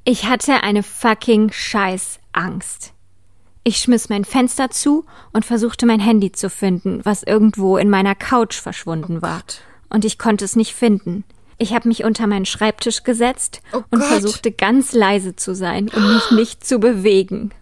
Ich 0.05 0.27
hatte 0.27 0.63
eine 0.63 0.83
fucking 0.83 1.51
scheiß 1.51 2.19
Angst. 2.33 2.93
Ich 3.63 3.79
schmiss 3.79 4.11
mein 4.11 4.27
Fenster 4.27 4.71
zu 4.71 5.07
und 5.33 5.47
versuchte 5.47 5.87
mein 5.87 6.01
Handy 6.01 6.31
zu 6.31 6.51
finden, 6.51 7.01
was 7.05 7.23
irgendwo 7.23 7.79
in 7.79 7.89
meiner 7.89 8.15
Couch 8.15 8.57
verschwunden 8.61 9.23
war. 9.23 9.43
Und 9.89 10.05
ich 10.05 10.19
konnte 10.19 10.45
es 10.45 10.57
nicht 10.57 10.75
finden. 10.75 11.25
Ich 11.57 11.73
habe 11.73 11.89
mich 11.89 12.05
unter 12.05 12.27
meinen 12.27 12.45
Schreibtisch 12.45 13.05
gesetzt 13.05 13.63
Oh 13.73 13.83
und 13.91 14.01
Gott. 14.01 14.09
versuchte 14.09 14.53
ganz 14.53 14.93
leise 14.93 15.37
zu 15.37 15.55
sein 15.55 15.89
und 15.89 16.13
mich 16.15 16.31
nicht 16.33 16.67
zu 16.67 16.79
bewegen. 16.79 17.53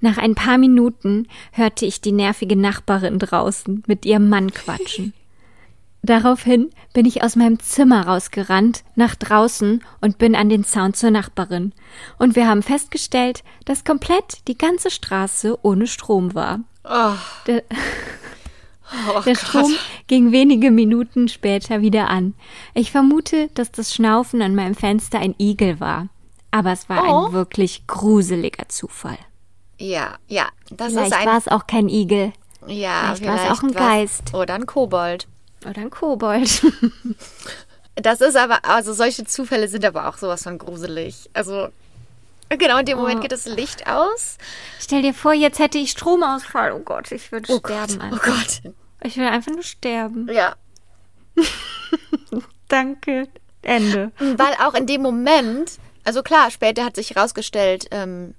Nach 0.00 0.18
ein 0.18 0.34
paar 0.34 0.58
Minuten 0.58 1.28
hörte 1.52 1.86
ich 1.86 2.00
die 2.00 2.12
nervige 2.12 2.56
Nachbarin 2.56 3.20
draußen 3.20 3.84
mit 3.86 4.04
ihrem 4.04 4.28
Mann 4.28 4.52
quatschen. 4.52 5.12
Daraufhin 6.04 6.70
bin 6.92 7.06
ich 7.06 7.22
aus 7.22 7.34
meinem 7.34 7.58
Zimmer 7.60 8.06
rausgerannt, 8.06 8.84
nach 8.94 9.14
draußen 9.14 9.82
und 10.02 10.18
bin 10.18 10.36
an 10.36 10.50
den 10.50 10.62
Zaun 10.62 10.92
zur 10.92 11.10
Nachbarin. 11.10 11.72
Und 12.18 12.36
wir 12.36 12.46
haben 12.46 12.62
festgestellt, 12.62 13.42
dass 13.64 13.84
komplett 13.84 14.46
die 14.46 14.58
ganze 14.58 14.90
Straße 14.90 15.58
ohne 15.62 15.86
Strom 15.86 16.34
war. 16.34 16.60
Oh, 16.84 17.14
Der, 17.46 17.62
oh 19.16 19.20
der 19.24 19.34
Strom 19.34 19.74
ging 20.06 20.30
wenige 20.30 20.70
Minuten 20.70 21.28
später 21.28 21.80
wieder 21.80 22.10
an. 22.10 22.34
Ich 22.74 22.90
vermute, 22.92 23.48
dass 23.54 23.72
das 23.72 23.94
Schnaufen 23.94 24.42
an 24.42 24.54
meinem 24.54 24.74
Fenster 24.74 25.18
ein 25.20 25.34
Igel 25.38 25.80
war. 25.80 26.08
Aber 26.50 26.72
es 26.72 26.88
war 26.90 27.02
Oh. 27.08 27.26
ein 27.28 27.32
wirklich 27.32 27.86
gruseliger 27.86 28.68
Zufall. 28.68 29.18
Ja, 29.78 30.16
ja, 30.28 30.48
das 30.70 30.92
Vielleicht 30.92 31.12
ist 31.12 31.18
ein. 31.18 31.26
war 31.26 31.38
es 31.38 31.48
auch 31.48 31.66
kein 31.66 31.88
Igel. 31.88 32.32
ja, 32.66 33.14
vielleicht 33.16 33.26
war 33.26 33.44
es 33.44 33.50
auch 33.58 33.62
ein 33.62 33.72
Geist. 33.72 34.34
Oder 34.34 34.54
ein 34.54 34.66
Kobold. 34.66 35.26
Oder 35.68 35.80
ein 35.80 35.90
Kobold. 35.90 36.62
Das 37.96 38.20
ist 38.20 38.36
aber, 38.36 38.64
also 38.64 38.92
solche 38.92 39.24
Zufälle 39.24 39.68
sind 39.68 39.84
aber 39.84 40.08
auch 40.08 40.16
sowas 40.18 40.42
von 40.42 40.58
gruselig. 40.58 41.30
Also, 41.32 41.68
genau 42.48 42.78
in 42.78 42.86
dem 42.86 42.98
Moment 42.98 43.18
Oh. 43.18 43.22
geht 43.22 43.32
das 43.32 43.46
Licht 43.46 43.86
aus. 43.86 44.36
Stell 44.80 45.02
dir 45.02 45.14
vor, 45.14 45.32
jetzt 45.32 45.58
hätte 45.60 45.78
ich 45.78 45.92
Stromausfall. 45.92 46.72
Oh 46.72 46.80
Gott, 46.80 47.12
ich 47.12 47.30
würde 47.30 47.52
Oh 47.52 47.58
sterben 47.58 47.98
Gott, 47.98 47.98
oh 48.00 48.04
einfach. 48.14 48.22
Gott. 48.26 48.72
Ich 49.04 49.16
will 49.16 49.26
einfach 49.26 49.52
nur 49.52 49.62
sterben. 49.62 50.28
Ja, 50.32 50.56
Danke. 52.68 53.28
Ende. 53.62 54.12
Weil 54.18 54.54
auch 54.62 54.74
in 54.74 54.86
dem 54.86 55.02
Moment, 55.02 55.72
also 56.04 56.22
klar, 56.22 56.50
später 56.50 56.84
hat 56.84 56.96
sich 56.96 57.14
herausgestellt, 57.14 57.86
ähm, 57.90 58.34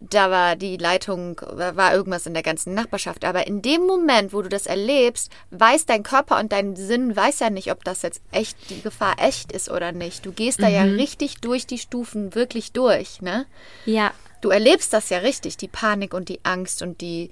da 0.00 0.30
war 0.30 0.56
die 0.56 0.76
Leitung, 0.76 1.40
war 1.40 1.94
irgendwas 1.94 2.26
in 2.26 2.34
der 2.34 2.42
ganzen 2.42 2.74
Nachbarschaft. 2.74 3.24
Aber 3.24 3.46
in 3.46 3.62
dem 3.62 3.86
Moment, 3.86 4.32
wo 4.32 4.42
du 4.42 4.48
das 4.48 4.66
erlebst, 4.66 5.30
weiß 5.50 5.86
dein 5.86 6.02
Körper 6.02 6.38
und 6.40 6.52
dein 6.52 6.74
Sinn 6.74 7.14
weiß 7.14 7.40
ja 7.40 7.50
nicht, 7.50 7.70
ob 7.70 7.84
das 7.84 8.02
jetzt 8.02 8.22
echt, 8.32 8.56
die 8.70 8.80
Gefahr 8.80 9.16
echt 9.18 9.52
ist 9.52 9.70
oder 9.70 9.92
nicht. 9.92 10.24
Du 10.24 10.32
gehst 10.32 10.62
da 10.62 10.68
ja 10.68 10.82
richtig 10.82 11.36
durch 11.40 11.66
die 11.66 11.78
Stufen 11.78 12.34
wirklich 12.34 12.72
durch, 12.72 13.20
ne? 13.20 13.46
Ja, 13.84 14.12
Du 14.40 14.48
erlebst 14.48 14.92
das 14.92 15.10
ja 15.10 15.18
richtig, 15.18 15.56
die 15.56 15.68
Panik 15.68 16.14
und 16.14 16.28
die 16.28 16.40
Angst 16.44 16.80
und 16.82 17.00
die, 17.00 17.30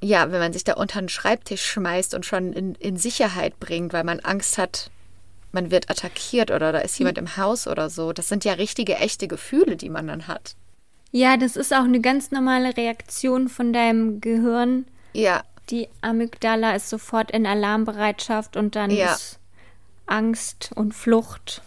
ja, 0.00 0.30
wenn 0.30 0.38
man 0.38 0.52
sich 0.52 0.64
da 0.64 0.74
unter 0.74 1.00
den 1.00 1.08
Schreibtisch 1.08 1.64
schmeißt 1.64 2.14
und 2.14 2.24
schon 2.24 2.52
in, 2.52 2.74
in 2.76 2.96
Sicherheit 2.96 3.58
bringt, 3.58 3.92
weil 3.92 4.04
man 4.04 4.20
Angst 4.20 4.56
hat, 4.56 4.90
man 5.50 5.70
wird 5.70 5.90
attackiert 5.90 6.50
oder 6.50 6.72
da 6.72 6.78
ist 6.78 6.98
jemand 6.98 7.18
im 7.18 7.36
Haus 7.36 7.66
oder 7.66 7.90
so. 7.90 8.12
Das 8.12 8.28
sind 8.28 8.44
ja 8.44 8.52
richtige, 8.52 8.96
echte 8.96 9.26
Gefühle, 9.26 9.76
die 9.76 9.90
man 9.90 10.06
dann 10.06 10.28
hat. 10.28 10.54
Ja, 11.10 11.36
das 11.36 11.56
ist 11.56 11.72
auch 11.74 11.84
eine 11.84 12.00
ganz 12.00 12.30
normale 12.30 12.76
Reaktion 12.76 13.48
von 13.48 13.72
deinem 13.72 14.20
Gehirn. 14.20 14.86
Ja, 15.12 15.42
Die 15.70 15.88
Amygdala 16.00 16.74
ist 16.74 16.88
sofort 16.88 17.30
in 17.30 17.44
Alarmbereitschaft 17.46 18.56
und 18.56 18.74
dann 18.74 18.90
Ja. 18.90 19.12
ist 19.12 19.38
Angst 20.06 20.70
und 20.74 20.94
Flucht 20.94 21.60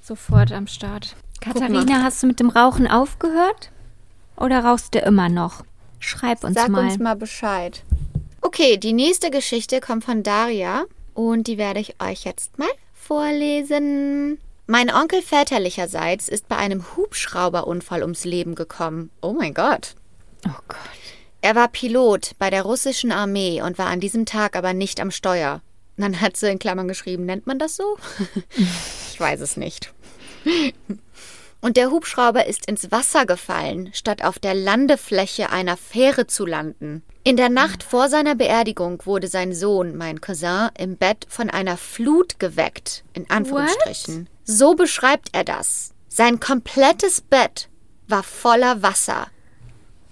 sofort 0.00 0.52
am 0.52 0.68
Start. 0.68 1.16
Katharina, 1.40 2.02
hast 2.04 2.22
du 2.22 2.28
mit 2.28 2.38
dem 2.38 2.50
Rauchen 2.50 2.86
aufgehört? 2.86 3.70
Oder 4.36 4.64
rauchst 4.64 4.94
du 4.94 5.00
immer 5.00 5.28
noch? 5.28 5.64
Schreib 5.98 6.44
uns 6.44 6.54
sag 6.54 6.68
mal. 6.68 6.84
uns 6.84 6.98
mal 6.98 7.16
Bescheid. 7.16 7.82
Okay, 8.40 8.76
die 8.76 8.92
nächste 8.92 9.30
Geschichte 9.30 9.80
kommt 9.80 10.04
von 10.04 10.22
Daria 10.22 10.84
und 11.14 11.48
die 11.48 11.58
werde 11.58 11.80
ich 11.80 12.00
euch 12.00 12.24
jetzt 12.24 12.58
mal 12.58 12.68
vorlesen. 12.94 14.38
Mein 14.70 14.90
Onkel 14.90 15.22
väterlicherseits 15.22 16.28
ist 16.28 16.46
bei 16.46 16.56
einem 16.56 16.84
Hubschrauberunfall 16.94 18.02
ums 18.02 18.26
Leben 18.26 18.54
gekommen. 18.54 19.10
Oh 19.22 19.32
mein 19.32 19.54
Gott. 19.54 19.94
Oh 20.46 20.60
Gott. 20.68 20.78
Er 21.40 21.54
war 21.54 21.68
Pilot 21.68 22.32
bei 22.38 22.50
der 22.50 22.64
russischen 22.64 23.10
Armee 23.10 23.62
und 23.62 23.78
war 23.78 23.86
an 23.86 23.98
diesem 23.98 24.26
Tag 24.26 24.56
aber 24.56 24.74
nicht 24.74 25.00
am 25.00 25.10
Steuer. 25.10 25.62
Dann 25.96 26.20
hat 26.20 26.36
sie 26.36 26.50
in 26.50 26.58
Klammern 26.58 26.86
geschrieben, 26.86 27.24
nennt 27.24 27.46
man 27.46 27.58
das 27.58 27.76
so? 27.76 27.96
ich 29.10 29.18
weiß 29.18 29.40
es 29.40 29.56
nicht. 29.56 29.94
Und 31.60 31.76
der 31.76 31.90
Hubschrauber 31.90 32.46
ist 32.46 32.66
ins 32.66 32.90
Wasser 32.92 33.26
gefallen, 33.26 33.90
statt 33.92 34.22
auf 34.22 34.38
der 34.38 34.54
Landefläche 34.54 35.50
einer 35.50 35.76
Fähre 35.76 36.26
zu 36.26 36.46
landen. 36.46 37.02
In 37.24 37.36
der 37.36 37.48
Nacht 37.48 37.82
vor 37.82 38.08
seiner 38.08 38.36
Beerdigung 38.36 39.04
wurde 39.04 39.26
sein 39.26 39.52
Sohn, 39.52 39.96
mein 39.96 40.20
Cousin, 40.20 40.70
im 40.78 40.96
Bett 40.96 41.26
von 41.28 41.50
einer 41.50 41.76
Flut 41.76 42.38
geweckt, 42.38 43.04
in 43.12 43.28
Anführungsstrichen. 43.28 44.28
So 44.44 44.74
beschreibt 44.74 45.30
er 45.32 45.44
das. 45.44 45.92
Sein 46.08 46.40
komplettes 46.40 47.20
Bett 47.20 47.68
war 48.06 48.22
voller 48.22 48.82
Wasser, 48.82 49.26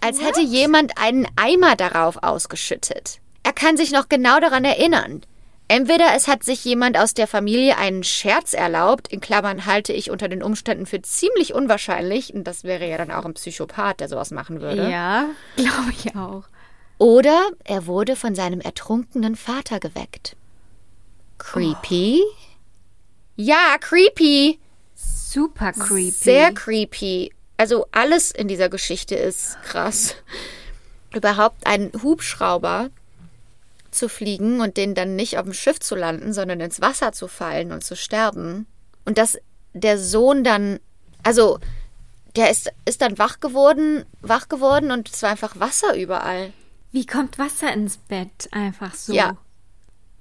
als 0.00 0.20
hätte 0.20 0.40
jemand 0.42 0.98
einen 0.98 1.26
Eimer 1.36 1.74
darauf 1.76 2.22
ausgeschüttet. 2.22 3.20
Er 3.44 3.52
kann 3.52 3.76
sich 3.76 3.92
noch 3.92 4.08
genau 4.08 4.40
daran 4.40 4.64
erinnern. 4.64 5.22
Entweder 5.68 6.14
es 6.14 6.28
hat 6.28 6.44
sich 6.44 6.64
jemand 6.64 6.96
aus 6.96 7.12
der 7.12 7.26
Familie 7.26 7.76
einen 7.76 8.04
Scherz 8.04 8.54
erlaubt, 8.54 9.08
in 9.08 9.20
Klammern 9.20 9.66
halte 9.66 9.92
ich 9.92 10.10
unter 10.10 10.28
den 10.28 10.42
Umständen 10.42 10.86
für 10.86 11.02
ziemlich 11.02 11.54
unwahrscheinlich, 11.54 12.32
und 12.32 12.44
das 12.44 12.62
wäre 12.62 12.88
ja 12.88 12.98
dann 12.98 13.10
auch 13.10 13.24
ein 13.24 13.34
Psychopath, 13.34 13.98
der 13.98 14.08
sowas 14.08 14.30
machen 14.30 14.60
würde. 14.60 14.88
Ja, 14.88 15.30
glaube 15.56 15.90
ich 15.90 16.14
auch. 16.14 16.44
Oder 16.98 17.50
er 17.64 17.86
wurde 17.86 18.14
von 18.14 18.34
seinem 18.34 18.60
ertrunkenen 18.60 19.34
Vater 19.34 19.80
geweckt. 19.80 20.36
Creepy? 21.38 22.22
Ja, 23.34 23.76
creepy. 23.80 24.58
Super 24.94 25.72
creepy. 25.72 26.10
Sehr 26.10 26.52
creepy. 26.52 27.32
Also 27.56 27.86
alles 27.92 28.30
in 28.30 28.48
dieser 28.48 28.68
Geschichte 28.68 29.14
ist 29.14 29.60
krass. 29.62 30.14
Überhaupt 31.14 31.66
einen 31.66 31.90
Hubschrauber 32.02 32.90
zu 33.90 34.08
fliegen 34.08 34.60
und 34.60 34.76
den 34.76 34.94
dann 34.94 35.16
nicht 35.16 35.38
auf 35.38 35.44
dem 35.44 35.52
Schiff 35.52 35.80
zu 35.80 35.94
landen, 35.94 36.32
sondern 36.32 36.60
ins 36.60 36.80
Wasser 36.80 37.12
zu 37.12 37.28
fallen 37.28 37.72
und 37.72 37.84
zu 37.84 37.96
sterben. 37.96 38.66
Und 39.04 39.18
dass 39.18 39.38
der 39.72 39.98
Sohn 39.98 40.42
dann, 40.44 40.80
also 41.22 41.58
der 42.34 42.50
ist, 42.50 42.70
ist 42.84 43.00
dann 43.00 43.18
wach 43.18 43.40
geworden, 43.40 44.04
wach 44.20 44.48
geworden 44.48 44.90
und 44.90 45.08
es 45.10 45.22
war 45.22 45.30
einfach 45.30 45.58
Wasser 45.58 45.96
überall. 45.96 46.52
Wie 46.92 47.06
kommt 47.06 47.38
Wasser 47.38 47.72
ins 47.72 47.96
Bett 47.98 48.48
einfach 48.52 48.94
so? 48.94 49.12
Ja. 49.12 49.36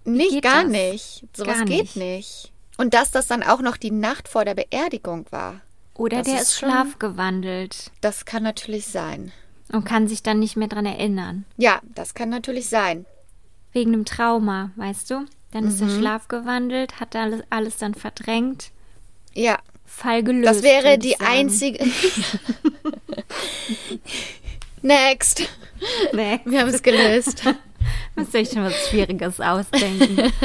Nicht, 0.04 0.42
gar 0.42 0.64
das? 0.64 0.72
nicht. 0.72 1.24
Sowas 1.36 1.58
Gar 1.58 1.66
geht 1.66 1.96
nicht. 1.96 2.52
Und 2.78 2.94
dass 2.94 3.12
das 3.12 3.28
dann 3.28 3.44
auch 3.44 3.62
noch 3.62 3.78
die 3.78 3.92
Nacht 3.92 4.28
vor 4.28 4.46
der 4.46 4.54
Beerdigung 4.56 5.26
war. 5.32 5.62
Oder 5.96 6.18
Das 6.18 6.28
der 6.28 6.36
ist 6.36 6.42
ist 6.50 6.58
schlafgewandelt 6.60 7.92
Das 8.02 8.26
kann 8.26 8.44
natürlich 8.44 8.88
sein. 8.88 9.32
und 9.72 9.86
kann 9.86 10.08
sich 10.08 10.22
dann 10.24 10.40
nicht 10.40 10.58
mehr 10.58 10.68
dran 10.68 10.86
erinnern. 10.86 11.46
Ja, 11.58 11.80
das 11.96 12.14
kann 12.14 12.30
natürlich 12.30 12.68
sein. 12.70 13.06
Wegen 13.76 13.94
einem 13.94 14.06
Trauma, 14.06 14.72
weißt 14.78 15.12
du? 15.12 15.26
Dann 15.52 15.68
ist 15.68 15.82
er 15.82 15.88
Mhm. 15.88 16.00
schlafgewandelt, 16.00 17.00
hat 17.02 17.14
alles, 17.16 17.42
alles 17.50 17.76
dann 17.78 17.94
verdrängt. 17.94 18.72
Ja, 19.34 19.60
Fall 19.86 20.24
gelöst. 20.24 20.48
das 20.48 20.64
wäre 20.64 20.98
die 20.98 21.20
einzige. 21.20 21.86
Next. 24.82 25.44
Nee, 26.14 26.40
Wir 26.46 26.62
haben 26.62 26.70
es 26.70 26.82
gelöst. 26.82 27.44
muss 28.16 28.34
ich 28.34 28.50
schon 28.50 28.64
was 28.64 28.88
Schwieriges 28.90 29.40
ausdenken. 29.40 30.32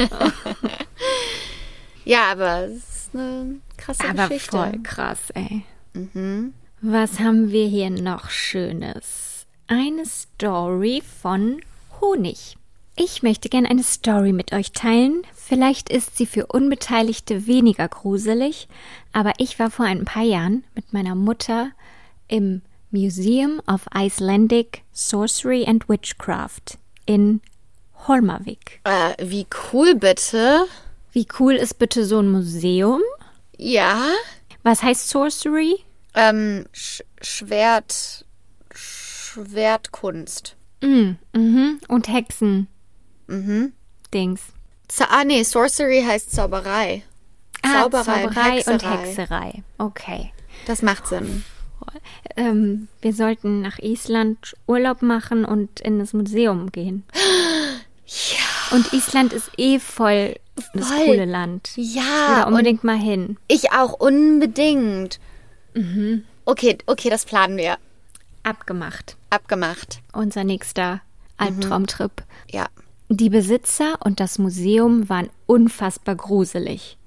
Ja, 2.03 2.31
aber 2.31 2.63
es 2.65 2.77
ist 2.77 3.09
eine 3.13 3.59
krasse 3.77 4.03
Aber 4.09 4.27
Geschichte. 4.27 4.49
voll 4.57 4.79
krass, 4.81 5.19
ey. 5.35 5.63
Mhm. 5.93 6.53
Was 6.81 7.19
haben 7.19 7.51
wir 7.51 7.67
hier 7.67 7.91
noch 7.91 8.31
Schönes? 8.31 9.45
Eine 9.67 10.03
Story 10.07 11.03
von 11.21 11.61
Honig. 12.01 12.57
Ich 13.03 13.23
möchte 13.23 13.49
gerne 13.49 13.67
eine 13.67 13.81
Story 13.81 14.31
mit 14.31 14.53
euch 14.53 14.73
teilen. 14.73 15.23
Vielleicht 15.33 15.89
ist 15.89 16.17
sie 16.17 16.27
für 16.27 16.45
Unbeteiligte 16.45 17.47
weniger 17.47 17.87
gruselig, 17.87 18.67
aber 19.11 19.33
ich 19.39 19.57
war 19.57 19.71
vor 19.71 19.85
ein 19.85 20.05
paar 20.05 20.21
Jahren 20.21 20.63
mit 20.75 20.93
meiner 20.93 21.15
Mutter 21.15 21.71
im 22.27 22.61
Museum 22.91 23.59
of 23.65 23.87
Icelandic 23.95 24.83
Sorcery 24.91 25.65
and 25.65 25.89
Witchcraft 25.89 26.77
in 27.07 27.41
Holmavik. 28.07 28.81
Äh, 28.83 29.15
wie 29.19 29.47
cool 29.73 29.95
bitte. 29.95 30.67
Wie 31.11 31.27
cool 31.39 31.55
ist 31.55 31.79
bitte 31.79 32.05
so 32.05 32.19
ein 32.19 32.29
Museum? 32.29 33.01
Ja. 33.57 34.11
Was 34.61 34.83
heißt 34.83 35.09
Sorcery? 35.09 35.79
Ähm, 36.13 36.67
Sch 36.71 37.01
Schwert. 37.19 38.25
Schwertkunst. 38.71 40.55
Mm, 40.83 41.13
mhm. 41.33 41.79
Und 41.87 42.07
Hexen. 42.07 42.67
Mhm. 43.31 43.73
Dings. 44.13 44.41
Z 44.87 45.07
ah, 45.09 45.23
nee, 45.23 45.43
Sorcery 45.43 46.03
heißt 46.05 46.31
Zauberei. 46.31 47.03
Ah, 47.61 47.83
Zauberei, 47.83 48.25
und 48.25 48.33
Zauberei 48.33 48.55
und 48.57 48.65
Hexerei. 48.65 48.97
Hexerei. 48.97 49.63
Okay. 49.77 50.33
Das 50.65 50.81
macht 50.81 51.07
Sinn. 51.07 51.43
Ähm, 52.35 52.87
wir 53.01 53.13
sollten 53.13 53.61
nach 53.61 53.79
Island 53.79 54.55
Urlaub 54.67 55.01
machen 55.01 55.45
und 55.45 55.79
in 55.79 55.99
das 55.99 56.13
Museum 56.13 56.71
gehen. 56.71 57.03
Ja. 58.13 58.75
Und 58.75 58.91
Island 58.91 59.31
ist 59.31 59.51
eh 59.55 59.79
voll 59.79 60.35
das 60.73 60.89
Voll. 60.89 61.05
coole 61.05 61.23
Land. 61.23 61.71
Ja, 61.77 62.39
Oder 62.41 62.47
unbedingt 62.47 62.83
mal 62.83 62.97
hin. 62.97 63.37
Ich 63.47 63.71
auch 63.71 63.93
unbedingt. 63.93 65.21
Mhm. 65.73 66.25
Okay, 66.43 66.77
okay, 66.87 67.09
das 67.09 67.23
planen 67.23 67.55
wir. 67.55 67.77
Abgemacht. 68.43 69.15
Abgemacht. 69.29 70.01
Unser 70.11 70.43
nächster 70.43 70.99
Albtraumtrip. 71.37 72.23
Ja. 72.49 72.67
Die 73.13 73.29
Besitzer 73.29 73.97
und 74.05 74.21
das 74.21 74.39
Museum 74.39 75.09
waren 75.09 75.29
unfassbar 75.45 76.15
gruselig. 76.15 76.97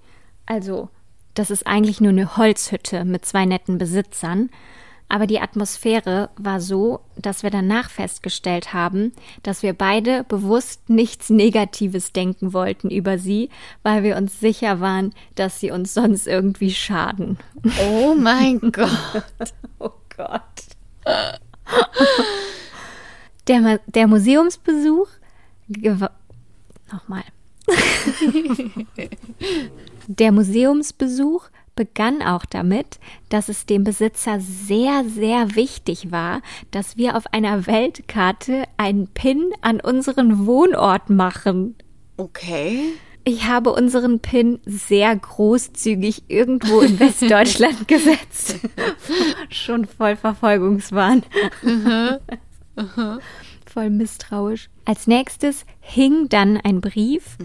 Also, 0.44 0.90
das 1.32 1.50
ist 1.50 1.66
eigentlich 1.66 1.98
nur 1.98 2.10
eine 2.10 2.36
Holzhütte 2.36 3.06
mit 3.06 3.24
zwei 3.24 3.46
netten 3.46 3.78
Besitzern. 3.78 4.50
Aber 5.08 5.26
die 5.26 5.40
Atmosphäre 5.40 6.28
war 6.36 6.60
so, 6.60 7.00
dass 7.16 7.42
wir 7.42 7.48
danach 7.48 7.88
festgestellt 7.88 8.74
haben, 8.74 9.12
dass 9.42 9.62
wir 9.62 9.72
beide 9.72 10.24
bewusst 10.24 10.90
nichts 10.90 11.30
Negatives 11.30 12.12
denken 12.12 12.52
wollten 12.52 12.90
über 12.90 13.16
sie, 13.16 13.48
weil 13.82 14.02
wir 14.02 14.18
uns 14.18 14.38
sicher 14.38 14.80
waren, 14.80 15.14
dass 15.36 15.58
sie 15.58 15.70
uns 15.70 15.94
sonst 15.94 16.26
irgendwie 16.26 16.72
schaden. 16.72 17.38
Oh 17.82 18.14
mein 18.14 18.60
Gott. 18.72 19.24
Oh 19.78 19.92
Gott. 20.14 20.42
Der, 23.48 23.80
der 23.86 24.06
Museumsbesuch. 24.06 25.08
Nochmal. 26.92 27.24
der 30.06 30.32
Museumsbesuch 30.32 31.48
begann 31.76 32.22
auch 32.22 32.44
damit, 32.44 32.98
dass 33.28 33.48
es 33.48 33.66
dem 33.66 33.84
Besitzer 33.84 34.40
sehr, 34.40 35.04
sehr 35.04 35.56
wichtig 35.56 36.12
war, 36.12 36.40
dass 36.70 36.96
wir 36.96 37.16
auf 37.16 37.32
einer 37.32 37.66
Weltkarte 37.66 38.64
einen 38.76 39.08
Pin 39.08 39.50
an 39.60 39.80
unseren 39.80 40.46
Wohnort 40.46 41.10
machen. 41.10 41.74
Okay. 42.16 42.92
Ich 43.26 43.46
habe 43.46 43.72
unseren 43.72 44.20
Pin 44.20 44.60
sehr 44.66 45.16
großzügig 45.16 46.24
irgendwo 46.28 46.80
in 46.80 47.00
Westdeutschland 47.00 47.88
gesetzt. 47.88 48.56
Schon 49.48 49.86
voll 49.86 50.16
Verfolgungswahn. 50.16 51.22
Voll 53.74 53.90
misstrauisch. 53.90 54.70
Als 54.84 55.08
nächstes 55.08 55.66
hing 55.80 56.28
dann 56.28 56.56
ein 56.56 56.80
Brief 56.80 57.36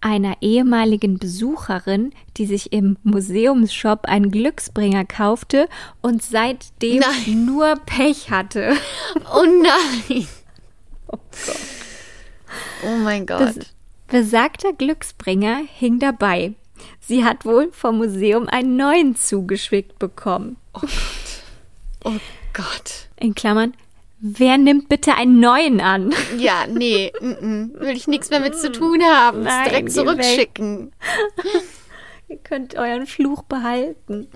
einer 0.00 0.36
ehemaligen 0.40 1.18
Besucherin, 1.18 2.12
die 2.38 2.46
sich 2.46 2.72
im 2.72 2.96
Museumsshop 3.02 4.06
einen 4.06 4.30
Glücksbringer 4.30 5.04
kaufte 5.04 5.68
und 6.00 6.22
seitdem 6.22 7.00
Nein. 7.00 7.44
nur 7.44 7.76
Pech 7.86 8.30
hatte. 8.30 8.74
Oh 9.34 9.44
nein. 9.44 10.26
Oh 12.84 12.96
mein 13.02 13.26
Gott. 13.26 13.40
Das 13.40 13.58
besagter 14.08 14.72
Glücksbringer 14.72 15.60
hing 15.66 15.98
dabei. 15.98 16.54
Sie 17.00 17.24
hat 17.24 17.44
wohl 17.44 17.70
vom 17.72 17.98
Museum 17.98 18.48
einen 18.48 18.76
neuen 18.76 19.16
zugeschickt 19.16 19.98
bekommen. 19.98 20.56
oh 20.72 22.18
Gott. 22.52 23.08
In 23.16 23.34
Klammern, 23.34 23.74
wer 24.20 24.58
nimmt 24.58 24.88
bitte 24.88 25.14
einen 25.14 25.40
neuen 25.40 25.80
an? 25.80 26.12
Ja, 26.38 26.66
nee, 26.66 27.12
mm 27.20 27.30
-mm. 27.30 27.80
will 27.80 27.96
ich 27.96 28.06
nichts 28.06 28.30
mehr 28.30 28.40
mit 28.40 28.56
zu 28.56 28.70
tun 28.70 29.02
haben. 29.02 29.42
Nein, 29.42 29.68
Direkt 29.68 29.92
zurückschicken. 29.92 30.92
Ihr 32.28 32.38
könnt 32.38 32.76
euren 32.76 33.06
Fluch 33.06 33.42
behalten. 33.42 34.28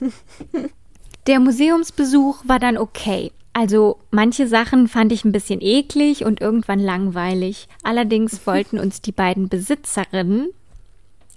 Der 1.26 1.40
Museumsbesuch 1.40 2.42
war 2.44 2.58
dann 2.58 2.78
okay, 2.78 3.32
Also 3.52 3.98
manche 4.10 4.46
Sachen 4.46 4.86
fand 4.86 5.12
ich 5.12 5.24
ein 5.24 5.32
bisschen 5.32 5.60
eklig 5.60 6.24
und 6.24 6.40
irgendwann 6.40 6.78
langweilig. 6.78 7.68
Allerdings 7.82 8.46
wollten 8.46 8.78
uns 8.78 9.00
die 9.00 9.12
beiden 9.12 9.48
Besitzerinnen, 9.48 10.50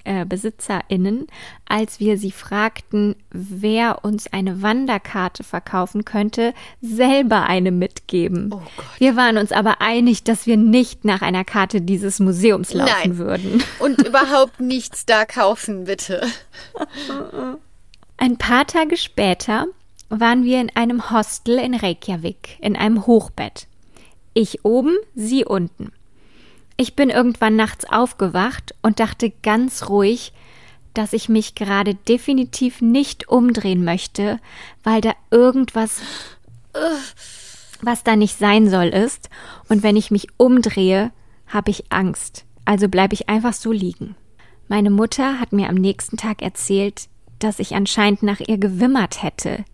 äh, 0.03 0.25
BesitzerInnen, 0.25 1.27
als 1.65 1.99
wir 1.99 2.17
sie 2.17 2.31
fragten, 2.31 3.15
wer 3.31 4.03
uns 4.03 4.31
eine 4.31 4.61
Wanderkarte 4.61 5.43
verkaufen 5.43 6.05
könnte, 6.05 6.53
selber 6.81 7.43
eine 7.43 7.71
mitgeben. 7.71 8.51
Oh. 8.53 8.61
Wir 8.97 9.15
waren 9.15 9.37
uns 9.37 9.51
aber 9.51 9.81
einig, 9.81 10.23
dass 10.23 10.45
wir 10.45 10.57
nicht 10.57 11.05
nach 11.05 11.21
einer 11.21 11.45
Karte 11.45 11.81
dieses 11.81 12.19
Museums 12.19 12.73
laufen 12.73 12.91
Nein. 13.01 13.17
würden. 13.17 13.63
Und 13.79 14.05
überhaupt 14.05 14.59
nichts 14.59 15.05
da 15.05 15.25
kaufen, 15.25 15.85
bitte. 15.85 16.25
Ein 18.17 18.37
paar 18.37 18.67
Tage 18.67 18.97
später 18.97 19.67
waren 20.09 20.43
wir 20.43 20.59
in 20.59 20.75
einem 20.75 21.11
Hostel 21.11 21.59
in 21.59 21.75
Reykjavik, 21.75 22.57
in 22.59 22.75
einem 22.75 23.05
Hochbett. 23.05 23.67
Ich 24.33 24.65
oben, 24.65 24.95
sie 25.15 25.45
unten. 25.45 25.91
Ich 26.81 26.95
bin 26.95 27.09
irgendwann 27.09 27.57
nachts 27.57 27.83
aufgewacht 27.83 28.73
und 28.81 29.01
dachte 29.01 29.33
ganz 29.43 29.89
ruhig, 29.89 30.31
dass 30.93 31.11
ich 31.11 31.27
mich 31.27 31.53
gerade 31.53 31.93
definitiv 31.93 32.79
nicht 32.79 33.27
umdrehen 33.27 33.83
möchte, 33.83 34.39
weil 34.81 35.01
da 35.01 35.11
irgendwas, 35.29 35.99
was 37.81 38.05
da 38.05 38.15
nicht 38.15 38.39
sein 38.39 38.69
soll, 38.69 38.87
ist. 38.87 39.29
Und 39.67 39.83
wenn 39.83 39.97
ich 39.97 40.09
mich 40.09 40.29
umdrehe, 40.37 41.11
habe 41.47 41.69
ich 41.69 41.91
Angst. 41.91 42.45
Also 42.63 42.87
bleibe 42.87 43.13
ich 43.13 43.27
einfach 43.27 43.51
so 43.51 43.73
liegen. 43.73 44.15
Meine 44.69 44.89
Mutter 44.89 45.37
hat 45.37 45.51
mir 45.51 45.67
am 45.67 45.75
nächsten 45.75 46.15
Tag 46.15 46.41
erzählt, 46.41 47.09
dass 47.39 47.59
ich 47.59 47.75
anscheinend 47.75 48.23
nach 48.23 48.39
ihr 48.39 48.57
gewimmert 48.57 49.21
hätte. 49.21 49.65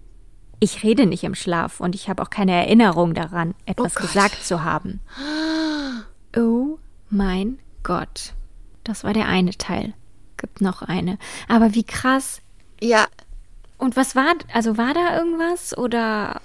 Ich 0.59 0.81
rede 0.81 1.05
nicht 1.05 1.23
im 1.23 1.35
Schlaf 1.35 1.81
und 1.81 1.93
ich 1.93 2.09
habe 2.09 2.23
auch 2.23 2.31
keine 2.31 2.53
Erinnerung 2.53 3.13
daran, 3.13 3.53
etwas 3.67 3.93
Gott. 3.93 4.07
gesagt 4.07 4.43
zu 4.43 4.63
haben. 4.63 5.01
Oh 6.35 6.79
mein 7.09 7.59
Gott. 7.83 8.33
Das 8.83 9.03
war 9.03 9.13
der 9.13 9.27
eine 9.27 9.51
Teil. 9.51 9.93
Gibt 10.37 10.61
noch 10.61 10.81
eine. 10.81 11.17
Aber 11.47 11.73
wie 11.75 11.83
krass. 11.83 12.41
Ja, 12.81 13.07
Und 13.77 13.95
was 13.95 14.15
war, 14.15 14.33
also 14.53 14.77
war 14.77 14.93
da 14.93 15.17
irgendwas 15.17 15.77
oder? 15.77 16.41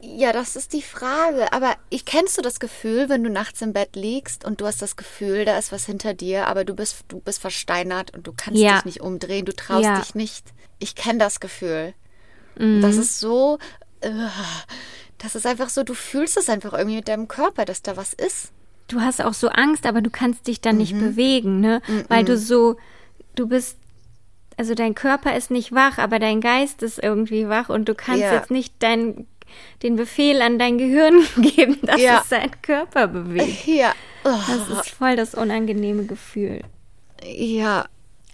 ja, 0.00 0.32
das 0.32 0.54
ist 0.56 0.72
die 0.72 0.82
Frage. 0.82 1.52
Aber 1.52 1.74
ich 1.90 2.04
kennst 2.04 2.38
du 2.38 2.42
das 2.42 2.60
Gefühl, 2.60 3.08
wenn 3.08 3.24
du 3.24 3.30
nachts 3.30 3.60
im 3.62 3.72
Bett 3.72 3.96
liegst 3.96 4.44
und 4.44 4.60
du 4.60 4.66
hast 4.66 4.80
das 4.82 4.96
Gefühl, 4.96 5.44
da 5.44 5.58
ist 5.58 5.72
was 5.72 5.86
hinter 5.86 6.14
dir, 6.14 6.46
aber 6.46 6.64
du 6.64 6.74
bist, 6.74 7.04
du 7.08 7.18
bist 7.20 7.40
versteinert 7.40 8.14
und 8.14 8.26
du 8.26 8.32
kannst 8.36 8.60
Ja. 8.60 8.76
dich 8.76 8.84
nicht 8.84 9.00
umdrehen, 9.00 9.44
du 9.44 9.54
traust 9.54 9.84
Ja. 9.84 9.98
dich 10.00 10.14
nicht. 10.14 10.52
Ich 10.78 10.94
kenne 10.94 11.18
das 11.18 11.40
Gefühl. 11.40 11.94
Mhm. 12.58 12.80
Das 12.82 12.96
ist 12.96 13.18
so, 13.20 13.58
äh, 14.00 14.10
das 15.18 15.34
ist 15.34 15.46
einfach 15.46 15.68
so, 15.70 15.82
du 15.82 15.94
fühlst 15.94 16.36
es 16.36 16.48
einfach 16.48 16.72
irgendwie 16.74 16.96
mit 16.96 17.08
deinem 17.08 17.26
Körper, 17.26 17.64
dass 17.64 17.82
da 17.82 17.96
was 17.96 18.12
ist. 18.12 18.52
Du 18.88 19.00
hast 19.00 19.22
auch 19.22 19.34
so 19.34 19.48
Angst, 19.48 19.86
aber 19.86 20.00
du 20.00 20.10
kannst 20.10 20.46
dich 20.46 20.60
dann 20.60 20.78
nicht 20.78 20.98
bewegen, 20.98 21.60
ne? 21.60 21.82
Weil 22.08 22.24
du 22.24 22.36
so, 22.38 22.76
du 23.34 23.46
bist, 23.46 23.76
also 24.56 24.74
dein 24.74 24.94
Körper 24.94 25.36
ist 25.36 25.50
nicht 25.50 25.72
wach, 25.72 25.98
aber 25.98 26.18
dein 26.18 26.40
Geist 26.40 26.82
ist 26.82 26.98
irgendwie 27.02 27.48
wach 27.48 27.68
und 27.68 27.86
du 27.88 27.94
kannst 27.94 28.22
Ja. 28.22 28.32
jetzt 28.34 28.50
nicht 28.50 28.72
dein, 28.80 29.26
den 29.82 29.96
Befehl 29.96 30.40
an 30.42 30.58
dein 30.58 30.78
Gehirn 30.78 31.20
geben, 31.36 31.78
dass 31.82 32.00
Ja. 32.00 32.20
es 32.22 32.30
seinen 32.30 32.50
Körper 32.62 33.08
bewegt. 33.08 33.66
Ja, 33.66 33.92
oh, 34.24 34.30
Das 34.48 34.78
ist 34.86 34.90
voll 34.90 35.16
das 35.16 35.34
unangenehme 35.34 36.04
Gefühl. 36.04 36.62
ja, 37.22 37.84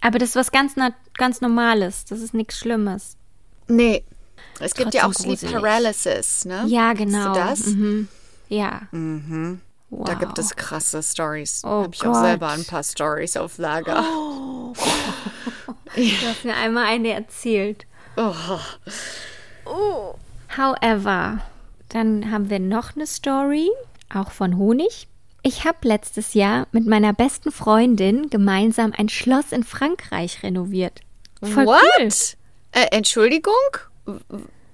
Aber 0.00 0.18
das 0.18 0.30
ist 0.30 0.36
was 0.36 0.52
ganz, 0.52 0.74
ganz 1.18 1.40
Normales. 1.40 2.04
Das 2.04 2.20
ist 2.20 2.32
nichts 2.34 2.58
Schlimmes. 2.58 3.16
nee. 3.68 4.04
Es 4.60 4.74
gibt 4.74 4.94
ja 4.94 5.02
auch 5.02 5.06
Trotzdem 5.12 5.36
Sleep 5.36 5.50
gruselig. 5.50 5.62
Paralysis, 5.62 6.44
ne? 6.44 6.64
Ja, 6.68 6.92
genau. 6.92 7.32
du 7.34 7.40
das? 7.40 7.66
Mhm. 7.66 8.06
Ja. 8.48 8.82
Wow. 9.96 10.06
Da 10.06 10.14
gibt 10.14 10.38
es 10.40 10.56
krasse 10.56 11.02
Stories. 11.02 11.62
Oh 11.64 11.84
Habe 11.84 11.94
ich 11.94 12.02
auch 12.02 12.12
Gott. 12.12 12.24
selber 12.24 12.48
ein 12.48 12.64
paar 12.64 12.82
Stories 12.82 13.36
auf 13.36 13.58
Lager. 13.58 14.02
Du 14.74 14.74
hast 16.26 16.44
mir 16.44 16.56
einmal 16.56 16.86
eine 16.86 17.12
erzählt. 17.12 17.86
Oh. 18.16 20.14
However, 20.56 21.38
dann 21.90 22.30
haben 22.30 22.50
wir 22.50 22.58
noch 22.58 22.96
eine 22.96 23.06
Story, 23.06 23.70
auch 24.12 24.32
von 24.32 24.58
Honig. 24.58 25.06
Ich 25.42 25.64
habe 25.64 25.78
letztes 25.82 26.34
Jahr 26.34 26.66
mit 26.72 26.86
meiner 26.86 27.12
besten 27.12 27.52
Freundin 27.52 28.30
gemeinsam 28.30 28.92
ein 28.96 29.08
Schloss 29.08 29.52
in 29.52 29.62
Frankreich 29.62 30.42
renoviert. 30.42 31.00
Voll 31.40 31.66
What? 31.66 31.82
cool. 32.00 32.08
Äh, 32.72 32.86
Entschuldigung? 32.90 33.52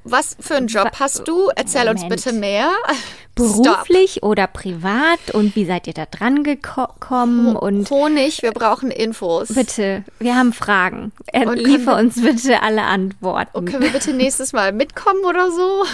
Was 0.05 0.37
für 0.41 0.57
einen 0.57 0.67
Job 0.69 0.91
hast 0.99 1.29
du? 1.29 1.51
Erzähl 1.55 1.89
uns 1.89 2.03
Moment. 2.03 2.23
bitte 2.23 2.37
mehr. 2.37 2.71
Beruflich 3.35 4.23
oder 4.23 4.47
privat 4.47 5.31
und 5.33 5.55
wie 5.57 5.65
seid 5.65 5.87
ihr 5.87 5.95
da 5.95 6.05
dran 6.05 6.43
gekommen 6.43 7.57
und 7.57 7.87
Stop. 7.87 7.99
Honig, 7.99 8.43
wir 8.43 8.53
brauchen 8.53 8.91
Infos. 8.91 9.49
bitte, 9.55 10.05
wir 10.19 10.37
haben 10.37 10.53
Fragen. 10.53 11.13
Und 11.33 11.45
können 11.45 11.57
liefer 11.57 11.97
uns 11.97 12.21
bitte 12.21 12.63
alle 12.63 12.83
Antworten. 12.83 13.65
Können 13.65 13.83
wir 13.85 13.93
bitte 13.93 14.13
nächstes 14.13 14.53
Mal 14.53 14.73
mitkommen 14.73 15.25
oder 15.25 15.51
so? 15.51 15.85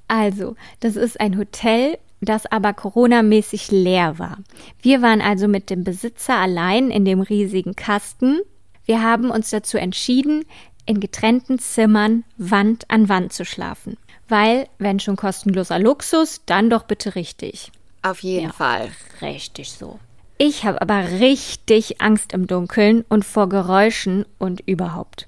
Also, 0.07 0.55
das 0.81 0.95
ist 0.95 1.19
ein 1.19 1.37
Hotel, 1.37 1.97
das 2.21 2.45
aber 2.45 2.73
coronamäßig 2.73 3.71
leer 3.71 4.19
war. 4.19 4.37
Wir 4.81 5.01
waren 5.01 5.21
also 5.21 5.47
mit 5.47 5.69
dem 5.69 5.83
Besitzer 5.83 6.35
allein 6.35 6.91
in 6.91 7.05
dem 7.05 7.21
riesigen 7.21 7.75
Kasten. 7.75 8.39
Wir 8.85 9.01
haben 9.01 9.31
uns 9.31 9.49
dazu 9.49 9.77
entschieden, 9.77 10.45
in 10.85 10.99
getrennten 10.99 11.59
Zimmern 11.59 12.23
Wand 12.37 12.89
an 12.89 13.09
Wand 13.09 13.33
zu 13.33 13.45
schlafen. 13.45 13.97
Weil, 14.27 14.67
wenn 14.77 14.99
schon 14.99 15.15
kostenloser 15.15 15.79
Luxus, 15.79 16.41
dann 16.45 16.69
doch 16.69 16.83
bitte 16.83 17.15
richtig. 17.15 17.71
Auf 18.01 18.19
jeden 18.19 18.51
Fall. 18.51 18.89
Richtig 19.21 19.71
so. 19.71 19.99
Ich 20.37 20.65
habe 20.65 20.81
aber 20.81 21.19
richtig 21.19 22.01
Angst 22.01 22.33
im 22.33 22.47
Dunkeln 22.47 23.05
und 23.07 23.23
vor 23.23 23.47
Geräuschen 23.49 24.25
und 24.37 24.61
überhaupt. 24.61 25.27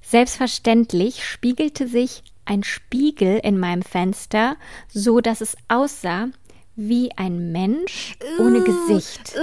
Selbstverständlich 0.00 1.24
spiegelte 1.24 1.88
sich 1.88 2.22
ein 2.44 2.62
Spiegel 2.62 3.40
in 3.42 3.58
meinem 3.58 3.82
Fenster, 3.82 4.56
so 4.88 5.20
dass 5.20 5.40
es 5.40 5.56
aussah 5.68 6.28
wie 6.76 7.10
ein 7.16 7.52
Mensch 7.52 8.16
ohne 8.38 8.62
Gesicht. 8.62 9.34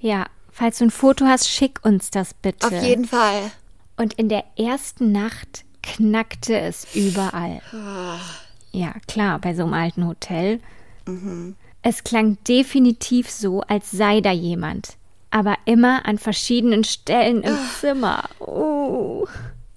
Ja, 0.00 0.26
falls 0.58 0.78
du 0.78 0.86
ein 0.86 0.90
Foto 0.90 1.24
hast, 1.24 1.48
schick 1.48 1.78
uns 1.84 2.10
das 2.10 2.34
bitte. 2.34 2.66
Auf 2.66 2.82
jeden 2.82 3.04
Fall. 3.04 3.50
Und 3.96 4.14
in 4.14 4.28
der 4.28 4.44
ersten 4.56 5.12
Nacht 5.12 5.64
knackte 5.82 6.58
es 6.58 6.86
überall. 6.94 7.62
Ja, 8.72 8.94
klar, 9.06 9.38
bei 9.38 9.54
so 9.54 9.62
einem 9.62 9.74
alten 9.74 10.06
Hotel. 10.06 10.60
Es 11.82 12.02
klang 12.02 12.38
definitiv 12.46 13.30
so, 13.30 13.62
als 13.62 13.92
sei 13.92 14.20
da 14.20 14.32
jemand. 14.32 14.96
Aber 15.30 15.56
immer 15.64 16.06
an 16.06 16.18
verschiedenen 16.18 16.84
Stellen 16.84 17.42
im 17.42 17.56
Zimmer. 17.80 18.24
Oh, 18.40 19.26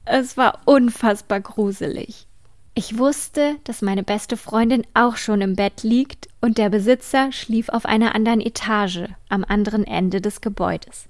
es 0.05 0.35
war 0.35 0.61
unfassbar 0.65 1.41
gruselig. 1.41 2.27
Ich 2.73 2.97
wusste, 2.97 3.57
dass 3.65 3.81
meine 3.81 4.03
beste 4.03 4.37
Freundin 4.37 4.83
auch 4.93 5.17
schon 5.17 5.41
im 5.41 5.55
Bett 5.55 5.83
liegt 5.83 6.29
und 6.39 6.57
der 6.57 6.69
Besitzer 6.69 7.31
schlief 7.31 7.67
auf 7.67 7.85
einer 7.85 8.15
anderen 8.15 8.39
Etage 8.39 9.09
am 9.27 9.43
anderen 9.43 9.85
Ende 9.85 10.21
des 10.21 10.39
Gebäudes. 10.39 11.07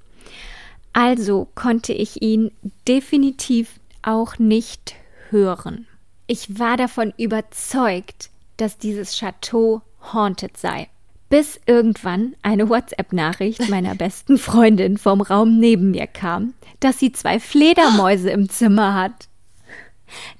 Also 0.93 1.47
konnte 1.53 1.93
ich 1.93 2.21
ihn 2.21 2.51
definitiv 2.87 3.79
auch 4.01 4.39
nicht 4.39 4.95
hören. 5.29 5.87
Ich 6.25 6.59
war 6.59 6.77
davon 6.77 7.13
überzeugt, 7.17 8.29
dass 8.57 8.77
dieses 8.77 9.17
Chateau 9.17 9.81
haunted 10.13 10.57
sei. 10.57 10.87
Bis 11.29 11.59
irgendwann 11.65 12.35
eine 12.41 12.69
WhatsApp-Nachricht 12.69 13.69
meiner 13.69 13.95
besten 13.95 14.37
Freundin 14.37 14.97
vom 14.97 15.21
Raum 15.21 15.59
neben 15.59 15.91
mir 15.91 16.07
kam, 16.07 16.53
dass 16.79 16.99
sie 16.99 17.11
zwei 17.11 17.39
Fledermäuse 17.39 18.31
im 18.31 18.49
Zimmer 18.49 18.95
hat, 18.95 19.29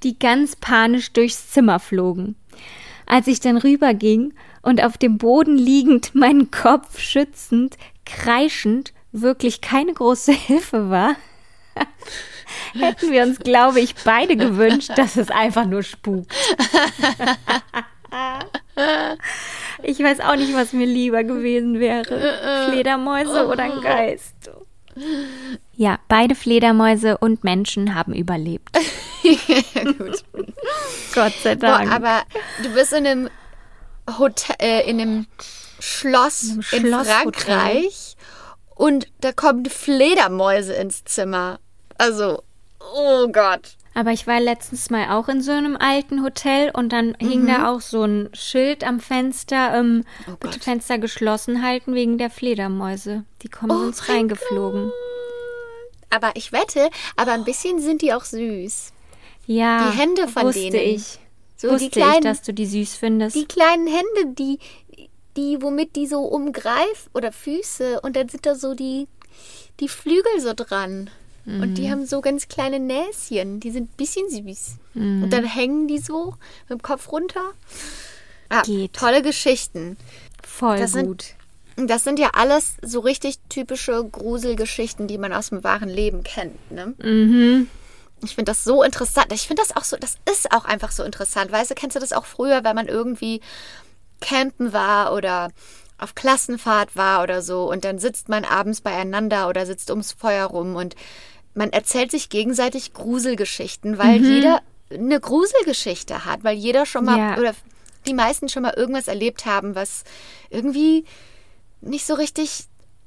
die 0.03 0.17
ganz 0.17 0.55
panisch 0.55 1.11
durchs 1.13 1.51
Zimmer 1.51 1.80
flogen. 1.80 2.36
Als 3.05 3.28
ich 3.28 3.39
dann 3.39 3.57
rüberging 3.57 4.34
und 4.61 4.84
auf 4.84 4.97
dem 4.97 5.17
Boden 5.17 5.57
liegend, 5.57 6.15
meinen 6.15 6.51
Kopf 6.51 6.99
schützend, 6.99 7.78
kreischend, 8.05 8.93
wirklich 9.11 9.61
keine 9.61 9.93
große 9.93 10.32
Hilfe 10.32 10.89
war, 10.89 11.15
hätten 12.74 13.11
wir 13.11 13.24
uns, 13.24 13.39
glaube 13.39 13.80
ich, 13.80 13.95
beide 14.03 14.36
gewünscht, 14.36 14.91
dass 14.95 15.15
es 15.15 15.30
einfach 15.30 15.65
nur 15.65 15.84
spukt. 15.84 16.34
Ich 19.84 19.99
weiß 19.99 20.19
auch 20.22 20.36
nicht, 20.36 20.53
was 20.53 20.74
mir 20.74 20.86
lieber 20.86 21.24
gewesen 21.24 21.80
wäre. 21.80 22.67
Fledermäuse 22.69 23.47
oder 23.47 23.63
ein 23.63 23.82
Geist. 23.82 24.51
Ja, 25.73 25.99
beide 26.07 26.35
Fledermäuse 26.35 27.17
und 27.17 27.43
Menschen 27.43 27.95
haben 27.95 28.13
überlebt. 28.13 28.69
Gut. 29.23 30.23
Gott 31.13 31.33
sei 31.43 31.55
Boah, 31.55 31.79
Dank. 31.79 31.91
aber 31.91 32.23
du 32.63 32.69
bist 32.73 32.93
in 32.93 33.07
einem 33.07 33.29
Hotel, 34.17 34.55
äh, 34.59 34.89
in 34.89 34.99
einem 34.99 35.27
Schloss 35.79 36.43
In 36.71 36.85
einem 36.85 36.91
in. 36.91 37.31
Frankreich 37.33 38.15
und 38.75 39.07
da 39.21 39.31
kommen 39.31 39.65
Fledermäuse 39.65 40.73
ins 40.73 41.03
Zimmer. 41.03 41.59
Also, 41.97 42.41
oh 42.79 43.27
Gott. 43.27 43.75
Aber 43.93 44.11
ich 44.11 44.25
war 44.25 44.39
letztens 44.39 44.89
mal 44.89 45.09
auch 45.09 45.27
in 45.27 45.41
so 45.41 45.51
einem 45.51 45.75
alten 45.75 46.23
Hotel 46.23 46.71
und 46.73 46.93
dann 46.93 47.13
hing 47.19 47.45
da 47.45 47.69
auch 47.69 47.81
so 47.81 48.03
ein 48.03 48.29
Schild 48.33 48.85
am 48.85 49.01
Fenster, 49.01 49.77
ähm, 49.77 50.05
Oh 50.29 50.37
bitte 50.39 50.53
Gott. 50.59 50.63
Fenster 50.63 50.97
geschlossen 50.97 51.61
halten 51.61 51.93
wegen 51.93 52.17
der 52.17 52.29
Fledermäuse. 52.29 53.25
Die 53.41 53.49
kommen 53.49 53.71
Oh 53.71 53.85
uns 53.85 54.07
reingeflogen. 54.07 54.91
Aber 56.09 56.31
ich 56.35 56.51
wette, 56.53 56.89
aber 57.17 57.33
ein 57.33 57.43
bisschen 57.43 57.79
sind 57.79 58.01
die 58.01 58.13
auch 58.13 58.23
süß. 58.23 58.93
Ja, 59.47 59.89
Die 59.91 59.97
Hände 59.97 60.27
von 60.27 60.43
wusste 60.43 60.69
denen. 60.69 60.95
ich. 60.95 61.19
So 61.57 61.69
wusste 61.69 61.85
die 61.85 61.91
kleinen, 61.91 62.13
ich, 62.15 62.21
dass 62.23 62.41
du 62.43 62.53
die 62.53 62.65
süß 62.65 62.95
findest. 62.95 63.35
die 63.35 63.45
kleinen 63.45 63.87
Hände, 63.87 64.33
die, 64.37 64.59
die, 65.37 65.61
womit 65.61 65.95
die 65.95 66.07
so 66.07 66.21
umgreift 66.21 67.09
oder 67.13 67.31
Füße 67.31 67.99
und 68.01 68.15
dann 68.15 68.29
sind 68.29 68.45
da 68.45 68.55
so 68.55 68.73
die, 68.73 69.07
die 69.79 69.87
Flügel 69.89 70.39
so 70.39 70.53
dran. 70.55 71.09
Und 71.45 71.71
Mhm. 71.71 71.75
die 71.75 71.89
haben 71.91 72.05
so 72.05 72.21
ganz 72.21 72.47
kleine 72.47 72.79
Näschen, 72.79 73.59
die 73.59 73.71
sind 73.71 73.89
ein 73.91 73.97
bisschen 73.97 74.29
süß. 74.29 74.75
Mhm. 74.93 75.23
Und 75.23 75.29
dann 75.33 75.43
hängen 75.45 75.87
die 75.87 75.97
so 75.99 76.35
mit 76.69 76.79
dem 76.79 76.81
Kopf 76.83 77.11
runter. 77.11 77.41
Ah, 78.49 78.61
Geht. 78.63 78.93
tolle 78.93 79.21
Geschichten. 79.21 79.97
Voll 80.45 80.77
das 80.77 80.91
sind- 80.91 81.07
gut. 81.07 81.25
Das 81.77 82.03
sind 82.03 82.19
ja 82.19 82.31
alles 82.33 82.73
so 82.83 82.99
richtig 82.99 83.37
typische 83.49 84.03
Gruselgeschichten, 84.03 85.07
die 85.07 85.17
man 85.17 85.33
aus 85.33 85.49
dem 85.49 85.63
wahren 85.63 85.89
Leben 85.89 86.21
kennt. 86.23 86.71
Ne? 86.71 86.93
Mhm. 87.01 87.67
Ich 88.23 88.35
finde 88.35 88.51
das 88.51 88.63
so 88.63 88.83
interessant. 88.83 89.31
Ich 89.33 89.47
finde 89.47 89.63
das 89.65 89.75
auch 89.75 89.83
so, 89.83 89.97
das 89.97 90.17
ist 90.31 90.51
auch 90.51 90.65
einfach 90.65 90.91
so 90.91 91.03
interessant. 91.03 91.51
Weißt 91.51 91.71
du, 91.71 91.75
kennst 91.75 91.95
du 91.95 91.99
das 91.99 92.11
auch 92.13 92.25
früher, 92.25 92.63
wenn 92.63 92.75
man 92.75 92.87
irgendwie 92.87 93.41
campen 94.19 94.73
war 94.73 95.13
oder 95.13 95.49
auf 96.01 96.15
Klassenfahrt 96.15 96.95
war 96.95 97.23
oder 97.23 97.41
so 97.41 97.69
und 97.71 97.85
dann 97.85 97.99
sitzt 97.99 98.27
man 98.27 98.43
abends 98.43 98.81
beieinander 98.81 99.47
oder 99.47 99.65
sitzt 99.65 99.89
ums 99.89 100.11
Feuer 100.11 100.45
rum 100.47 100.75
und 100.75 100.95
man 101.53 101.71
erzählt 101.71 102.11
sich 102.11 102.29
gegenseitig 102.29 102.93
Gruselgeschichten, 102.93 103.97
weil 103.97 104.21
jeder 104.23 104.61
eine 104.91 105.19
Gruselgeschichte 105.19 106.25
hat, 106.25 106.43
weil 106.43 106.57
jeder 106.57 106.85
schon 106.85 107.05
mal 107.05 107.17
Ja. 107.17 107.37
oder 107.37 107.53
die 108.07 108.13
meisten 108.13 108.49
schon 108.49 108.63
mal 108.63 108.73
irgendwas 108.75 109.07
erlebt 109.07 109.45
haben, 109.45 109.75
was 109.75 110.03
irgendwie 110.49 111.05
nicht 111.81 112.05
so 112.05 112.13
richtig 112.15 112.65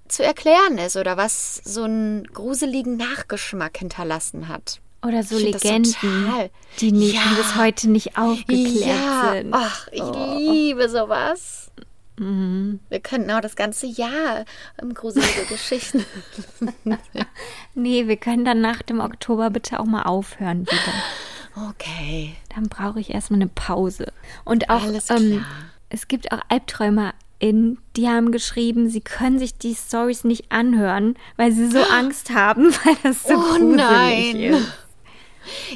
zu 0.09 0.23
erklären 0.23 0.79
ist 0.79 0.97
oder 0.97 1.17
was 1.17 1.57
so 1.65 1.83
einen 1.85 2.25
gruseligen 2.25 2.97
Nachgeschmack 2.97 3.77
hinterlassen 3.79 4.49
hat. 4.49 4.81
Oder 5.07 5.23
so 5.23 5.37
Legenden, 5.37 5.95
die 6.81 6.93
nie, 6.93 7.13
Ja. 7.13 7.21
die 7.31 7.35
bis 7.37 7.57
heute 7.57 7.91
nicht 7.91 8.17
aufgeklärt 8.17 8.87
ja, 8.87 9.33
sind. 9.35 9.53
ach, 9.53 9.89
ich 9.93 10.01
Oh. 10.03 10.37
liebe 10.39 10.89
sowas. 10.89 11.71
Mhm. 12.17 12.81
Wir 12.89 13.01
könnten 13.01 13.31
auch 13.33 13.41
das 13.41 13.57
ganze 13.57 13.87
Jahr 13.87 14.45
um 14.81 14.95
gruselige 14.95 15.45
Geschichten. 15.49 16.05
Nee, 17.75 18.07
wir 18.07 18.17
können 18.17 18.45
dann 18.45 18.61
nach 18.61 18.83
dem 18.83 19.01
Oktober 19.01 19.51
bitte 19.51 19.81
auch 19.81 19.85
mal 19.85 20.03
aufhören 20.03 20.61
wieder. 20.63 21.71
Okay. 21.71 22.35
Dann 22.55 22.69
brauche 22.69 23.01
ich 23.01 23.11
erstmal 23.11 23.41
eine 23.41 23.49
Pause. 23.49 24.13
Und 24.45 24.71
auch, 24.71 24.83
ähm, 25.11 25.45
es 25.89 26.07
gibt 26.09 26.31
auch 26.33 26.41
AlbträumerInnen, 26.49 27.79
die 27.97 28.09
haben 28.09 28.31
geschrieben, 28.33 28.89
sie 28.89 29.01
können 29.01 29.39
sich 29.41 29.57
die 29.59 29.75
Stories 29.75 30.23
nicht 30.25 30.51
anhören, 30.53 31.17
weil 31.37 31.51
sie 31.53 31.69
so 31.71 31.83
Angst 31.83 32.31
haben, 32.31 32.73
weil 32.85 32.97
das 33.03 33.25
so 33.25 33.35
Oh 33.35 33.59
gruselig 33.59 33.77
nein. 33.77 34.37
ist. 34.37 34.69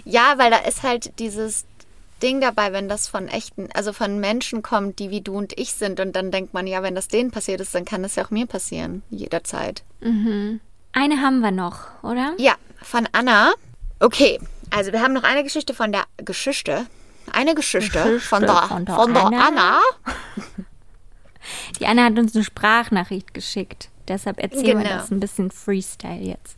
Ja, 0.05 0.35
weil 0.37 0.51
da 0.51 0.59
ist 0.59 0.83
halt 0.83 1.19
dieses 1.19 1.65
Ding 2.23 2.41
dabei, 2.41 2.73
wenn 2.73 2.89
das 2.89 3.09
von 3.09 3.29
echten, 3.29 3.69
also 3.75 3.93
von 3.93 4.19
Menschen 4.21 4.63
kommt, 4.63 4.99
die 4.99 5.11
wie 5.11 5.21
du 5.21 5.35
und 5.37 5.59
ich 5.59 5.73
sind. 5.75 6.01
Und 6.01 6.15
dann 6.17 6.31
denkt 6.31 6.55
man, 6.55 6.67
ja, 6.67 6.83
wenn 6.83 6.95
das 6.95 7.09
denen 7.09 7.31
passiert 7.31 7.61
ist, 7.61 7.75
dann 7.75 7.85
kann 7.85 8.03
das 8.03 8.17
ja 8.17 8.25
auch 8.25 8.31
mir 8.31 8.47
passieren. 8.47 9.03
Jederzeit. 9.11 9.83
Eine 10.01 11.21
haben 11.21 11.41
wir 11.41 11.51
noch, 11.51 11.81
oder? 12.03 12.35
Ja, 12.39 12.55
von 12.83 13.09
Anna. 13.13 13.53
Okay, 14.01 14.39
also 14.71 14.93
wir 14.93 15.01
haben 15.03 15.13
noch 15.13 15.23
eine 15.25 15.43
Geschichte 15.45 15.75
von 15.75 15.93
der 15.93 16.05
Geschichte. 16.19 16.87
Eine 17.33 17.55
Geschichte, 17.55 17.99
Geschichte 18.03 18.21
von, 18.21 18.43
der, 18.43 18.63
von 18.63 18.85
der 18.85 18.95
von 18.95 19.15
der 19.15 19.25
Anna. 19.25 19.47
Anna. 19.49 19.81
Die 21.81 21.87
Anna 21.87 22.05
hat 22.05 22.19
uns 22.19 22.35
eine 22.35 22.45
Sprachnachricht 22.45 23.33
geschickt. 23.33 23.89
Deshalb 24.07 24.39
erzählen 24.39 24.79
wir 24.79 24.85
Genau. 24.85 24.97
das 24.99 25.11
ein 25.11 25.21
bisschen 25.21 25.51
Freestyle 25.51 26.21
jetzt. 26.21 26.57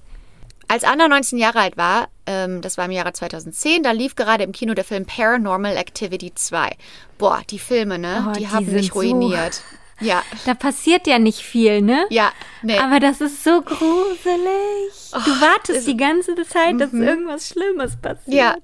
Als 0.70 0.84
Anna 0.84 1.08
19 1.08 1.36
Jahre 1.38 1.58
alt 1.60 1.76
war, 1.76 2.08
ähm, 2.26 2.60
das 2.60 2.78
war 2.78 2.84
im 2.84 2.92
Jahre 2.92 3.12
2010, 3.12 3.82
da 3.82 3.90
lief 3.90 4.14
gerade 4.14 4.44
im 4.44 4.52
Kino 4.52 4.72
der 4.74 4.84
Film 4.84 5.04
Paranormal 5.04 5.76
Activity 5.76 6.32
2. 6.34 6.70
Boah, 7.18 7.42
die 7.50 7.58
Filme, 7.58 7.98
ne? 7.98 8.26
Oh, 8.28 8.32
die, 8.32 8.40
die 8.40 8.48
haben 8.48 8.66
mich 8.66 8.84
sind 8.84 8.94
so- 8.94 9.00
ruiniert. 9.00 9.62
Ja, 10.02 10.22
Da 10.46 10.54
passiert 10.54 11.06
ja 11.06 11.18
nicht 11.18 11.40
viel, 11.40 11.82
ne? 11.82 12.06
ja, 12.08 12.30
nee. 12.62 12.78
Aber 12.78 13.00
das 13.00 13.20
ist 13.20 13.44
so 13.44 13.60
gruselig. 13.60 15.10
Du 15.12 15.40
wartest 15.40 15.80
es- 15.80 15.84
die 15.84 15.96
ganze 15.96 16.34
Zeit, 16.46 16.80
dass 16.80 16.92
irgendwas 16.92 17.48
Schlimmes 17.48 17.96
passiert. 17.96 18.26
Mhm. 18.28 18.32
Ja. 18.32 18.56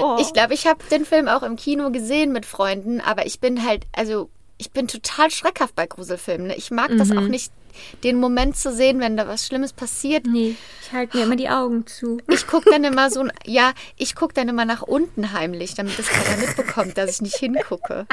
Oh. 0.00 0.16
Ich 0.20 0.32
glaube, 0.32 0.54
ich 0.54 0.66
habe 0.66 0.78
den 0.90 1.04
Film 1.04 1.28
auch 1.28 1.42
im 1.42 1.56
Kino 1.56 1.90
gesehen 1.90 2.32
mit 2.32 2.46
Freunden, 2.46 3.00
aber 3.00 3.26
ich 3.26 3.40
bin 3.40 3.64
halt, 3.66 3.84
also 3.92 4.30
ich 4.56 4.70
bin 4.70 4.86
total 4.88 5.30
schreckhaft 5.30 5.74
bei 5.74 5.86
Gruselfilmen. 5.86 6.46
Ne? 6.48 6.54
Ich 6.56 6.70
mag 6.70 6.90
das 6.96 7.08
Mhm. 7.08 7.18
auch 7.18 7.28
nicht, 7.28 7.52
den 8.02 8.18
Moment 8.18 8.56
zu 8.56 8.72
sehen, 8.72 9.00
wenn 9.00 9.16
da 9.16 9.26
was 9.28 9.46
Schlimmes 9.46 9.72
passiert. 9.72 10.26
Nee, 10.26 10.56
ich 10.82 10.92
halte 10.92 11.16
mir 11.16 11.24
immer 11.24 11.36
die 11.36 11.48
Augen 11.48 11.86
zu. 11.86 12.18
Ich 12.28 12.46
gucke 12.46 12.70
dann 12.70 12.84
immer 12.84 13.10
so, 13.10 13.26
ja, 13.44 13.72
ich 13.96 14.14
gucke 14.14 14.34
dann 14.34 14.48
immer 14.48 14.64
nach 14.64 14.82
unten 14.82 15.32
heimlich, 15.32 15.74
damit 15.74 15.98
das 15.98 16.06
keiner 16.06 16.36
mitbekommt, 16.38 16.96
dass 16.98 17.10
ich 17.10 17.22
nicht 17.22 17.36
hingucke. 17.36 18.06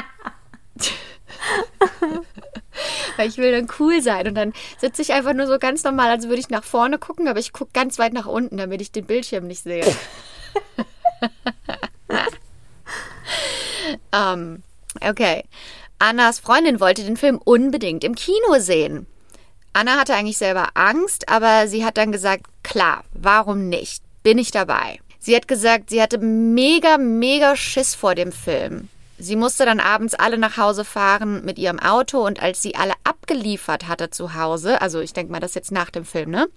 Weil 3.16 3.28
ich 3.28 3.36
will 3.38 3.52
dann 3.52 3.68
cool 3.78 4.00
sein 4.02 4.28
und 4.28 4.34
dann 4.34 4.52
sitze 4.78 5.02
ich 5.02 5.12
einfach 5.12 5.34
nur 5.34 5.46
so 5.46 5.58
ganz 5.58 5.84
normal, 5.84 6.10
als 6.10 6.24
würde 6.24 6.40
ich 6.40 6.48
nach 6.48 6.64
vorne 6.64 6.98
gucken, 6.98 7.28
aber 7.28 7.38
ich 7.38 7.52
gucke 7.52 7.70
ganz 7.74 7.98
weit 7.98 8.12
nach 8.12 8.26
unten, 8.26 8.56
damit 8.56 8.80
ich 8.80 8.92
den 8.92 9.06
Bildschirm 9.06 9.46
nicht 9.46 9.62
sehe. 9.62 9.84
ähm, 14.12 14.62
okay. 15.00 15.44
Annas 15.98 16.40
Freundin 16.40 16.80
wollte 16.80 17.04
den 17.04 17.16
Film 17.16 17.38
unbedingt 17.38 18.02
im 18.04 18.14
Kino 18.14 18.58
sehen. 18.58 19.06
Anna 19.72 19.98
hatte 19.98 20.14
eigentlich 20.14 20.38
selber 20.38 20.68
Angst, 20.74 21.28
aber 21.28 21.66
sie 21.68 21.84
hat 21.84 21.96
dann 21.96 22.12
gesagt, 22.12 22.44
klar, 22.62 23.04
warum 23.12 23.68
nicht? 23.68 24.02
Bin 24.22 24.38
ich 24.38 24.50
dabei. 24.50 25.00
Sie 25.18 25.34
hat 25.34 25.48
gesagt, 25.48 25.90
sie 25.90 26.02
hatte 26.02 26.18
mega, 26.18 26.98
mega 26.98 27.56
Schiss 27.56 27.94
vor 27.94 28.14
dem 28.14 28.32
Film. 28.32 28.88
Sie 29.24 29.36
musste 29.36 29.64
dann 29.64 29.78
abends 29.78 30.14
alle 30.14 30.36
nach 30.36 30.56
Hause 30.56 30.84
fahren 30.84 31.44
mit 31.44 31.56
ihrem 31.56 31.78
Auto 31.78 32.26
und 32.26 32.42
als 32.42 32.60
sie 32.60 32.74
alle 32.74 32.94
abgeliefert 33.04 33.86
hatte 33.86 34.10
zu 34.10 34.34
Hause, 34.34 34.80
also 34.82 34.98
ich 35.00 35.12
denke 35.12 35.30
mal, 35.30 35.38
das 35.38 35.52
ist 35.52 35.54
jetzt 35.54 35.70
nach 35.70 35.90
dem 35.90 36.04
Film, 36.04 36.30
ne? 36.30 36.48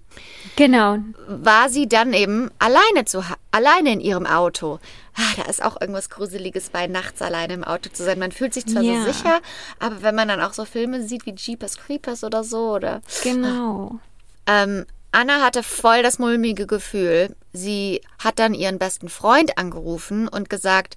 Genau. 0.56 0.98
war 1.28 1.68
sie 1.68 1.86
dann 1.88 2.12
eben 2.12 2.50
alleine 2.58 3.04
zu 3.04 3.22
alleine 3.52 3.92
in 3.92 4.00
ihrem 4.00 4.26
Auto. 4.26 4.80
Ah, 5.16 5.34
da 5.36 5.44
ist 5.48 5.62
auch 5.64 5.80
irgendwas 5.80 6.10
Gruseliges 6.10 6.70
bei, 6.70 6.88
nachts 6.88 7.22
alleine 7.22 7.54
im 7.54 7.62
Auto 7.64 7.88
zu 7.90 8.02
sein. 8.02 8.18
Man 8.18 8.32
fühlt 8.32 8.52
sich 8.52 8.66
zwar 8.66 8.82
Ja. 8.82 9.04
so 9.04 9.12
sicher, 9.12 9.40
aber 9.78 10.02
wenn 10.02 10.14
man 10.16 10.26
dann 10.26 10.40
auch 10.42 10.52
so 10.52 10.64
Filme 10.64 11.02
sieht 11.06 11.24
wie 11.24 11.34
Jeepers 11.36 11.76
Creepers 11.78 12.24
oder 12.24 12.42
so 12.42 12.72
oder 12.74 13.00
Genau. 13.22 14.00
ähm, 14.46 14.86
Anna 15.12 15.40
hatte 15.40 15.62
voll 15.62 16.02
das 16.02 16.18
mulmige 16.18 16.66
Gefühl. 16.66 17.34
Sie 17.52 18.02
hat 18.18 18.38
dann 18.38 18.52
ihren 18.54 18.78
besten 18.78 19.08
Freund 19.08 19.56
angerufen 19.56 20.28
und 20.28 20.50
gesagt, 20.50 20.96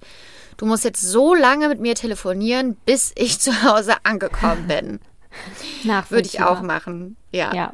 du 0.60 0.66
musst 0.66 0.84
jetzt 0.84 1.00
so 1.00 1.34
lange 1.34 1.68
mit 1.68 1.80
mir 1.80 1.94
telefonieren, 1.94 2.76
bis 2.84 3.12
ich 3.16 3.40
zu 3.40 3.62
Hause 3.62 3.94
angekommen 4.04 4.68
bin. 4.68 5.00
Würde 6.10 6.26
ich 6.26 6.42
auch 6.42 6.60
machen. 6.60 7.16
Ja. 7.32 7.54
Ja. 7.54 7.72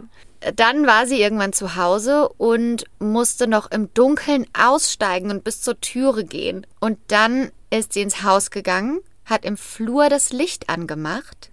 Dann 0.54 0.86
war 0.86 1.06
sie 1.06 1.20
irgendwann 1.20 1.52
zu 1.52 1.74
Hause 1.76 2.28
und 2.28 2.84
musste 3.00 3.48
noch 3.48 3.70
im 3.70 3.92
Dunkeln 3.94 4.46
aussteigen 4.56 5.30
und 5.30 5.42
bis 5.42 5.62
zur 5.62 5.80
Türe 5.80 6.24
gehen. 6.24 6.66
Und 6.78 6.98
dann 7.08 7.50
ist 7.70 7.94
sie 7.94 8.02
ins 8.02 8.22
Haus 8.22 8.50
gegangen, 8.50 9.00
hat 9.24 9.44
im 9.44 9.56
Flur 9.56 10.08
das 10.08 10.32
Licht 10.32 10.68
angemacht, 10.68 11.50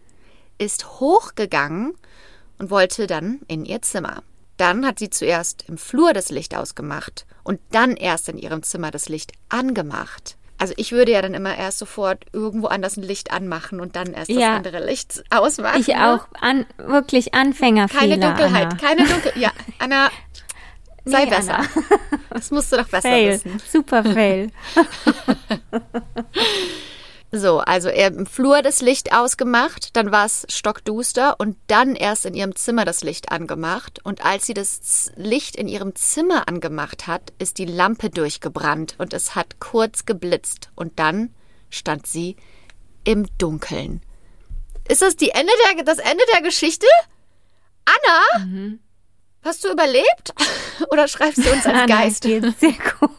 ist 0.60 1.00
hochgegangen 1.00 1.94
und 2.60 2.70
wollte 2.70 3.08
dann 3.08 3.40
in 3.48 3.66
ihr 3.66 3.82
Zimmer. 3.82 4.22
Dann 4.58 4.86
hat 4.86 5.00
sie 5.00 5.10
zuerst 5.10 5.64
im 5.68 5.78
Flur 5.80 6.14
das 6.14 6.30
Licht 6.30 6.56
ausgemacht 6.56 7.26
und 7.44 7.60
dann 7.72 7.96
erst 7.96 8.30
in 8.30 8.38
ihrem 8.38 8.62
Zimmer 8.62 8.92
das 8.92 9.10
Licht 9.10 9.32
angemacht. 9.50 10.38
Also 10.58 10.74
ich 10.78 10.92
würde 10.92 11.12
ja 11.12 11.22
dann 11.22 11.34
immer 11.34 11.58
erst 11.58 11.80
sofort 11.80 12.26
irgendwo 12.32 12.68
anders 12.68 12.96
ein 12.96 13.04
Licht 13.04 13.32
anmachen 13.32 13.80
und 13.82 13.96
dann 13.96 14.14
erst 14.14 14.30
das 14.30 14.38
Ja. 14.38 14.56
andere 14.56 14.86
Licht 14.86 15.24
ausmachen. 15.30 15.82
Ich 15.82 15.88
ne? 15.88 16.14
auch. 16.14 16.28
An, 16.40 16.66
wirklich 16.78 17.34
Anfängerfehler. 17.34 18.02
Keine 18.18 18.20
Dunkelheit, 18.20 18.68
Anna. 18.68 18.76
keine 18.76 19.06
Dunkelheit. 19.08 19.36
Ja, 19.38 19.52
Anna, 19.80 20.10
sei 21.06 21.26
Nee, 21.26 21.30
besser. 21.30 21.56
Anna. 21.60 21.68
Das 22.30 22.52
musst 22.52 22.72
du 22.72 22.78
doch 22.78 22.88
besser 22.88 23.10
Fail. 23.10 23.32
wissen. 23.34 23.62
Super 23.70 24.04
Fail. 24.04 24.52
So, 27.36 27.62
also 27.62 27.90
er 27.90 28.10
im 28.10 28.28
Flur 28.28 28.62
das 28.62 28.80
Licht 28.84 29.12
ausgemacht, 29.12 29.96
dann 29.96 30.12
war 30.12 30.24
es 30.24 30.46
stockduster 30.50 31.40
und 31.40 31.58
dann 31.66 31.96
erst 31.96 32.28
in 32.28 32.36
ihrem 32.36 32.56
Zimmer 32.56 32.86
das 32.86 33.04
Licht 33.04 33.32
angemacht. 33.32 34.00
Und 34.04 34.24
als 34.24 34.46
sie 34.46 34.54
das 34.54 35.12
Licht 35.16 35.56
in 35.56 35.68
ihrem 35.68 35.96
Zimmer 35.96 36.48
angemacht 36.48 37.08
hat, 37.08 37.34
ist 37.40 37.58
die 37.58 37.66
Lampe 37.66 38.12
durchgebrannt 38.12 38.94
und 39.00 39.14
es 39.14 39.34
hat 39.34 39.60
kurz 39.60 40.06
geblitzt. 40.06 40.70
Und 40.76 41.00
dann 41.00 41.34
stand 41.72 42.06
sie 42.06 42.36
im 43.04 43.26
Dunkeln. 43.40 44.04
Ist 44.88 45.02
das 45.02 45.16
die 45.16 45.32
Ende 45.32 45.54
der, 45.76 45.86
das 45.86 45.98
Ende 45.98 46.24
der 46.36 46.44
Geschichte? 46.44 46.86
Anna? 47.86 48.78
Hast 49.42 49.64
du 49.64 49.72
überlebt? 49.72 50.36
Oder 50.92 51.08
schreibst 51.08 51.40
du 51.40 51.52
uns 51.52 51.66
als 51.66 51.76
Anna, 51.76 51.88
Geist? 51.88 52.22
geht's 52.22 52.60
sehr 52.60 52.76
gut. 53.00 53.10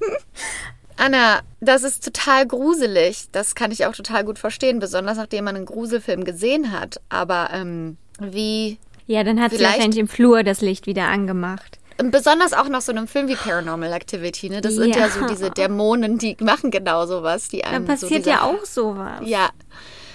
Anna, 0.96 1.40
das 1.60 1.82
ist 1.82 2.04
total 2.04 2.46
gruselig. 2.46 3.26
Das 3.32 3.54
kann 3.54 3.70
ich 3.70 3.86
auch 3.86 3.94
total 3.94 4.24
gut 4.24 4.38
verstehen, 4.38 4.78
besonders 4.78 5.16
nachdem 5.16 5.44
man 5.44 5.56
einen 5.56 5.66
Gruselfilm 5.66 6.24
gesehen 6.24 6.72
hat. 6.72 7.00
Aber 7.08 7.50
ähm, 7.52 7.96
wie. 8.20 8.78
Ja, 9.06 9.24
dann 9.24 9.40
hat 9.40 9.52
sie 9.52 9.62
wahrscheinlich 9.62 9.98
im 9.98 10.08
Flur 10.08 10.42
das 10.44 10.60
Licht 10.60 10.86
wieder 10.86 11.08
angemacht. 11.08 11.78
Besonders 11.98 12.52
auch 12.54 12.68
nach 12.68 12.80
so 12.80 12.90
einem 12.90 13.06
Film 13.06 13.28
wie 13.28 13.36
Paranormal 13.36 13.92
Activity, 13.92 14.50
ne? 14.50 14.60
Das 14.60 14.74
sind 14.74 14.96
ja 14.96 15.02
Ja. 15.06 15.10
so 15.10 15.26
diese 15.26 15.50
Dämonen, 15.50 16.18
die 16.18 16.36
machen 16.40 16.70
genau 16.70 17.06
sowas. 17.06 17.48
Die 17.48 17.60
Dann 17.60 17.74
einem 17.74 17.84
passiert 17.86 18.10
so 18.10 18.16
diese, 18.16 18.30
ja 18.30 18.42
auch 18.42 18.64
sowas. 18.64 19.20
Ja. 19.24 19.50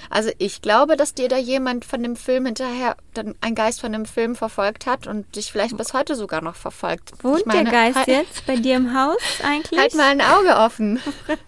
Also 0.09 0.31
ich 0.39 0.61
glaube, 0.61 0.97
dass 0.97 1.13
dir 1.13 1.29
da 1.29 1.37
jemand 1.37 1.85
von 1.85 2.01
dem 2.01 2.15
Film 2.15 2.47
hinterher, 2.47 2.97
dann 3.13 3.35
ein 3.41 3.53
Geist 3.53 3.79
von 3.79 3.91
dem 3.91 4.05
Film 4.05 4.35
verfolgt 4.35 4.87
hat 4.87 5.05
und 5.05 5.35
dich 5.35 5.51
vielleicht 5.51 5.77
bis 5.77 5.93
heute 5.93 6.15
sogar 6.15 6.41
noch 6.41 6.55
verfolgt. 6.55 7.23
Wohnt 7.23 7.45
meine, 7.45 7.65
der 7.65 7.71
Geist 7.71 7.97
halt, 7.97 8.07
jetzt 8.07 8.45
bei 8.47 8.55
dir 8.55 8.75
im 8.75 8.95
Haus 8.95 9.21
eigentlich? 9.43 9.79
Halt 9.79 9.95
mal 9.95 10.07
ein 10.07 10.21
Auge 10.21 10.57
offen. 10.57 10.99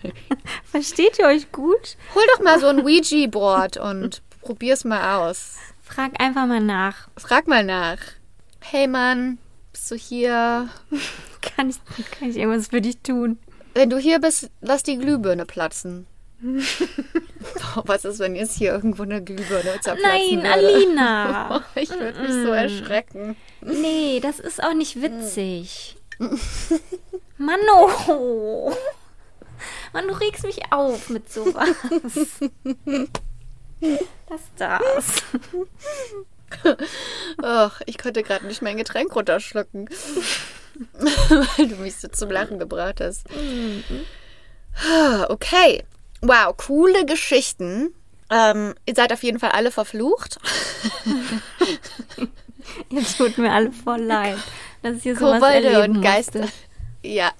Versteht 0.71 1.17
ihr 1.17 1.25
euch 1.25 1.51
gut? 1.51 1.97
Hol 2.13 2.23
doch 2.35 2.43
mal 2.43 2.59
so 2.59 2.67
ein 2.67 2.81
Ouija-Board 2.81 3.77
und 3.77 4.21
probier's 4.41 4.83
mal 4.83 5.17
aus. 5.17 5.55
Frag 5.81 6.21
einfach 6.21 6.45
mal 6.45 6.61
nach. 6.61 7.09
Frag 7.17 7.47
mal 7.47 7.63
nach. 7.63 7.97
Hey 8.59 8.87
Mann, 8.87 9.39
bist 9.71 9.89
du 9.89 9.95
hier? 9.95 10.69
Kann 11.41 11.71
ich, 11.71 11.77
kann 12.11 12.29
ich 12.29 12.37
irgendwas 12.37 12.67
für 12.67 12.81
dich 12.81 12.99
tun? 12.99 13.39
Wenn 13.73 13.89
du 13.89 13.97
hier 13.97 14.19
bist, 14.19 14.51
lass 14.61 14.83
die 14.83 14.97
Glühbirne 14.97 15.45
platzen. 15.45 16.05
Was 17.85 18.05
ist, 18.05 18.19
wenn 18.19 18.35
jetzt 18.35 18.57
hier 18.57 18.71
irgendwo 18.71 19.03
eine 19.03 19.23
Glühbirne 19.23 19.79
zerplatzen 19.81 20.01
Nein, 20.01 20.37
würde? 20.37 20.51
Alina. 20.51 21.63
Ich 21.75 21.89
würde 21.89 22.19
mich 22.19 22.31
so 22.31 22.51
erschrecken. 22.51 23.35
Nee, 23.61 24.19
das 24.21 24.39
ist 24.39 24.63
auch 24.63 24.73
nicht 24.73 25.01
witzig. 25.01 25.95
Mano. 27.37 28.75
Mann, 29.93 30.07
du 30.07 30.13
regst 30.13 30.43
mich 30.43 30.59
auf 30.71 31.09
mit 31.09 31.31
sowas. 31.31 31.69
Was 34.29 34.41
ist 34.41 34.51
das? 34.57 35.23
Ach, 37.41 37.81
ich 37.85 37.97
konnte 37.97 38.23
gerade 38.23 38.45
nicht 38.45 38.61
mein 38.61 38.77
Getränk 38.77 39.15
runterschlucken. 39.15 39.89
Weil 40.93 41.67
du 41.67 41.75
mich 41.77 41.97
so 41.97 42.07
zum 42.07 42.31
Lachen 42.31 42.59
gebracht 42.59 43.01
hast. 43.01 43.25
Okay. 45.27 45.83
Wow, 46.21 46.55
coole 46.57 47.05
Geschichten. 47.05 47.93
Ähm, 48.29 48.73
ihr 48.85 48.95
seid 48.95 49.11
auf 49.11 49.23
jeden 49.23 49.39
Fall 49.39 49.51
alle 49.51 49.71
verflucht. 49.71 50.39
Jetzt 52.89 53.17
tut 53.17 53.37
mir 53.37 53.51
alle 53.51 53.71
voll 53.71 54.01
leid, 54.01 54.37
dass 54.81 55.01
hier 55.03 55.15
sowas 55.17 55.41
Kobolde 55.41 55.69
erleben 55.69 55.97
und 55.97 56.01
Geister. 56.01 56.41
musste. 56.41 56.55
Ja, 57.03 57.31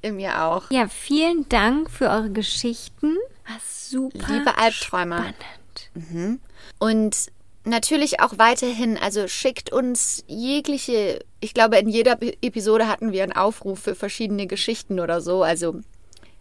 in 0.00 0.16
mir 0.16 0.42
auch. 0.42 0.70
Ja, 0.70 0.88
vielen 0.88 1.48
Dank 1.48 1.90
für 1.90 2.08
eure 2.08 2.30
Geschichten. 2.30 3.16
War 3.46 3.60
super 3.60 4.32
Liebe 4.32 4.56
Albträume. 4.56 5.16
spannend. 5.16 6.40
Und 6.78 7.16
natürlich 7.64 8.20
auch 8.20 8.38
weiterhin, 8.38 8.96
also 8.96 9.28
schickt 9.28 9.72
uns 9.72 10.24
jegliche, 10.26 11.20
ich 11.40 11.54
glaube, 11.54 11.78
in 11.78 11.88
jeder 11.88 12.18
Episode 12.42 12.88
hatten 12.88 13.12
wir 13.12 13.22
einen 13.22 13.32
Aufruf 13.32 13.80
für 13.80 13.94
verschiedene 13.94 14.46
Geschichten 14.46 15.00
oder 15.00 15.20
so. 15.20 15.42
Also 15.42 15.80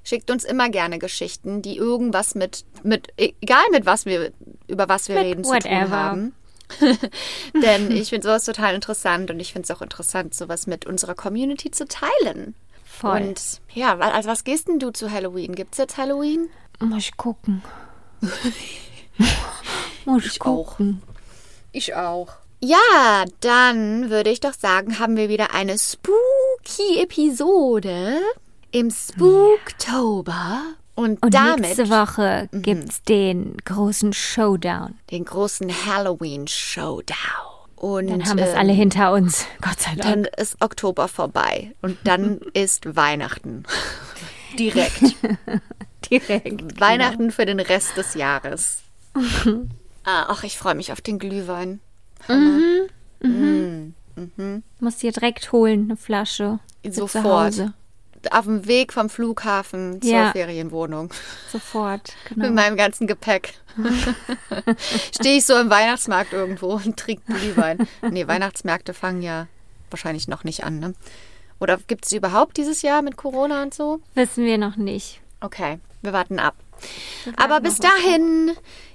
schickt 0.07 0.31
uns 0.31 0.45
immer 0.45 0.69
gerne 0.69 0.99
Geschichten, 0.99 1.61
die 1.61 1.75
irgendwas 1.75 2.33
mit, 2.33 2.63
mit 2.83 3.09
egal 3.17 3.63
mit 3.71 3.85
was 3.85 4.05
wir, 4.05 4.31
über 4.67 4.87
was 4.87 5.09
wir 5.09 5.15
Mit 5.15 5.25
reden, 5.25 5.43
zu 5.43 5.51
tun 5.51 5.63
whatever. 5.63 5.89
haben. 5.91 6.33
Denn 7.61 7.91
ich 7.91 8.09
finde 8.09 8.27
sowas 8.27 8.45
total 8.45 8.73
interessant 8.73 9.29
und 9.31 9.39
ich 9.39 9.51
finde 9.51 9.65
es 9.65 9.71
auch 9.75 9.81
interessant, 9.81 10.33
sowas 10.33 10.65
mit 10.65 10.85
unserer 10.85 11.13
Community 11.13 11.71
zu 11.71 11.85
teilen. 11.87 12.55
Voll. 12.85 13.21
Und 13.21 13.41
ja, 13.73 13.97
also 13.97 14.29
was 14.29 14.45
gehst 14.45 14.69
denn 14.69 14.79
du 14.79 14.91
zu 14.91 15.11
Halloween? 15.11 15.55
Gibt's 15.55 15.77
jetzt 15.77 15.97
Halloween? 15.97 16.49
Muss 16.79 17.03
ich 17.03 17.17
gucken. 17.17 17.61
Muss 20.05 20.25
ich 20.25 20.39
gucken. 20.39 21.01
Ich 21.73 21.95
auch. 21.95 22.29
Ja, 22.61 23.25
dann 23.41 24.09
würde 24.09 24.29
ich 24.29 24.39
doch 24.39 24.53
sagen, 24.53 24.99
haben 24.99 25.17
wir 25.17 25.27
wieder 25.27 25.53
eine 25.53 25.77
spooky 25.77 27.01
Episode 27.01 28.21
im 28.71 28.91
Spooktober. 28.91 30.61
Und, 30.95 31.21
Und 31.23 31.33
damit 31.33 31.59
nächste 31.59 31.89
Woche 31.89 32.49
gibt's 32.51 33.03
den 33.03 33.55
großen 33.65 34.13
Showdown. 34.13 34.95
den 35.11 35.25
großen 35.25 35.69
Halloween 35.85 36.47
Showdown. 36.47 37.15
Und 37.75 38.07
Dann 38.09 38.25
haben 38.25 38.37
wir 38.39 38.45
es 38.45 38.53
ähm, 38.53 38.59
alle 38.59 38.73
hinter 38.73 39.13
uns. 39.13 39.45
Gott 39.61 39.79
sei 39.79 39.93
Dank. 39.95 40.01
Dann 40.01 40.25
ist 40.25 40.59
Oktober 40.61 41.07
vorbei. 41.07 41.75
Und 41.83 41.99
dann 42.05 42.39
ist 42.53 42.95
Weihnachten. 42.95 43.63
Direkt. 44.57 45.03
Direkt. 46.09 46.79
Weihnachten 46.79 47.31
für 47.31 47.45
den 47.45 47.59
Rest 47.59 47.95
des 47.97 48.15
Jahres. 48.15 48.79
ah, 49.13 50.25
ach, 50.29 50.43
ich 50.43 50.57
freue 50.57 50.73
mich 50.73 50.91
auf 50.91 51.01
den 51.01 51.19
Glühwein. 51.19 51.79
Muss 54.79 54.97
dir 54.97 55.11
direkt 55.11 55.51
holen, 55.51 55.83
eine 55.85 55.97
Flasche. 55.97 56.59
Sofort. 56.89 57.73
Auf 58.31 58.45
dem 58.45 58.67
Weg 58.67 58.93
vom 58.93 59.09
Flughafen 59.09 60.01
zur 60.01 60.11
Ja. 60.11 60.31
Ferienwohnung. 60.31 61.11
Sofort. 61.51 62.13
Mit 62.29 62.39
Genau. 62.47 62.53
meinem 62.53 62.77
ganzen 62.77 63.07
Gepäck. 63.07 63.53
Stehe 65.15 65.37
ich 65.37 65.45
so 65.45 65.55
im 65.57 65.69
Weihnachtsmarkt 65.69 66.33
irgendwo 66.33 66.73
und 66.73 66.97
trinke 66.97 67.33
Glühwein. 67.33 67.87
Nee, 68.09 68.27
Weihnachtsmärkte 68.27 68.93
fangen 68.93 69.21
ja 69.21 69.47
wahrscheinlich 69.89 70.27
noch 70.27 70.43
nicht 70.43 70.63
an, 70.63 70.79
ne? 70.79 70.93
Oder 71.59 71.77
gibt 71.87 72.05
es 72.05 72.11
überhaupt 72.11 72.57
dieses 72.57 72.81
Jahr 72.81 73.01
mit 73.01 73.17
Corona 73.17 73.63
und 73.63 73.73
so? 73.73 73.99
Wissen 74.13 74.45
wir 74.45 74.57
noch 74.57 74.75
nicht. 74.75 75.21
Okay, 75.41 75.79
wir 76.01 76.13
warten 76.13 76.39
ab. 76.39 76.55
Aber 77.35 77.59
bis 77.61 77.79
dahin, 77.79 78.51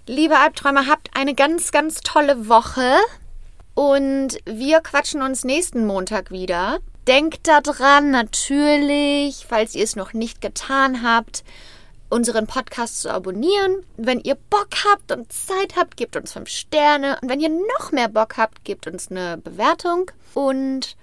liebe 0.06 0.38
Albträumer, 0.38 0.86
habt 0.86 1.10
eine 1.16 1.34
ganz, 1.34 1.72
ganz 1.72 2.00
tolle 2.02 2.48
Woche. 2.48 2.94
Und 3.74 4.38
wir 4.44 4.80
quatschen 4.80 5.22
uns 5.22 5.44
nächsten 5.44 5.86
Montag 5.86 6.30
wieder. 6.30 6.78
Denkt 7.08 7.48
daran, 7.48 8.10
natürlich, 8.10 9.44
falls 9.48 9.74
ihr 9.74 9.82
es 9.82 9.96
noch 9.96 10.12
nicht 10.12 10.40
getan 10.40 11.02
habt, 11.02 11.42
unseren 12.08 12.46
Podcast 12.46 13.00
zu 13.00 13.10
abonnieren. 13.10 13.84
Wenn 13.96 14.20
ihr 14.20 14.36
Bock 14.36 14.68
habt 14.84 15.10
und 15.10 15.32
Zeit 15.32 15.76
habt, 15.76 15.96
gebt 15.96 16.14
uns 16.14 16.32
fünf 16.32 16.48
Sterne. 16.48 17.18
Und 17.20 17.28
wenn 17.28 17.40
ihr 17.40 17.48
noch 17.48 17.90
mehr 17.90 18.08
Bock 18.08 18.36
habt, 18.36 18.64
gebt 18.64 18.86
uns 18.86 19.10
eine 19.10 19.38
Bewertung. 19.38 20.10
Und 20.34 20.96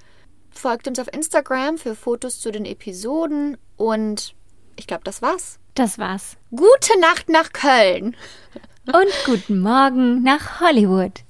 folgt 0.52 0.88
uns 0.88 1.00
auf 1.00 1.12
Instagram 1.12 1.78
für 1.78 1.96
Fotos 1.96 2.40
zu 2.40 2.52
den 2.52 2.66
Episoden. 2.66 3.58
Und 3.76 4.36
ich 4.76 4.88
glaube, 4.88 5.04
das 5.04 5.22
war's. 5.22 5.60
Das 5.74 5.98
war's. 5.98 6.38
Gute 6.52 7.00
Nacht 7.02 7.28
nach 7.28 7.52
Köln. 7.52 8.16
Und 8.86 9.26
guten 9.26 9.62
Morgen 9.62 10.24
nach 10.24 10.62
Hollywood. 10.62 11.24